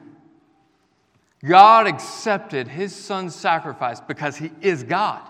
God 1.44 1.88
accepted 1.88 2.68
his 2.68 2.94
son's 2.94 3.34
sacrifice 3.34 4.00
because 4.00 4.36
he 4.36 4.52
is 4.60 4.84
God 4.84 5.22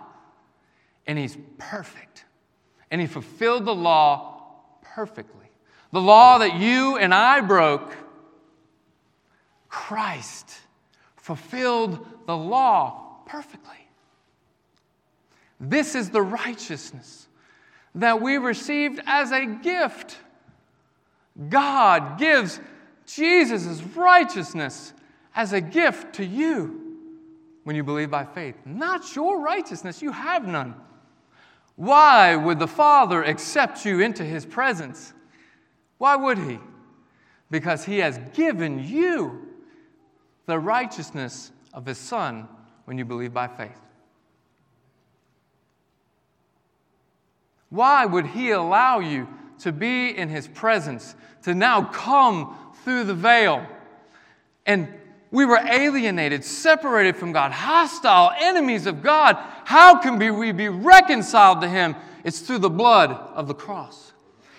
and 1.07 1.19
he's 1.19 1.39
perfect. 1.59 2.25
And 2.91 3.01
he 3.01 3.07
fulfilled 3.07 3.65
the 3.65 3.75
law 3.75 4.43
perfectly. 4.83 5.47
The 5.93 6.01
law 6.01 6.39
that 6.39 6.57
you 6.57 6.97
and 6.97 7.15
I 7.15 7.41
broke, 7.41 7.97
Christ 9.69 10.51
fulfilled 11.17 12.07
the 12.27 12.37
law 12.37 13.21
perfectly. 13.27 13.82
This 15.63 15.95
is 15.95 16.11
the 16.11 16.21
righteousness 16.21 17.29
that 17.95 18.21
we 18.21 18.37
received 18.37 19.01
as 19.07 19.31
a 19.31 19.47
gift. 19.47 20.19
God 21.49 22.19
gives 22.19 22.59
Jesus' 23.07 23.81
righteousness 23.95 24.93
as 25.37 25.53
a 25.53 25.61
gift 25.61 26.17
to 26.17 26.25
you 26.25 26.99
when 27.63 27.77
you 27.77 27.85
believe 27.85 28.11
by 28.11 28.25
faith. 28.25 28.57
Not 28.67 29.15
your 29.15 29.41
righteousness, 29.41 30.03
you 30.03 30.11
have 30.11 30.49
none. 30.49 30.75
Why 31.77 32.35
would 32.35 32.59
the 32.59 32.67
Father 32.67 33.23
accept 33.23 33.85
you 33.85 34.01
into 34.01 34.25
his 34.25 34.45
presence? 34.45 35.13
Why 35.99 36.17
would 36.17 36.39
he? 36.39 36.59
Because 37.53 37.85
he 37.85 37.99
has 37.99 38.19
given 38.35 38.85
you 38.85 39.49
the 40.47 40.59
righteousness 40.59 41.53
of 41.73 41.87
his 41.87 41.99
Son 41.99 42.49
when 42.85 42.99
you 42.99 43.05
believe 43.05 43.33
by 43.33 43.47
faith. 43.47 43.81
Why 47.73 48.05
would 48.05 48.27
he 48.27 48.51
allow 48.51 48.99
you 48.99 49.27
to 49.61 49.73
be 49.73 50.11
in 50.11 50.29
his 50.29 50.47
presence, 50.47 51.15
to 51.45 51.55
now 51.55 51.85
come 51.85 52.55
through 52.85 53.05
the 53.05 53.15
veil? 53.15 53.67
And 54.67 54.89
we 55.31 55.47
were 55.47 55.57
alienated, 55.57 56.45
separated 56.45 57.17
from 57.17 57.33
God, 57.33 57.51
hostile, 57.51 58.31
enemies 58.39 58.85
of 58.85 59.03
God. 59.03 59.39
How 59.65 59.97
can 59.97 60.19
we 60.19 60.53
be 60.53 60.69
reconciled 60.69 61.63
to 61.63 61.69
him? 61.69 61.97
It's 62.25 62.41
through 62.41 62.59
the 62.59 62.69
blood 62.69 63.11
of 63.11 63.49
the 63.49 63.55
cross. 63.55 64.13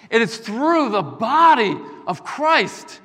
It 0.09 0.24
is 0.24 0.39
through 0.39 0.89
the 0.89 1.03
body 1.03 1.78
of 2.07 2.24
Christ. 2.24 2.99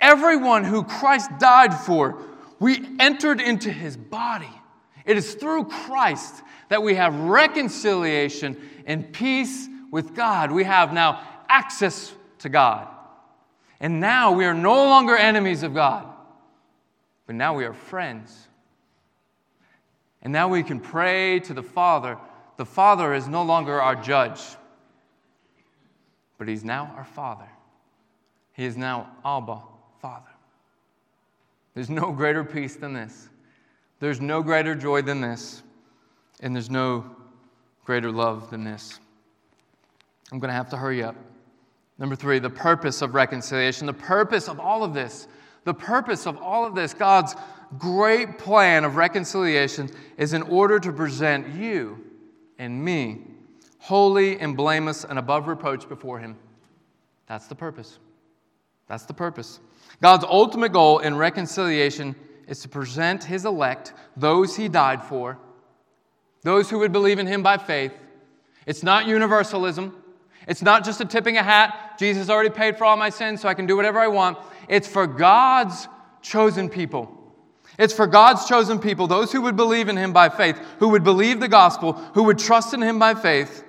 Everyone 0.00 0.64
who 0.64 0.84
Christ 0.84 1.30
died 1.38 1.74
for, 1.74 2.18
we 2.58 2.82
entered 2.98 3.42
into 3.42 3.70
his 3.70 3.94
body. 3.94 4.48
It 5.04 5.18
is 5.18 5.34
through 5.34 5.64
Christ 5.64 6.42
that 6.70 6.82
we 6.82 6.94
have 6.94 7.14
reconciliation 7.14 8.56
and 8.86 9.12
peace 9.12 9.68
with 9.90 10.14
God. 10.14 10.50
We 10.50 10.64
have 10.64 10.92
now 10.92 11.22
access 11.48 12.12
to 12.38 12.48
God. 12.48 12.88
And 13.80 14.00
now 14.00 14.32
we 14.32 14.44
are 14.44 14.54
no 14.54 14.74
longer 14.74 15.16
enemies 15.16 15.62
of 15.62 15.74
God, 15.74 16.06
but 17.26 17.34
now 17.34 17.54
we 17.54 17.64
are 17.64 17.74
friends. 17.74 18.48
And 20.22 20.32
now 20.32 20.48
we 20.48 20.62
can 20.62 20.78
pray 20.78 21.40
to 21.40 21.54
the 21.54 21.62
Father. 21.62 22.16
The 22.56 22.64
Father 22.64 23.12
is 23.12 23.26
no 23.26 23.42
longer 23.42 23.80
our 23.80 23.96
judge, 23.96 24.40
but 26.38 26.46
He's 26.46 26.62
now 26.62 26.94
our 26.96 27.04
Father. 27.04 27.48
He 28.52 28.64
is 28.64 28.76
now 28.76 29.10
Abba, 29.24 29.62
Father. 30.00 30.30
There's 31.74 31.90
no 31.90 32.12
greater 32.12 32.44
peace 32.44 32.76
than 32.76 32.92
this. 32.92 33.28
There's 33.98 34.20
no 34.20 34.42
greater 34.42 34.74
joy 34.74 35.02
than 35.02 35.20
this. 35.20 35.62
And 36.40 36.54
there's 36.54 36.70
no 36.70 37.16
greater 37.84 38.10
love 38.10 38.50
than 38.50 38.64
this. 38.64 39.00
I'm 40.30 40.38
going 40.38 40.48
to 40.48 40.54
have 40.54 40.70
to 40.70 40.76
hurry 40.76 41.02
up. 41.02 41.16
Number 41.98 42.16
three, 42.16 42.38
the 42.38 42.50
purpose 42.50 43.02
of 43.02 43.14
reconciliation. 43.14 43.86
The 43.86 43.92
purpose 43.92 44.48
of 44.48 44.58
all 44.58 44.82
of 44.82 44.94
this, 44.94 45.28
the 45.64 45.74
purpose 45.74 46.26
of 46.26 46.36
all 46.38 46.64
of 46.64 46.74
this, 46.74 46.94
God's 46.94 47.36
great 47.78 48.38
plan 48.38 48.84
of 48.84 48.96
reconciliation 48.96 49.90
is 50.16 50.32
in 50.32 50.42
order 50.42 50.78
to 50.78 50.92
present 50.92 51.54
you 51.54 52.04
and 52.58 52.82
me 52.82 53.22
holy 53.82 54.38
and 54.38 54.56
blameless 54.56 55.04
and 55.04 55.18
above 55.18 55.48
reproach 55.48 55.88
before 55.88 56.20
Him. 56.20 56.36
That's 57.26 57.48
the 57.48 57.54
purpose. 57.56 57.98
That's 58.86 59.06
the 59.06 59.14
purpose. 59.14 59.58
God's 60.00 60.24
ultimate 60.24 60.72
goal 60.72 61.00
in 61.00 61.16
reconciliation 61.16 62.14
is 62.46 62.60
to 62.60 62.68
present 62.68 63.24
His 63.24 63.44
elect, 63.44 63.92
those 64.16 64.56
He 64.56 64.68
died 64.68 65.02
for, 65.02 65.36
those 66.42 66.68
who 66.70 66.78
would 66.80 66.92
believe 66.92 67.18
in 67.18 67.26
him 67.26 67.42
by 67.42 67.56
faith. 67.56 67.92
It's 68.66 68.82
not 68.82 69.06
universalism. 69.06 69.96
It's 70.46 70.62
not 70.62 70.84
just 70.84 71.00
a 71.00 71.04
tipping 71.04 71.36
a 71.36 71.42
hat. 71.42 71.98
Jesus 71.98 72.28
already 72.28 72.50
paid 72.50 72.76
for 72.76 72.84
all 72.84 72.96
my 72.96 73.10
sins, 73.10 73.40
so 73.40 73.48
I 73.48 73.54
can 73.54 73.66
do 73.66 73.76
whatever 73.76 74.00
I 74.00 74.08
want. 74.08 74.38
It's 74.68 74.88
for 74.88 75.06
God's 75.06 75.88
chosen 76.20 76.68
people. 76.68 77.18
It's 77.78 77.94
for 77.94 78.06
God's 78.06 78.46
chosen 78.46 78.78
people, 78.78 79.06
those 79.06 79.32
who 79.32 79.40
would 79.42 79.56
believe 79.56 79.88
in 79.88 79.96
him 79.96 80.12
by 80.12 80.28
faith, 80.28 80.60
who 80.78 80.90
would 80.90 81.04
believe 81.04 81.40
the 81.40 81.48
gospel, 81.48 81.94
who 82.14 82.24
would 82.24 82.38
trust 82.38 82.74
in 82.74 82.82
him 82.82 82.98
by 82.98 83.14
faith, 83.14 83.64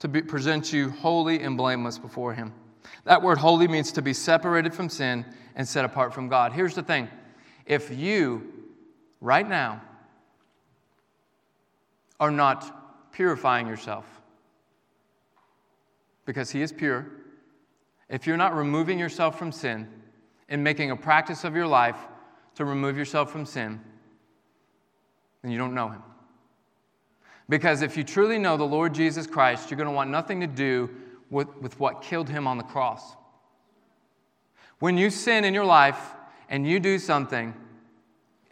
to 0.00 0.08
be, 0.08 0.22
present 0.22 0.72
you 0.72 0.90
holy 0.90 1.40
and 1.40 1.56
blameless 1.56 1.98
before 1.98 2.34
him. 2.34 2.52
That 3.04 3.22
word 3.22 3.38
holy 3.38 3.68
means 3.68 3.92
to 3.92 4.02
be 4.02 4.12
separated 4.12 4.74
from 4.74 4.88
sin 4.88 5.24
and 5.54 5.68
set 5.68 5.84
apart 5.84 6.12
from 6.12 6.28
God. 6.28 6.52
Here's 6.52 6.74
the 6.74 6.82
thing 6.82 7.08
if 7.64 7.96
you, 7.96 8.52
right 9.20 9.48
now, 9.48 9.80
are 12.22 12.30
not 12.30 13.10
purifying 13.10 13.66
yourself 13.66 14.04
because 16.24 16.52
He 16.52 16.62
is 16.62 16.72
pure, 16.72 17.04
if 18.08 18.28
you're 18.28 18.36
not 18.36 18.54
removing 18.54 18.96
yourself 18.96 19.36
from 19.36 19.50
sin 19.50 19.88
and 20.48 20.62
making 20.62 20.92
a 20.92 20.96
practice 20.96 21.42
of 21.42 21.56
your 21.56 21.66
life 21.66 21.96
to 22.54 22.64
remove 22.64 22.96
yourself 22.96 23.32
from 23.32 23.44
sin, 23.44 23.80
then 25.42 25.50
you 25.50 25.58
don't 25.58 25.74
know 25.74 25.88
Him. 25.88 26.00
Because 27.48 27.82
if 27.82 27.96
you 27.96 28.04
truly 28.04 28.38
know 28.38 28.56
the 28.56 28.62
Lord 28.62 28.94
Jesus 28.94 29.26
Christ, 29.26 29.68
you're 29.68 29.76
going 29.76 29.88
to 29.88 29.92
want 29.92 30.08
nothing 30.08 30.38
to 30.42 30.46
do 30.46 30.90
with, 31.28 31.48
with 31.56 31.80
what 31.80 32.02
killed 32.02 32.28
Him 32.28 32.46
on 32.46 32.56
the 32.56 32.62
cross. 32.62 33.16
When 34.78 34.96
you 34.96 35.10
sin 35.10 35.44
in 35.44 35.54
your 35.54 35.64
life 35.64 36.14
and 36.48 36.64
you 36.64 36.78
do 36.78 37.00
something, 37.00 37.52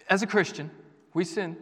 as 0.08 0.22
a 0.22 0.26
Christian, 0.26 0.72
we 1.14 1.22
sin, 1.22 1.56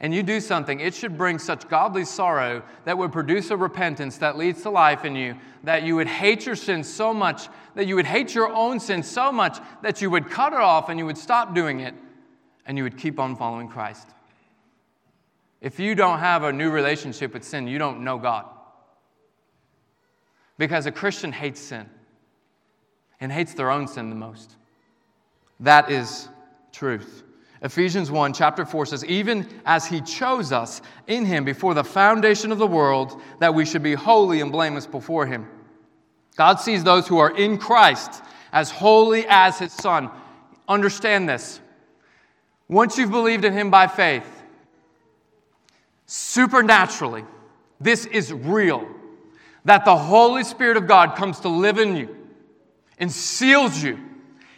and 0.00 0.14
you 0.14 0.22
do 0.22 0.40
something, 0.40 0.80
it 0.80 0.94
should 0.94 1.16
bring 1.16 1.38
such 1.38 1.68
godly 1.68 2.04
sorrow 2.04 2.62
that 2.84 2.98
would 2.98 3.12
produce 3.12 3.50
a 3.50 3.56
repentance 3.56 4.18
that 4.18 4.36
leads 4.36 4.62
to 4.62 4.70
life 4.70 5.04
in 5.04 5.16
you, 5.16 5.36
that 5.64 5.84
you 5.84 5.96
would 5.96 6.06
hate 6.06 6.44
your 6.44 6.56
sin 6.56 6.84
so 6.84 7.14
much, 7.14 7.48
that 7.74 7.86
you 7.86 7.96
would 7.96 8.06
hate 8.06 8.34
your 8.34 8.52
own 8.52 8.78
sin 8.78 9.02
so 9.02 9.32
much 9.32 9.58
that 9.82 10.02
you 10.02 10.10
would 10.10 10.30
cut 10.30 10.52
it 10.52 10.60
off 10.60 10.88
and 10.88 10.98
you 10.98 11.06
would 11.06 11.16
stop 11.16 11.54
doing 11.54 11.80
it 11.80 11.94
and 12.66 12.76
you 12.76 12.84
would 12.84 12.98
keep 12.98 13.18
on 13.18 13.36
following 13.36 13.68
Christ. 13.68 14.08
If 15.60 15.80
you 15.80 15.94
don't 15.94 16.18
have 16.18 16.42
a 16.42 16.52
new 16.52 16.70
relationship 16.70 17.32
with 17.32 17.42
sin, 17.42 17.66
you 17.66 17.78
don't 17.78 18.04
know 18.04 18.18
God. 18.18 18.46
Because 20.58 20.86
a 20.86 20.92
Christian 20.92 21.32
hates 21.32 21.60
sin 21.60 21.88
and 23.20 23.32
hates 23.32 23.54
their 23.54 23.70
own 23.70 23.88
sin 23.88 24.10
the 24.10 24.16
most. 24.16 24.56
That 25.60 25.90
is 25.90 26.28
truth. 26.72 27.22
Ephesians 27.62 28.10
1, 28.10 28.32
chapter 28.34 28.66
4 28.66 28.86
says, 28.86 29.04
Even 29.06 29.48
as 29.64 29.86
he 29.86 30.00
chose 30.00 30.52
us 30.52 30.82
in 31.06 31.24
him 31.24 31.44
before 31.44 31.74
the 31.74 31.84
foundation 31.84 32.52
of 32.52 32.58
the 32.58 32.66
world, 32.66 33.20
that 33.38 33.54
we 33.54 33.64
should 33.64 33.82
be 33.82 33.94
holy 33.94 34.40
and 34.40 34.52
blameless 34.52 34.86
before 34.86 35.26
him. 35.26 35.48
God 36.36 36.60
sees 36.60 36.84
those 36.84 37.08
who 37.08 37.18
are 37.18 37.34
in 37.34 37.56
Christ 37.56 38.22
as 38.52 38.70
holy 38.70 39.26
as 39.28 39.58
his 39.58 39.72
son. 39.72 40.10
Understand 40.68 41.28
this. 41.28 41.60
Once 42.68 42.98
you've 42.98 43.10
believed 43.10 43.44
in 43.44 43.52
him 43.52 43.70
by 43.70 43.86
faith, 43.86 44.26
supernaturally, 46.04 47.24
this 47.80 48.04
is 48.06 48.32
real. 48.32 48.86
That 49.64 49.84
the 49.84 49.96
Holy 49.96 50.44
Spirit 50.44 50.76
of 50.76 50.86
God 50.86 51.16
comes 51.16 51.40
to 51.40 51.48
live 51.48 51.78
in 51.78 51.96
you 51.96 52.16
and 52.98 53.10
seals 53.10 53.82
you. 53.82 53.98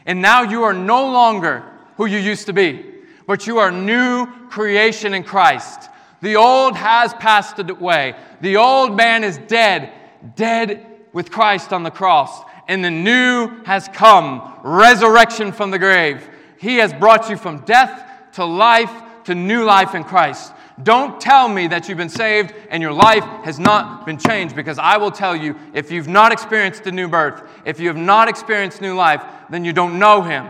And 0.05 0.20
now 0.20 0.42
you 0.42 0.64
are 0.64 0.74
no 0.74 1.11
longer 1.11 1.64
who 1.99 2.07
you 2.07 2.18
used 2.18 2.46
to 2.46 2.53
be, 2.53 2.84
but 3.26 3.46
you 3.46 3.59
are 3.59 3.70
new 3.70 4.26
creation 4.49 5.12
in 5.12 5.24
Christ. 5.24 5.90
The 6.22 6.36
old 6.36 6.76
has 6.76 7.12
passed 7.14 7.59
away. 7.59 8.14
The 8.40 8.57
old 8.57 8.96
man 8.96 9.24
is 9.24 9.38
dead, 9.49 9.92
dead 10.34 10.86
with 11.12 11.30
Christ 11.30 11.72
on 11.72 11.82
the 11.82 11.90
cross. 11.90 12.42
And 12.68 12.84
the 12.84 12.90
new 12.90 13.49
has 13.64 13.88
come 13.88 14.61
resurrection 14.62 15.53
from 15.53 15.70
the 15.70 15.78
grave. 15.78 16.26
He 16.59 16.76
has 16.76 16.92
brought 16.94 17.28
you 17.28 17.36
from 17.36 17.59
death 17.64 18.05
to 18.32 18.44
life 18.44 18.92
to 19.24 19.34
new 19.34 19.64
life 19.64 19.94
in 19.94 20.05
Christ. 20.05 20.53
Don't 20.82 21.20
tell 21.20 21.49
me 21.49 21.66
that 21.66 21.88
you've 21.88 21.99
been 21.99 22.09
saved 22.09 22.55
and 22.70 22.80
your 22.80 22.92
life 22.92 23.24
has 23.44 23.59
not 23.59 24.07
been 24.07 24.18
changed 24.18 24.55
because 24.55 24.78
I 24.78 24.96
will 24.96 25.11
tell 25.11 25.34
you 25.34 25.57
if 25.74 25.90
you've 25.90 26.07
not 26.07 26.30
experienced 26.30 26.86
a 26.86 26.92
new 26.92 27.09
birth, 27.09 27.42
if 27.64 27.80
you 27.80 27.88
have 27.88 27.96
not 27.96 28.28
experienced 28.28 28.80
new 28.80 28.94
life, 28.94 29.24
then 29.51 29.64
you 29.64 29.72
don't 29.72 29.99
know 29.99 30.22
Him. 30.22 30.46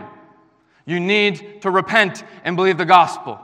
You 0.89 0.99
need 0.99 1.61
to 1.61 1.69
repent 1.69 2.23
and 2.43 2.55
believe 2.55 2.79
the 2.79 2.85
gospel. 2.85 3.39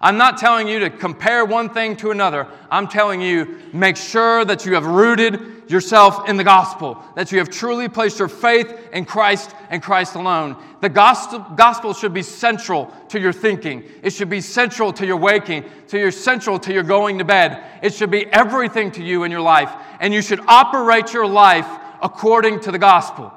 I'm 0.00 0.16
not 0.16 0.38
telling 0.38 0.66
you 0.66 0.80
to 0.80 0.90
compare 0.90 1.44
one 1.44 1.70
thing 1.70 1.94
to 1.98 2.10
another. 2.10 2.48
I'm 2.68 2.88
telling 2.88 3.20
you, 3.20 3.60
make 3.72 3.96
sure 3.96 4.44
that 4.44 4.66
you 4.66 4.74
have 4.74 4.84
rooted 4.84 5.70
yourself 5.70 6.28
in 6.28 6.36
the 6.36 6.42
gospel, 6.42 7.00
that 7.14 7.30
you 7.30 7.38
have 7.38 7.48
truly 7.48 7.88
placed 7.88 8.18
your 8.18 8.26
faith 8.26 8.88
in 8.92 9.04
Christ 9.04 9.54
and 9.70 9.80
Christ 9.80 10.16
alone. 10.16 10.56
The 10.80 10.88
gospel, 10.88 11.94
should 11.94 12.12
be 12.12 12.22
central 12.22 12.92
to 13.10 13.20
your 13.20 13.32
thinking. 13.32 13.84
It 14.02 14.10
should 14.12 14.28
be 14.28 14.40
central 14.40 14.92
to 14.94 15.06
your 15.06 15.16
waking, 15.16 15.64
to 15.88 15.98
your 15.98 16.10
central 16.10 16.58
to 16.58 16.72
your 16.72 16.82
going 16.82 17.18
to 17.18 17.24
bed. 17.24 17.64
It 17.84 17.94
should 17.94 18.10
be 18.10 18.26
everything 18.26 18.90
to 18.92 19.02
you 19.02 19.22
in 19.22 19.30
your 19.30 19.42
life. 19.42 19.72
And 20.00 20.12
you 20.12 20.22
should 20.22 20.40
operate 20.48 21.12
your 21.12 21.26
life 21.26 21.68
according 22.02 22.60
to 22.62 22.72
the 22.72 22.80
gospel. 22.80 23.32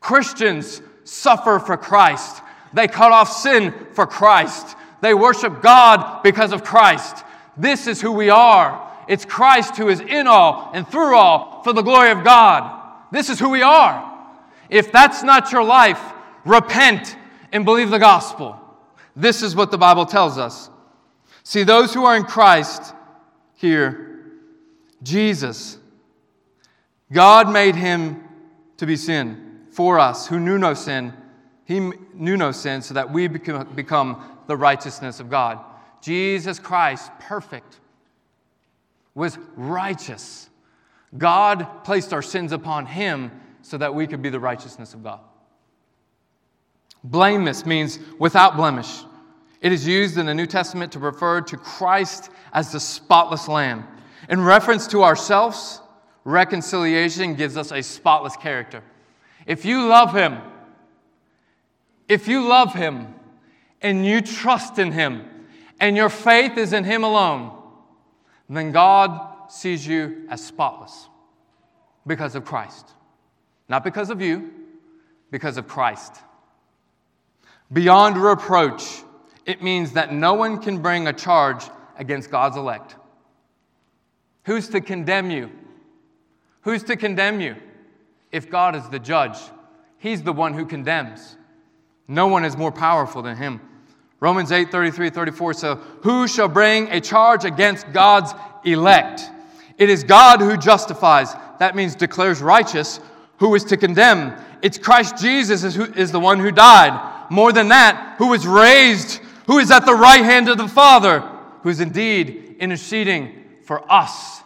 Christians 0.00 0.80
suffer 1.04 1.58
for 1.58 1.76
Christ. 1.76 2.42
They 2.72 2.88
cut 2.88 3.12
off 3.12 3.32
sin 3.32 3.74
for 3.92 4.06
Christ. 4.06 4.76
They 5.00 5.14
worship 5.14 5.62
God 5.62 6.22
because 6.22 6.52
of 6.52 6.64
Christ. 6.64 7.24
This 7.56 7.86
is 7.86 8.00
who 8.00 8.12
we 8.12 8.30
are. 8.30 8.88
It's 9.08 9.24
Christ 9.24 9.76
who 9.76 9.88
is 9.88 10.00
in 10.00 10.26
all 10.26 10.70
and 10.72 10.86
through 10.86 11.16
all 11.16 11.62
for 11.62 11.72
the 11.72 11.82
glory 11.82 12.10
of 12.10 12.22
God. 12.22 12.80
This 13.10 13.28
is 13.28 13.40
who 13.40 13.48
we 13.48 13.62
are. 13.62 14.06
If 14.68 14.92
that's 14.92 15.22
not 15.22 15.50
your 15.50 15.64
life, 15.64 16.00
repent 16.44 17.16
and 17.52 17.64
believe 17.64 17.90
the 17.90 17.98
gospel. 17.98 18.56
This 19.16 19.42
is 19.42 19.56
what 19.56 19.72
the 19.72 19.78
Bible 19.78 20.06
tells 20.06 20.38
us. 20.38 20.70
See, 21.42 21.64
those 21.64 21.92
who 21.92 22.04
are 22.04 22.16
in 22.16 22.22
Christ 22.22 22.94
here, 23.54 24.20
Jesus, 25.02 25.76
God 27.12 27.50
made 27.52 27.74
him 27.74 28.22
to 28.76 28.86
be 28.86 28.96
sin 28.96 29.49
for 29.70 29.98
us 29.98 30.26
who 30.26 30.40
knew 30.40 30.58
no 30.58 30.74
sin. 30.74 31.12
He 31.64 31.80
knew 32.14 32.36
no 32.36 32.52
sin 32.52 32.82
so 32.82 32.94
that 32.94 33.12
we 33.12 33.28
become 33.28 34.38
the 34.46 34.56
righteousness 34.56 35.20
of 35.20 35.30
God. 35.30 35.60
Jesus 36.00 36.58
Christ, 36.58 37.10
perfect, 37.20 37.78
was 39.14 39.38
righteous. 39.54 40.48
God 41.16 41.84
placed 41.84 42.12
our 42.12 42.22
sins 42.22 42.52
upon 42.52 42.86
him 42.86 43.30
so 43.62 43.76
that 43.78 43.94
we 43.94 44.06
could 44.06 44.22
be 44.22 44.30
the 44.30 44.40
righteousness 44.40 44.94
of 44.94 45.02
God. 45.04 45.20
Blameless 47.04 47.64
means 47.64 47.98
without 48.18 48.56
blemish. 48.56 49.04
It 49.60 49.72
is 49.72 49.86
used 49.86 50.18
in 50.18 50.26
the 50.26 50.34
New 50.34 50.46
Testament 50.46 50.92
to 50.92 50.98
refer 50.98 51.40
to 51.42 51.56
Christ 51.56 52.30
as 52.52 52.72
the 52.72 52.80
spotless 52.80 53.46
lamb. 53.46 53.86
In 54.28 54.42
reference 54.42 54.86
to 54.88 55.02
ourselves, 55.02 55.80
reconciliation 56.24 57.34
gives 57.34 57.56
us 57.56 57.72
a 57.72 57.82
spotless 57.82 58.36
character. 58.36 58.82
If 59.46 59.64
you 59.64 59.86
love 59.86 60.14
him, 60.14 60.38
if 62.08 62.28
you 62.28 62.46
love 62.46 62.74
him, 62.74 63.14
and 63.82 64.04
you 64.04 64.20
trust 64.20 64.78
in 64.78 64.92
Him 64.92 65.24
and 65.78 65.96
your 65.96 66.08
faith 66.08 66.58
is 66.58 66.72
in 66.72 66.84
Him 66.84 67.04
alone, 67.04 67.56
then 68.48 68.72
God 68.72 69.50
sees 69.50 69.86
you 69.86 70.26
as 70.28 70.44
spotless 70.44 71.08
because 72.06 72.34
of 72.34 72.44
Christ. 72.44 72.90
Not 73.68 73.84
because 73.84 74.10
of 74.10 74.20
you, 74.20 74.50
because 75.30 75.56
of 75.56 75.68
Christ. 75.68 76.16
Beyond 77.72 78.16
reproach, 78.16 79.02
it 79.46 79.62
means 79.62 79.92
that 79.92 80.12
no 80.12 80.34
one 80.34 80.60
can 80.60 80.82
bring 80.82 81.06
a 81.06 81.12
charge 81.12 81.64
against 81.96 82.30
God's 82.30 82.56
elect. 82.56 82.96
Who's 84.44 84.68
to 84.70 84.80
condemn 84.80 85.30
you? 85.30 85.50
Who's 86.62 86.82
to 86.84 86.96
condemn 86.96 87.40
you? 87.40 87.56
If 88.32 88.50
God 88.50 88.76
is 88.76 88.88
the 88.88 88.98
judge, 88.98 89.36
He's 89.98 90.22
the 90.22 90.32
one 90.32 90.54
who 90.54 90.64
condemns. 90.64 91.36
No 92.08 92.26
one 92.26 92.44
is 92.44 92.56
more 92.56 92.72
powerful 92.72 93.22
than 93.22 93.36
Him. 93.36 93.60
Romans 94.20 94.52
8 94.52 94.70
33 94.70 95.10
34 95.10 95.54
says, 95.54 95.78
Who 96.02 96.28
shall 96.28 96.48
bring 96.48 96.88
a 96.88 97.00
charge 97.00 97.44
against 97.44 97.92
God's 97.92 98.32
elect? 98.64 99.22
It 99.78 99.88
is 99.88 100.04
God 100.04 100.40
who 100.40 100.56
justifies. 100.56 101.34
That 101.58 101.74
means 101.74 101.94
declares 101.94 102.42
righteous. 102.42 103.00
Who 103.38 103.54
is 103.54 103.64
to 103.64 103.76
condemn? 103.78 104.34
It's 104.60 104.76
Christ 104.76 105.16
Jesus 105.16 105.64
is, 105.64 105.74
who, 105.74 105.84
is 105.84 106.12
the 106.12 106.20
one 106.20 106.38
who 106.38 106.50
died. 106.50 107.28
More 107.30 107.52
than 107.52 107.68
that, 107.68 108.16
who 108.18 108.28
was 108.28 108.46
raised, 108.46 109.20
who 109.46 109.58
is 109.58 109.70
at 109.70 109.86
the 109.86 109.94
right 109.94 110.22
hand 110.22 110.48
of 110.48 110.58
the 110.58 110.68
Father, 110.68 111.20
who 111.62 111.70
is 111.70 111.80
indeed 111.80 112.56
interceding 112.58 113.44
for 113.64 113.90
us. 113.90 114.42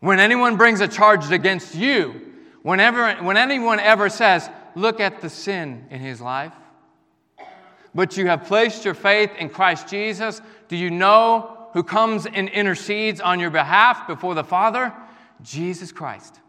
When 0.00 0.18
anyone 0.18 0.56
brings 0.56 0.80
a 0.80 0.88
charge 0.88 1.30
against 1.30 1.74
you, 1.74 2.33
whenever, 2.64 3.14
when 3.22 3.36
anyone 3.36 3.78
ever 3.78 4.08
says, 4.08 4.50
Look 4.74 4.98
at 4.98 5.20
the 5.20 5.30
sin 5.30 5.86
in 5.90 6.00
his 6.00 6.20
life, 6.20 6.52
but 7.94 8.16
you 8.16 8.26
have 8.26 8.46
placed 8.46 8.84
your 8.84 8.94
faith 8.94 9.30
in 9.38 9.48
Christ 9.48 9.86
Jesus, 9.86 10.42
do 10.66 10.74
you 10.74 10.90
know 10.90 11.68
who 11.74 11.84
comes 11.84 12.26
and 12.26 12.48
intercedes 12.48 13.20
on 13.20 13.38
your 13.38 13.50
behalf 13.50 14.08
before 14.08 14.34
the 14.34 14.42
Father? 14.42 14.92
Jesus 15.42 15.92
Christ. 15.92 16.40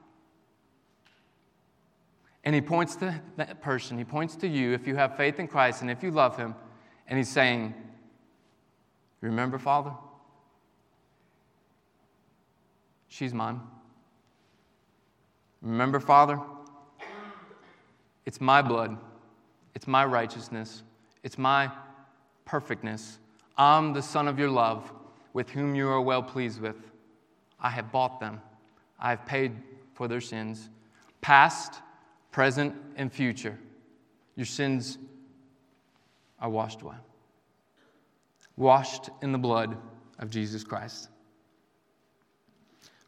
And 2.44 2.56
he 2.56 2.62
points 2.62 2.96
to 2.98 3.22
that 3.38 3.62
person, 3.62 4.00
he 4.00 4.06
points 4.06 4.36
to 4.38 4.48
you 4.48 4.74
if 4.74 4.88
you 4.88 4.96
have 4.96 5.18
faith 5.18 5.40
in 5.40 5.48
Christ 5.48 5.84
and 5.84 5.92
if 5.92 6.02
you 6.02 6.10
love 6.10 6.36
him, 6.36 6.56
and 7.08 7.20
he's 7.20 7.30
saying, 7.30 7.76
Remember, 9.22 9.60
Father? 9.60 9.92
She's 13.08 13.34
mine. 13.34 13.62
Remember, 15.66 16.00
Father? 16.00 16.40
It's 18.26 18.40
my 18.40 18.62
blood, 18.62 18.98
it's 19.74 19.88
my 19.88 20.06
righteousness. 20.06 20.84
It's 21.24 21.40
my 21.40 21.72
perfectness. 22.46 23.18
I'm 23.58 23.94
the 23.94 24.02
Son 24.02 24.28
of 24.28 24.38
your 24.38 24.50
love, 24.50 24.92
with 25.34 25.50
whom 25.50 25.74
you 25.74 25.90
are 25.90 26.00
well 26.00 26.22
pleased 26.22 26.62
with. 26.62 26.76
I 27.60 27.72
have 27.72 27.92
bought 27.92 28.20
them. 28.20 28.42
I 29.00 29.10
have 29.10 29.26
paid 29.26 29.54
for 29.96 30.08
their 30.08 30.22
sins, 30.22 30.70
past, 31.22 31.82
present, 32.32 32.76
and 32.96 33.12
future. 33.12 33.58
Your 34.36 34.46
sins 34.46 35.00
are 36.40 36.50
washed 36.50 36.84
away. 36.84 36.96
Washed 38.56 39.10
in 39.24 39.32
the 39.32 39.40
blood 39.40 39.76
of 40.20 40.30
Jesus 40.30 40.64
Christ. 40.64 41.10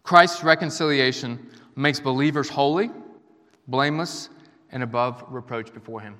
Christ's 0.02 0.44
reconciliation 0.44 1.52
makes 1.78 2.00
believers 2.00 2.50
holy, 2.50 2.90
blameless, 3.68 4.30
and 4.72 4.84
above 4.84 5.24
reproach 5.30 5.74
before 5.74 6.02
Him. 6.02 6.16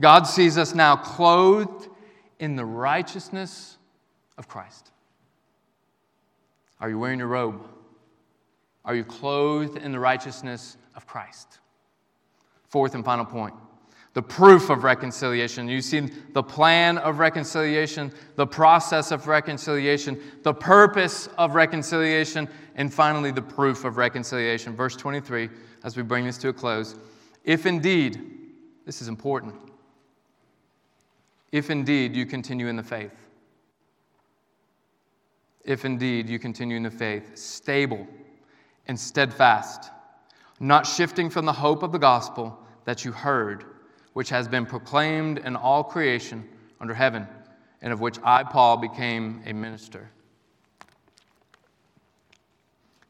God 0.00 0.22
sees 0.22 0.56
us 0.56 0.74
now 0.74 0.96
clothed 0.96 1.88
in 2.38 2.56
the 2.56 2.64
righteousness 2.64 3.76
of 4.38 4.48
Christ. 4.48 4.92
Are 6.80 6.88
you 6.88 6.98
wearing 6.98 7.18
your 7.18 7.28
robe? 7.28 7.68
Are 8.84 8.94
you 8.94 9.04
clothed 9.04 9.76
in 9.76 9.92
the 9.92 10.00
righteousness 10.00 10.78
of 10.94 11.06
Christ? 11.06 11.58
Fourth 12.68 12.94
and 12.94 13.04
final 13.04 13.26
point 13.26 13.54
the 14.12 14.22
proof 14.22 14.70
of 14.70 14.82
reconciliation. 14.82 15.68
You 15.68 15.80
see 15.80 16.00
the 16.32 16.42
plan 16.42 16.98
of 16.98 17.18
reconciliation, 17.18 18.12
the 18.34 18.46
process 18.46 19.12
of 19.12 19.28
reconciliation, 19.28 20.20
the 20.42 20.54
purpose 20.54 21.28
of 21.38 21.54
reconciliation, 21.54 22.48
and 22.74 22.92
finally 22.92 23.30
the 23.30 23.42
proof 23.42 23.84
of 23.84 23.96
reconciliation. 23.96 24.74
Verse 24.74 24.96
23, 24.96 25.48
as 25.84 25.96
we 25.96 26.02
bring 26.02 26.24
this 26.24 26.38
to 26.38 26.48
a 26.48 26.52
close. 26.52 26.96
If 27.44 27.66
indeed, 27.66 28.20
this 28.84 29.00
is 29.00 29.08
important, 29.08 29.54
if 31.52 31.70
indeed 31.70 32.16
you 32.16 32.26
continue 32.26 32.66
in 32.66 32.76
the 32.76 32.82
faith, 32.82 33.14
if 35.64 35.84
indeed 35.84 36.28
you 36.28 36.38
continue 36.38 36.76
in 36.76 36.82
the 36.82 36.90
faith, 36.90 37.36
stable 37.36 38.06
and 38.88 38.98
steadfast, 38.98 39.90
not 40.58 40.86
shifting 40.86 41.30
from 41.30 41.44
the 41.46 41.52
hope 41.52 41.82
of 41.82 41.92
the 41.92 41.98
gospel 41.98 42.58
that 42.84 43.04
you 43.04 43.12
heard, 43.12 43.64
which 44.12 44.28
has 44.30 44.48
been 44.48 44.66
proclaimed 44.66 45.38
in 45.38 45.56
all 45.56 45.84
creation 45.84 46.48
under 46.80 46.94
heaven, 46.94 47.26
and 47.82 47.92
of 47.92 48.00
which 48.00 48.18
I, 48.24 48.42
Paul, 48.42 48.76
became 48.76 49.42
a 49.46 49.52
minister. 49.52 50.10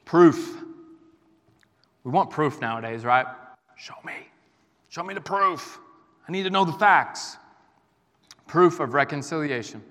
Proof. 0.04 0.56
We 2.04 2.10
want 2.10 2.30
proof 2.30 2.60
nowadays, 2.60 3.04
right? 3.04 3.26
Show 3.76 3.94
me. 4.04 4.12
Show 4.88 5.04
me 5.04 5.14
the 5.14 5.20
proof. 5.20 5.78
I 6.28 6.32
need 6.32 6.42
to 6.42 6.50
know 6.50 6.64
the 6.64 6.72
facts. 6.72 7.36
Proof 8.46 8.80
of 8.80 8.94
reconciliation. 8.94 9.82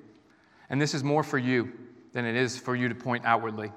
And 0.69 0.81
this 0.81 0.93
is 0.93 1.03
more 1.03 1.23
for 1.23 1.37
you 1.37 1.71
than 2.11 2.25
it 2.25 2.35
is 2.35 2.57
for 2.57 2.75
you 2.75 2.89
to 2.89 2.95
point 2.95 3.25
outwardly. 3.25 3.71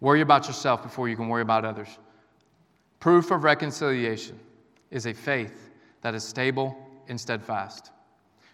Worry 0.00 0.20
about 0.20 0.46
yourself 0.46 0.82
before 0.82 1.08
you 1.08 1.16
can 1.16 1.28
worry 1.28 1.42
about 1.42 1.64
others. 1.64 1.88
Proof 3.00 3.30
of 3.30 3.44
reconciliation 3.44 4.38
is 4.90 5.06
a 5.06 5.12
faith 5.12 5.67
that 6.02 6.14
is 6.14 6.24
stable 6.24 6.76
and 7.08 7.20
steadfast. 7.20 7.90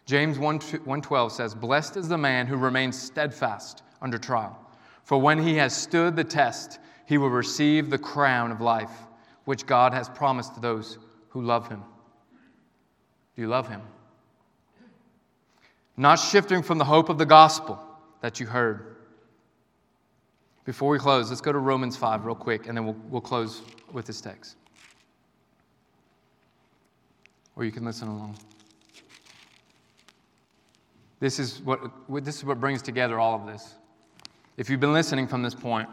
James 0.06 0.38
1:12 0.38 1.32
says, 1.32 1.54
"Blessed 1.54 1.96
is 1.96 2.08
the 2.08 2.18
man 2.18 2.46
who 2.46 2.56
remains 2.56 3.00
steadfast 3.00 3.82
under 4.02 4.18
trial, 4.18 4.58
for 5.02 5.18
when 5.18 5.38
he 5.38 5.56
has 5.56 5.74
stood 5.74 6.16
the 6.16 6.24
test, 6.24 6.78
he 7.06 7.18
will 7.18 7.30
receive 7.30 7.90
the 7.90 7.98
crown 7.98 8.50
of 8.50 8.60
life, 8.60 9.06
which 9.44 9.66
God 9.66 9.92
has 9.92 10.08
promised 10.08 10.54
to 10.54 10.60
those 10.60 10.98
who 11.30 11.42
love 11.42 11.68
him." 11.68 11.82
Do 13.34 13.42
you 13.42 13.48
love 13.48 13.68
him? 13.68 13.82
Not 15.96 16.18
shifting 16.18 16.62
from 16.62 16.78
the 16.78 16.84
hope 16.84 17.08
of 17.08 17.18
the 17.18 17.26
gospel 17.26 17.80
that 18.20 18.40
you 18.40 18.46
heard. 18.46 18.96
Before 20.64 20.90
we 20.90 20.98
close, 20.98 21.30
let's 21.30 21.40
go 21.40 21.52
to 21.52 21.58
Romans 21.58 21.96
5 21.96 22.24
real 22.24 22.34
quick, 22.34 22.66
and 22.68 22.76
then 22.76 22.84
we'll, 22.84 22.96
we'll 23.08 23.20
close 23.20 23.62
with 23.92 24.06
this 24.06 24.20
text 24.20 24.56
or 27.56 27.64
you 27.64 27.72
can 27.72 27.84
listen 27.84 28.08
along. 28.08 28.36
This 31.20 31.38
is 31.38 31.62
what, 31.62 31.80
this 32.24 32.36
is 32.36 32.44
what 32.44 32.60
brings 32.60 32.82
together 32.82 33.18
all 33.18 33.34
of 33.34 33.46
this. 33.46 33.74
If 34.56 34.68
you've 34.68 34.80
been 34.80 34.92
listening 34.92 35.26
from 35.26 35.42
this 35.42 35.54
point, 35.54 35.88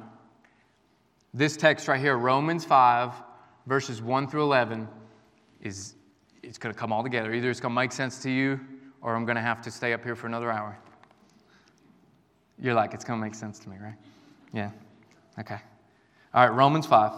this 1.33 1.55
text 1.55 1.87
right 1.87 1.99
here, 1.99 2.17
Romans 2.17 2.65
5, 2.65 3.13
verses 3.65 4.01
1 4.01 4.27
through 4.27 4.43
11, 4.43 4.87
is 5.61 5.95
it's 6.43 6.57
going 6.57 6.73
to 6.73 6.79
come 6.79 6.91
all 6.91 7.03
together. 7.03 7.33
Either 7.33 7.49
it's 7.49 7.59
going 7.59 7.71
to 7.71 7.79
make 7.79 7.91
sense 7.91 8.21
to 8.23 8.29
you, 8.29 8.59
or 9.01 9.15
I'm 9.15 9.25
going 9.25 9.35
to 9.35 9.41
have 9.41 9.61
to 9.61 9.71
stay 9.71 9.93
up 9.93 10.03
here 10.03 10.15
for 10.15 10.27
another 10.27 10.51
hour. 10.51 10.77
You're 12.59 12.73
like, 12.73 12.93
it's 12.93 13.05
going 13.05 13.19
to 13.19 13.25
make 13.25 13.35
sense 13.35 13.57
to 13.59 13.69
me, 13.69 13.77
right? 13.81 13.95
Yeah. 14.53 14.71
Okay. 15.39 15.57
All 16.33 16.47
right, 16.47 16.55
Romans 16.55 16.85
5. 16.85 17.11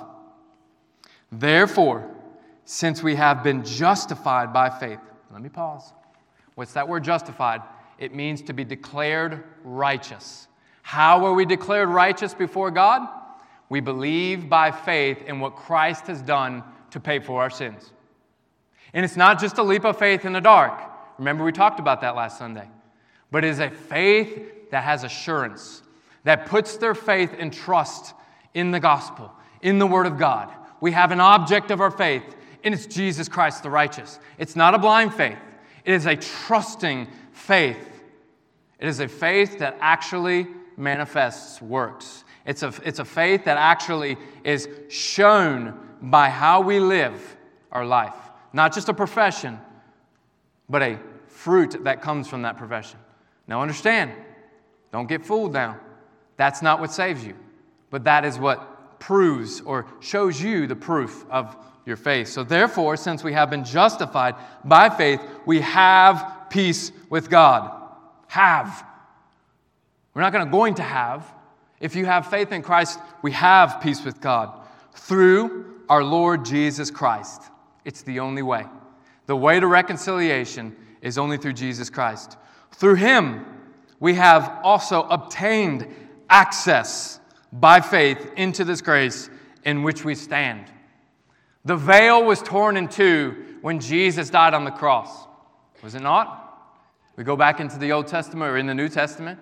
Therefore, 1.31 2.09
since 2.65 3.03
we 3.03 3.15
have 3.15 3.43
been 3.43 3.63
justified 3.63 4.53
by 4.53 4.69
faith. 4.69 4.99
Let 5.31 5.41
me 5.41 5.49
pause. 5.49 5.93
What's 6.55 6.73
that 6.73 6.87
word 6.87 7.03
justified? 7.03 7.61
It 7.97 8.13
means 8.13 8.41
to 8.43 8.53
be 8.53 8.63
declared 8.63 9.43
righteous. 9.63 10.47
How 10.81 11.25
are 11.25 11.33
we 11.33 11.45
declared 11.45 11.89
righteous 11.89 12.33
before 12.33 12.71
God? 12.71 13.07
We 13.69 13.79
believe 13.79 14.49
by 14.49 14.71
faith 14.71 15.23
in 15.25 15.39
what 15.39 15.55
Christ 15.55 16.07
has 16.07 16.21
done 16.21 16.63
to 16.91 16.99
pay 16.99 17.19
for 17.19 17.41
our 17.41 17.49
sins. 17.49 17.91
And 18.93 19.03
it's 19.03 19.17
not 19.17 19.39
just 19.39 19.57
a 19.57 19.63
leap 19.63 19.85
of 19.85 19.97
faith 19.97 20.25
in 20.25 20.33
the 20.33 20.41
dark. 20.41 20.79
Remember, 21.17 21.43
we 21.43 21.51
talked 21.51 21.79
about 21.79 22.01
that 22.01 22.15
last 22.15 22.37
Sunday. 22.37 22.69
But 23.31 23.43
it 23.43 23.47
is 23.47 23.59
a 23.59 23.71
faith 23.71 24.69
that 24.69 24.83
has 24.83 25.03
assurance, 25.03 25.81
that 26.23 26.45
puts 26.45 26.77
their 26.77 26.93
faith 26.93 27.31
and 27.37 27.51
trust 27.51 28.13
in 28.53 28.71
the 28.71 28.79
gospel, 28.79 29.31
in 29.61 29.79
the 29.79 29.87
Word 29.87 30.05
of 30.05 30.17
God. 30.17 30.49
We 30.81 30.91
have 30.91 31.11
an 31.11 31.19
object 31.19 31.71
of 31.71 31.81
our 31.81 31.89
faith, 31.89 32.35
and 32.63 32.73
it's 32.73 32.85
Jesus 32.85 33.27
Christ 33.27 33.63
the 33.63 33.69
righteous. 33.69 34.19
It's 34.37 34.55
not 34.55 34.73
a 34.73 34.79
blind 34.79 35.13
faith, 35.13 35.37
it 35.85 35.93
is 35.93 36.05
a 36.05 36.15
trusting 36.15 37.07
faith. 37.31 37.89
It 38.79 38.89
is 38.89 38.99
a 38.99 39.07
faith 39.07 39.59
that 39.59 39.77
actually 39.79 40.45
manifests 40.75 41.61
works. 41.61 42.25
It's 42.45 42.63
a, 42.63 42.73
it's 42.83 42.99
a 42.99 43.05
faith 43.05 43.45
that 43.45 43.57
actually 43.57 44.17
is 44.43 44.67
shown 44.89 45.79
by 46.01 46.29
how 46.29 46.59
we 46.59 46.79
live 46.79 47.37
our 47.71 47.85
life. 47.85 48.15
Not 48.51 48.73
just 48.73 48.89
a 48.89 48.93
profession, 48.93 49.57
but 50.69 50.81
a 50.81 50.99
fruit 51.27 51.83
that 51.85 52.01
comes 52.01 52.27
from 52.27 52.41
that 52.41 52.57
profession. 52.57 52.99
Now, 53.47 53.61
understand, 53.61 54.11
don't 54.91 55.07
get 55.07 55.25
fooled 55.25 55.53
now. 55.53 55.79
That's 56.35 56.61
not 56.61 56.79
what 56.79 56.91
saves 56.91 57.25
you, 57.25 57.35
but 57.89 58.03
that 58.03 58.25
is 58.25 58.37
what 58.37 58.99
proves 58.99 59.61
or 59.61 59.85
shows 59.99 60.41
you 60.41 60.67
the 60.67 60.75
proof 60.75 61.25
of 61.29 61.55
your 61.85 61.97
faith. 61.97 62.29
So, 62.29 62.43
therefore, 62.43 62.97
since 62.97 63.23
we 63.23 63.33
have 63.33 63.49
been 63.49 63.65
justified 63.65 64.35
by 64.63 64.89
faith, 64.89 65.21
we 65.45 65.61
have 65.61 66.47
peace 66.49 66.91
with 67.09 67.29
God. 67.29 67.71
Have. 68.27 68.85
We're 70.13 70.21
not 70.21 70.33
going 70.33 70.45
to 70.45 70.51
going 70.51 70.75
to 70.75 70.83
have. 70.83 71.33
If 71.79 71.95
you 71.95 72.05
have 72.05 72.27
faith 72.27 72.51
in 72.51 72.61
Christ, 72.61 72.99
we 73.21 73.31
have 73.31 73.81
peace 73.81 74.05
with 74.05 74.21
God 74.21 74.61
through 74.93 75.81
our 75.89 76.03
Lord 76.03 76.45
Jesus 76.45 76.89
Christ. 76.89 77.43
It's 77.83 78.03
the 78.03 78.19
only 78.19 78.41
way. 78.41 78.65
The 79.25 79.35
way 79.35 79.59
to 79.59 79.67
reconciliation 79.67 80.75
is 81.01 81.17
only 81.17 81.37
through 81.37 81.53
Jesus 81.53 81.89
Christ. 81.89 82.37
Through 82.71 82.95
him, 82.95 83.45
we 83.99 84.13
have 84.15 84.59
also 84.63 85.03
obtained 85.03 85.87
access 86.29 87.19
by 87.51 87.81
faith 87.81 88.31
into 88.35 88.63
this 88.63 88.81
grace 88.81 89.29
in 89.65 89.83
which 89.83 90.03
we 90.03 90.15
stand. 90.15 90.65
The 91.65 91.77
veil 91.77 92.23
was 92.23 92.41
torn 92.41 92.77
in 92.77 92.87
two 92.89 93.57
when 93.61 93.79
Jesus 93.79 94.29
died 94.29 94.53
on 94.53 94.65
the 94.65 94.71
cross, 94.71 95.27
was 95.81 95.95
it 95.95 96.01
not? 96.01 96.39
We 97.15 97.23
go 97.23 97.35
back 97.35 97.59
into 97.59 97.77
the 97.77 97.91
Old 97.91 98.07
Testament 98.07 98.51
or 98.51 98.57
in 98.57 98.65
the 98.65 98.73
New 98.73 98.89
Testament. 98.89 99.39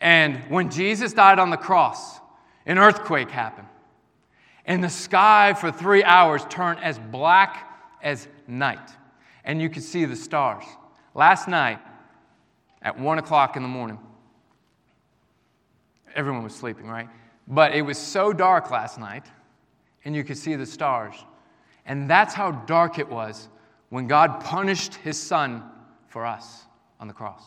And 0.00 0.38
when 0.48 0.70
Jesus 0.70 1.12
died 1.12 1.38
on 1.38 1.50
the 1.50 1.56
cross, 1.56 2.18
an 2.66 2.78
earthquake 2.78 3.30
happened. 3.30 3.68
And 4.64 4.82
the 4.82 4.88
sky 4.88 5.54
for 5.54 5.70
three 5.70 6.02
hours 6.02 6.42
turned 6.48 6.80
as 6.80 6.98
black 6.98 7.68
as 8.02 8.28
night. 8.46 8.90
And 9.44 9.60
you 9.60 9.68
could 9.68 9.82
see 9.82 10.04
the 10.04 10.16
stars. 10.16 10.64
Last 11.14 11.48
night, 11.48 11.80
at 12.80 12.98
one 12.98 13.18
o'clock 13.18 13.56
in 13.56 13.62
the 13.62 13.68
morning, 13.68 13.98
everyone 16.14 16.42
was 16.42 16.54
sleeping, 16.54 16.86
right? 16.86 17.08
But 17.46 17.74
it 17.74 17.82
was 17.82 17.98
so 17.98 18.32
dark 18.32 18.70
last 18.70 18.98
night, 18.98 19.26
and 20.04 20.14
you 20.14 20.24
could 20.24 20.38
see 20.38 20.54
the 20.54 20.66
stars. 20.66 21.14
And 21.86 22.08
that's 22.08 22.34
how 22.34 22.50
dark 22.50 22.98
it 22.98 23.08
was 23.08 23.48
when 23.90 24.06
God 24.06 24.40
punished 24.40 24.94
his 24.96 25.20
son 25.20 25.62
for 26.08 26.24
us 26.24 26.64
on 26.98 27.08
the 27.08 27.14
cross. 27.14 27.42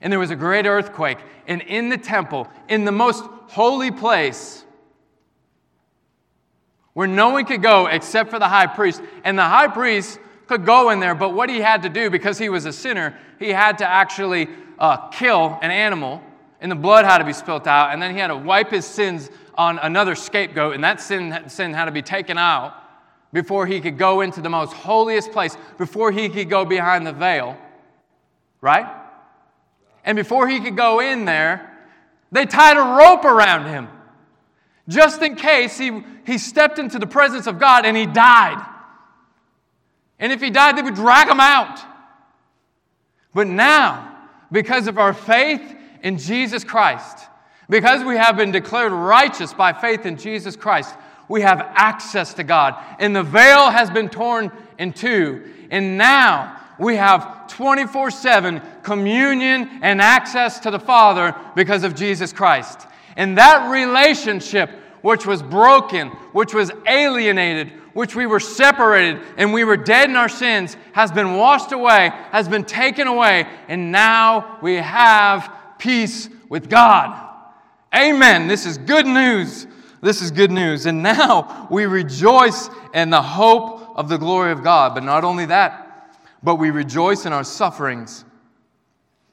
And 0.00 0.12
there 0.12 0.20
was 0.20 0.30
a 0.30 0.36
great 0.36 0.66
earthquake. 0.66 1.18
And 1.46 1.60
in 1.62 1.88
the 1.88 1.98
temple, 1.98 2.48
in 2.68 2.84
the 2.84 2.92
most 2.92 3.24
holy 3.48 3.90
place, 3.90 4.64
where 6.94 7.06
no 7.06 7.30
one 7.30 7.44
could 7.44 7.62
go 7.62 7.86
except 7.86 8.30
for 8.30 8.38
the 8.38 8.48
high 8.48 8.66
priest, 8.66 9.02
and 9.24 9.38
the 9.38 9.44
high 9.44 9.68
priest 9.68 10.18
could 10.46 10.64
go 10.64 10.90
in 10.90 10.98
there, 10.98 11.14
but 11.14 11.34
what 11.34 11.50
he 11.50 11.60
had 11.60 11.82
to 11.82 11.88
do, 11.88 12.10
because 12.10 12.38
he 12.38 12.48
was 12.48 12.64
a 12.64 12.72
sinner, 12.72 13.16
he 13.38 13.50
had 13.50 13.78
to 13.78 13.86
actually 13.86 14.48
uh, 14.78 15.08
kill 15.08 15.58
an 15.62 15.70
animal, 15.70 16.22
and 16.60 16.72
the 16.72 16.76
blood 16.76 17.04
had 17.04 17.18
to 17.18 17.24
be 17.24 17.32
spilt 17.32 17.66
out, 17.66 17.92
and 17.92 18.00
then 18.00 18.12
he 18.12 18.18
had 18.18 18.28
to 18.28 18.36
wipe 18.36 18.70
his 18.70 18.86
sins 18.86 19.30
on 19.54 19.78
another 19.78 20.14
scapegoat, 20.14 20.74
and 20.74 20.82
that 20.82 21.00
sin, 21.00 21.44
sin 21.48 21.74
had 21.74 21.84
to 21.84 21.92
be 21.92 22.02
taken 22.02 22.38
out 22.38 22.74
before 23.32 23.66
he 23.66 23.80
could 23.80 23.98
go 23.98 24.20
into 24.20 24.40
the 24.40 24.48
most 24.48 24.72
holiest 24.72 25.32
place, 25.32 25.56
before 25.76 26.10
he 26.12 26.28
could 26.28 26.48
go 26.48 26.64
behind 26.64 27.06
the 27.06 27.12
veil, 27.12 27.56
right? 28.60 28.86
And 30.04 30.16
before 30.16 30.48
he 30.48 30.60
could 30.60 30.76
go 30.76 31.00
in 31.00 31.24
there, 31.24 31.78
they 32.32 32.46
tied 32.46 32.76
a 32.76 32.96
rope 32.96 33.24
around 33.24 33.66
him 33.66 33.88
just 34.88 35.20
in 35.20 35.36
case 35.36 35.78
he, 35.78 36.02
he 36.26 36.38
stepped 36.38 36.78
into 36.78 36.98
the 36.98 37.06
presence 37.06 37.46
of 37.46 37.58
God 37.58 37.84
and 37.84 37.96
he 37.96 38.06
died. 38.06 38.64
And 40.18 40.32
if 40.32 40.40
he 40.40 40.50
died, 40.50 40.76
they 40.76 40.82
would 40.82 40.94
drag 40.94 41.28
him 41.28 41.40
out. 41.40 41.78
But 43.34 43.46
now, 43.46 44.16
because 44.50 44.86
of 44.86 44.98
our 44.98 45.12
faith 45.12 45.76
in 46.02 46.18
Jesus 46.18 46.64
Christ, 46.64 47.18
because 47.68 48.02
we 48.02 48.16
have 48.16 48.36
been 48.36 48.50
declared 48.50 48.92
righteous 48.92 49.52
by 49.52 49.74
faith 49.74 50.06
in 50.06 50.16
Jesus 50.16 50.56
Christ, 50.56 50.94
we 51.28 51.42
have 51.42 51.60
access 51.74 52.34
to 52.34 52.44
God. 52.44 52.74
And 52.98 53.14
the 53.14 53.22
veil 53.22 53.70
has 53.70 53.90
been 53.90 54.08
torn 54.08 54.50
in 54.78 54.92
two. 54.92 55.52
And 55.70 55.98
now 55.98 56.58
we 56.78 56.96
have 56.96 57.48
24 57.48 58.10
7 58.10 58.62
communion 58.82 59.68
and 59.82 60.00
access 60.00 60.60
to 60.60 60.70
the 60.70 60.78
Father 60.78 61.34
because 61.54 61.84
of 61.84 61.94
Jesus 61.94 62.32
Christ. 62.32 62.86
And 63.16 63.36
that 63.36 63.70
relationship, 63.70 64.70
which 65.02 65.26
was 65.26 65.42
broken, 65.42 66.08
which 66.32 66.54
was 66.54 66.70
alienated, 66.86 67.72
which 67.92 68.14
we 68.14 68.26
were 68.26 68.40
separated 68.40 69.20
and 69.36 69.52
we 69.52 69.64
were 69.64 69.76
dead 69.76 70.08
in 70.08 70.16
our 70.16 70.28
sins, 70.28 70.76
has 70.92 71.10
been 71.10 71.34
washed 71.34 71.72
away, 71.72 72.10
has 72.30 72.48
been 72.48 72.64
taken 72.64 73.08
away, 73.08 73.46
and 73.66 73.90
now 73.90 74.58
we 74.62 74.76
have 74.76 75.52
peace 75.78 76.28
with 76.48 76.70
God. 76.70 77.26
Amen. 77.94 78.46
This 78.46 78.66
is 78.66 78.78
good 78.78 79.06
news. 79.06 79.66
This 80.00 80.22
is 80.22 80.30
good 80.30 80.50
news. 80.50 80.86
And 80.86 81.02
now 81.02 81.66
we 81.70 81.86
rejoice 81.86 82.70
in 82.94 83.10
the 83.10 83.22
hope 83.22 83.96
of 83.96 84.08
the 84.08 84.16
glory 84.16 84.52
of 84.52 84.62
God. 84.62 84.94
But 84.94 85.04
not 85.04 85.24
only 85.24 85.46
that, 85.46 86.16
but 86.42 86.56
we 86.56 86.70
rejoice 86.70 87.26
in 87.26 87.32
our 87.32 87.44
sufferings, 87.44 88.24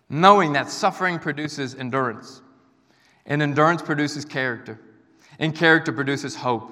knowing 0.10 0.54
that 0.54 0.70
suffering 0.70 1.20
produces 1.20 1.76
endurance, 1.76 2.42
and 3.26 3.42
endurance 3.42 3.82
produces 3.82 4.26
character, 4.26 4.80
and 5.40 5.56
character 5.56 5.92
produces 5.92 6.36
hope. 6.36 6.72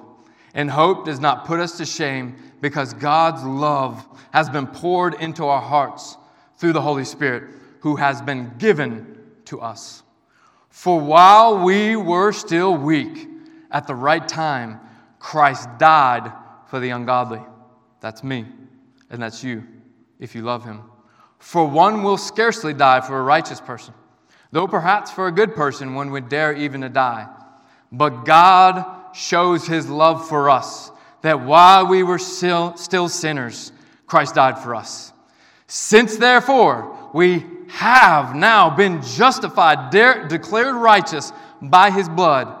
And 0.54 0.70
hope 0.70 1.04
does 1.04 1.18
not 1.18 1.46
put 1.46 1.58
us 1.58 1.76
to 1.78 1.84
shame 1.84 2.36
because 2.60 2.94
God's 2.94 3.42
love 3.42 4.06
has 4.32 4.48
been 4.48 4.68
poured 4.68 5.14
into 5.14 5.44
our 5.44 5.60
hearts 5.60 6.16
through 6.56 6.72
the 6.72 6.80
Holy 6.80 7.04
Spirit 7.04 7.50
who 7.80 7.96
has 7.96 8.22
been 8.22 8.52
given 8.58 9.18
to 9.46 9.60
us. 9.60 10.02
For 10.70 10.98
while 11.00 11.62
we 11.62 11.96
were 11.96 12.32
still 12.32 12.76
weak, 12.76 13.28
at 13.74 13.88
the 13.88 13.94
right 13.94 14.26
time, 14.26 14.80
Christ 15.18 15.68
died 15.78 16.32
for 16.68 16.78
the 16.80 16.90
ungodly. 16.90 17.42
That's 18.00 18.22
me, 18.22 18.46
and 19.10 19.20
that's 19.20 19.42
you, 19.42 19.64
if 20.20 20.34
you 20.34 20.42
love 20.42 20.64
him. 20.64 20.82
For 21.38 21.66
one 21.66 22.02
will 22.04 22.16
scarcely 22.16 22.72
die 22.72 23.00
for 23.00 23.18
a 23.18 23.22
righteous 23.22 23.60
person, 23.60 23.92
though 24.52 24.68
perhaps 24.68 25.10
for 25.10 25.26
a 25.26 25.32
good 25.32 25.54
person 25.54 25.94
one 25.94 26.10
would 26.12 26.28
dare 26.28 26.54
even 26.54 26.82
to 26.82 26.88
die. 26.88 27.28
But 27.90 28.24
God 28.24 29.14
shows 29.14 29.66
his 29.66 29.88
love 29.90 30.28
for 30.28 30.48
us, 30.48 30.90
that 31.22 31.40
while 31.40 31.86
we 31.86 32.02
were 32.02 32.18
still, 32.18 32.76
still 32.76 33.08
sinners, 33.08 33.72
Christ 34.06 34.36
died 34.36 34.58
for 34.58 34.74
us. 34.74 35.12
Since 35.66 36.16
therefore 36.16 37.10
we 37.12 37.44
have 37.68 38.36
now 38.36 38.70
been 38.70 39.02
justified, 39.02 39.90
de- 39.90 40.28
declared 40.28 40.76
righteous 40.76 41.32
by 41.60 41.90
his 41.90 42.08
blood, 42.08 42.60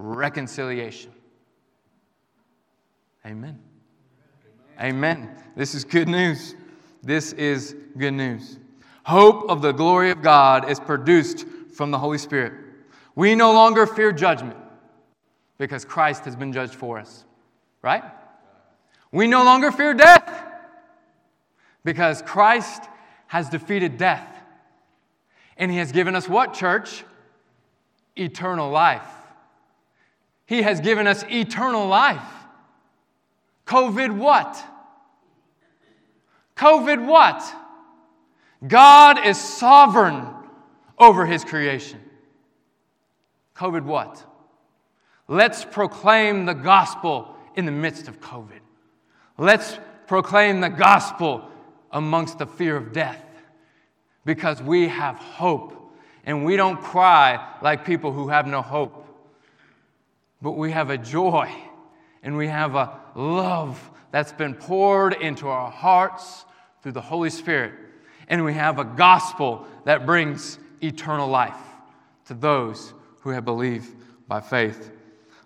reconciliation. 0.00 1.12
Amen. 3.26 3.58
Amen. 4.80 5.30
This 5.56 5.74
is 5.74 5.84
good 5.84 6.08
news. 6.08 6.54
This 7.02 7.32
is 7.34 7.76
good 7.96 8.12
news. 8.12 8.58
Hope 9.04 9.48
of 9.50 9.62
the 9.62 9.72
glory 9.72 10.10
of 10.10 10.22
God 10.22 10.70
is 10.70 10.80
produced 10.80 11.46
from 11.74 11.90
the 11.90 11.98
Holy 11.98 12.18
Spirit. 12.18 12.52
We 13.14 13.34
no 13.34 13.52
longer 13.52 13.86
fear 13.86 14.12
judgment 14.12 14.56
because 15.58 15.84
Christ 15.84 16.24
has 16.24 16.36
been 16.36 16.52
judged 16.52 16.74
for 16.74 16.98
us, 16.98 17.24
right? 17.82 18.04
We 19.12 19.26
no 19.26 19.44
longer 19.44 19.70
fear 19.70 19.92
death 19.92 20.46
because 21.84 22.22
Christ 22.22 22.82
has 23.26 23.48
defeated 23.48 23.98
death. 23.98 24.26
And 25.56 25.70
He 25.70 25.76
has 25.76 25.92
given 25.92 26.14
us 26.16 26.28
what, 26.28 26.54
church? 26.54 27.04
Eternal 28.16 28.70
life. 28.70 29.06
He 30.50 30.62
has 30.62 30.80
given 30.80 31.06
us 31.06 31.24
eternal 31.30 31.86
life. 31.86 32.28
COVID 33.68 34.18
what? 34.18 34.60
COVID 36.56 37.06
what? 37.06 37.40
God 38.66 39.24
is 39.24 39.38
sovereign 39.38 40.26
over 40.98 41.24
his 41.24 41.44
creation. 41.44 42.00
COVID 43.54 43.84
what? 43.84 44.24
Let's 45.28 45.64
proclaim 45.64 46.46
the 46.46 46.54
gospel 46.54 47.36
in 47.54 47.64
the 47.64 47.70
midst 47.70 48.08
of 48.08 48.20
COVID. 48.20 48.58
Let's 49.38 49.78
proclaim 50.08 50.60
the 50.60 50.68
gospel 50.68 51.48
amongst 51.92 52.40
the 52.40 52.46
fear 52.46 52.76
of 52.76 52.92
death 52.92 53.24
because 54.24 54.60
we 54.60 54.88
have 54.88 55.14
hope 55.14 55.94
and 56.24 56.44
we 56.44 56.56
don't 56.56 56.82
cry 56.82 57.56
like 57.62 57.84
people 57.84 58.12
who 58.12 58.26
have 58.30 58.48
no 58.48 58.62
hope 58.62 58.99
but 60.42 60.52
we 60.52 60.70
have 60.72 60.90
a 60.90 60.98
joy 60.98 61.50
and 62.22 62.36
we 62.36 62.48
have 62.48 62.74
a 62.74 62.98
love 63.14 63.90
that's 64.10 64.32
been 64.32 64.54
poured 64.54 65.14
into 65.14 65.48
our 65.48 65.70
hearts 65.70 66.44
through 66.82 66.92
the 66.92 67.00
Holy 67.00 67.30
Spirit. 67.30 67.74
And 68.28 68.44
we 68.44 68.54
have 68.54 68.78
a 68.78 68.84
gospel 68.84 69.66
that 69.84 70.06
brings 70.06 70.58
eternal 70.82 71.28
life 71.28 71.56
to 72.26 72.34
those 72.34 72.92
who 73.20 73.30
have 73.30 73.44
believed 73.44 73.94
by 74.28 74.40
faith. 74.40 74.90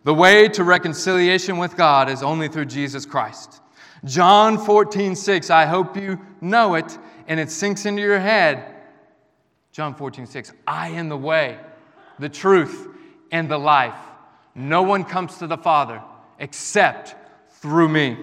The 0.04 0.14
way 0.14 0.48
to 0.48 0.64
reconciliation 0.64 1.56
with 1.58 1.76
God 1.76 2.10
is 2.10 2.22
only 2.22 2.48
through 2.48 2.66
Jesus 2.66 3.06
Christ. 3.06 3.60
John 4.04 4.58
14, 4.58 5.16
6, 5.16 5.50
I 5.50 5.64
hope 5.64 5.96
you 5.96 6.20
know 6.40 6.74
it 6.74 6.98
and 7.26 7.40
it 7.40 7.50
sinks 7.50 7.86
into 7.86 8.02
your 8.02 8.20
head. 8.20 8.74
John 9.72 9.94
14, 9.94 10.26
6, 10.26 10.52
I 10.66 10.90
am 10.90 11.08
the 11.08 11.16
way, 11.16 11.58
the 12.18 12.28
truth, 12.28 12.88
and 13.32 13.48
the 13.48 13.58
life. 13.58 13.96
No 14.54 14.82
one 14.82 15.04
comes 15.04 15.38
to 15.38 15.46
the 15.46 15.56
Father 15.56 16.02
except 16.38 17.14
through 17.50 17.88
me. 17.88 18.16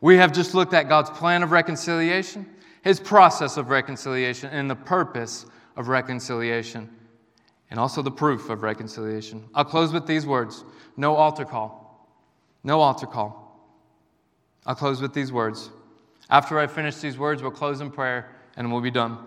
We 0.00 0.16
have 0.16 0.32
just 0.32 0.54
looked 0.54 0.74
at 0.74 0.88
God's 0.88 1.10
plan 1.10 1.42
of 1.42 1.50
reconciliation, 1.50 2.46
his 2.82 3.00
process 3.00 3.56
of 3.56 3.68
reconciliation, 3.68 4.50
and 4.50 4.70
the 4.70 4.76
purpose 4.76 5.46
of 5.76 5.88
reconciliation, 5.88 6.88
and 7.70 7.78
also 7.78 8.02
the 8.02 8.10
proof 8.10 8.48
of 8.48 8.62
reconciliation. 8.62 9.44
I'll 9.54 9.64
close 9.64 9.92
with 9.92 10.06
these 10.06 10.26
words 10.26 10.64
no 10.96 11.14
altar 11.16 11.44
call. 11.44 12.08
No 12.62 12.80
altar 12.80 13.06
call. 13.06 13.40
I'll 14.66 14.74
close 14.74 15.00
with 15.00 15.14
these 15.14 15.32
words. 15.32 15.70
After 16.28 16.58
I 16.58 16.66
finish 16.66 16.96
these 16.96 17.18
words, 17.18 17.42
we'll 17.42 17.50
close 17.50 17.80
in 17.80 17.90
prayer 17.90 18.36
and 18.56 18.70
we'll 18.70 18.82
be 18.82 18.90
done. 18.90 19.18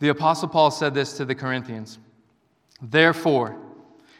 The 0.00 0.10
Apostle 0.10 0.48
Paul 0.48 0.70
said 0.70 0.94
this 0.94 1.16
to 1.16 1.24
the 1.24 1.34
Corinthians 1.34 1.98
Therefore, 2.80 3.58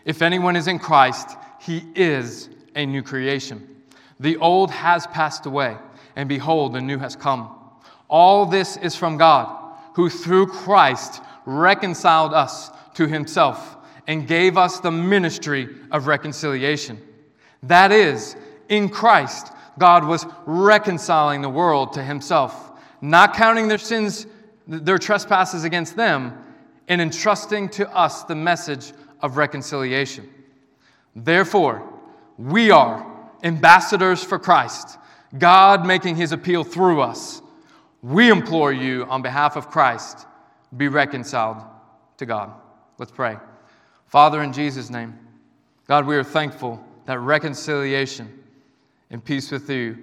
if 0.08 0.22
anyone 0.22 0.56
is 0.56 0.68
in 0.68 0.78
Christ, 0.78 1.36
he 1.60 1.84
is 1.94 2.48
a 2.74 2.86
new 2.86 3.02
creation. 3.02 3.68
The 4.18 4.38
old 4.38 4.70
has 4.70 5.06
passed 5.08 5.44
away, 5.44 5.76
and 6.16 6.30
behold, 6.30 6.72
the 6.72 6.80
new 6.80 6.96
has 6.96 7.14
come. 7.14 7.54
All 8.08 8.46
this 8.46 8.78
is 8.78 8.96
from 8.96 9.18
God, 9.18 9.54
who 9.96 10.08
through 10.08 10.46
Christ 10.46 11.20
reconciled 11.44 12.32
us 12.32 12.70
to 12.94 13.06
himself 13.06 13.76
and 14.06 14.26
gave 14.26 14.56
us 14.56 14.80
the 14.80 14.90
ministry 14.90 15.68
of 15.90 16.06
reconciliation. 16.06 16.98
That 17.64 17.92
is, 17.92 18.34
in 18.70 18.88
Christ, 18.88 19.52
God 19.78 20.06
was 20.06 20.24
reconciling 20.46 21.42
the 21.42 21.50
world 21.50 21.92
to 21.92 22.02
himself, 22.02 22.72
not 23.02 23.34
counting 23.34 23.68
their 23.68 23.76
sins, 23.76 24.26
their 24.66 24.96
trespasses 24.96 25.64
against 25.64 25.96
them, 25.96 26.32
and 26.88 27.02
entrusting 27.02 27.68
to 27.68 27.94
us 27.94 28.22
the 28.22 28.34
message 28.34 28.94
of 29.20 29.36
reconciliation. 29.36 30.28
Therefore, 31.14 31.88
we 32.36 32.70
are 32.70 33.06
ambassadors 33.42 34.22
for 34.22 34.38
Christ, 34.38 34.98
God 35.36 35.86
making 35.86 36.16
his 36.16 36.32
appeal 36.32 36.64
through 36.64 37.00
us. 37.00 37.42
We 38.02 38.30
implore 38.30 38.72
you 38.72 39.04
on 39.06 39.22
behalf 39.22 39.56
of 39.56 39.70
Christ, 39.70 40.26
be 40.76 40.88
reconciled 40.88 41.62
to 42.18 42.26
God. 42.26 42.52
Let's 42.98 43.12
pray. 43.12 43.36
Father, 44.06 44.42
in 44.42 44.52
Jesus' 44.52 44.90
name, 44.90 45.18
God, 45.86 46.06
we 46.06 46.16
are 46.16 46.24
thankful 46.24 46.84
that 47.06 47.18
reconciliation 47.18 48.42
and 49.10 49.24
peace 49.24 49.50
with 49.50 49.68
you 49.70 49.98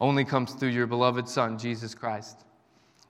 only 0.00 0.24
comes 0.24 0.52
through 0.52 0.70
your 0.70 0.86
beloved 0.86 1.28
Son, 1.28 1.58
Jesus 1.58 1.94
Christ. 1.94 2.44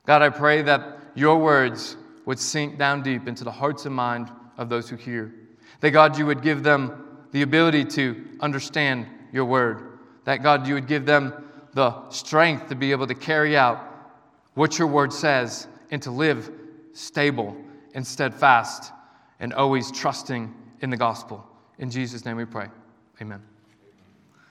God, 0.05 0.21
I 0.21 0.29
pray 0.29 0.61
that 0.61 0.99
your 1.15 1.37
words 1.37 1.97
would 2.25 2.39
sink 2.39 2.77
down 2.77 3.03
deep 3.03 3.27
into 3.27 3.43
the 3.43 3.51
hearts 3.51 3.85
and 3.85 3.95
mind 3.95 4.29
of 4.57 4.69
those 4.69 4.89
who 4.89 4.95
hear. 4.95 5.33
That 5.81 5.91
God, 5.91 6.17
you 6.17 6.25
would 6.25 6.41
give 6.41 6.63
them 6.63 7.03
the 7.31 7.41
ability 7.41 7.85
to 7.85 8.25
understand 8.39 9.07
your 9.31 9.45
word. 9.45 9.99
That 10.25 10.43
God, 10.43 10.67
you 10.67 10.73
would 10.73 10.87
give 10.87 11.05
them 11.05 11.33
the 11.73 12.09
strength 12.09 12.69
to 12.69 12.75
be 12.75 12.91
able 12.91 13.07
to 13.07 13.15
carry 13.15 13.55
out 13.55 13.83
what 14.55 14.79
your 14.79 14.87
word 14.87 15.13
says 15.13 15.67
and 15.91 16.01
to 16.01 16.11
live 16.11 16.49
stable 16.93 17.55
and 17.93 18.05
steadfast 18.05 18.91
and 19.39 19.53
always 19.53 19.91
trusting 19.91 20.53
in 20.81 20.89
the 20.89 20.97
gospel. 20.97 21.45
In 21.77 21.91
Jesus' 21.91 22.25
name 22.25 22.37
we 22.37 22.45
pray. 22.45 22.67
Amen. 23.21 23.56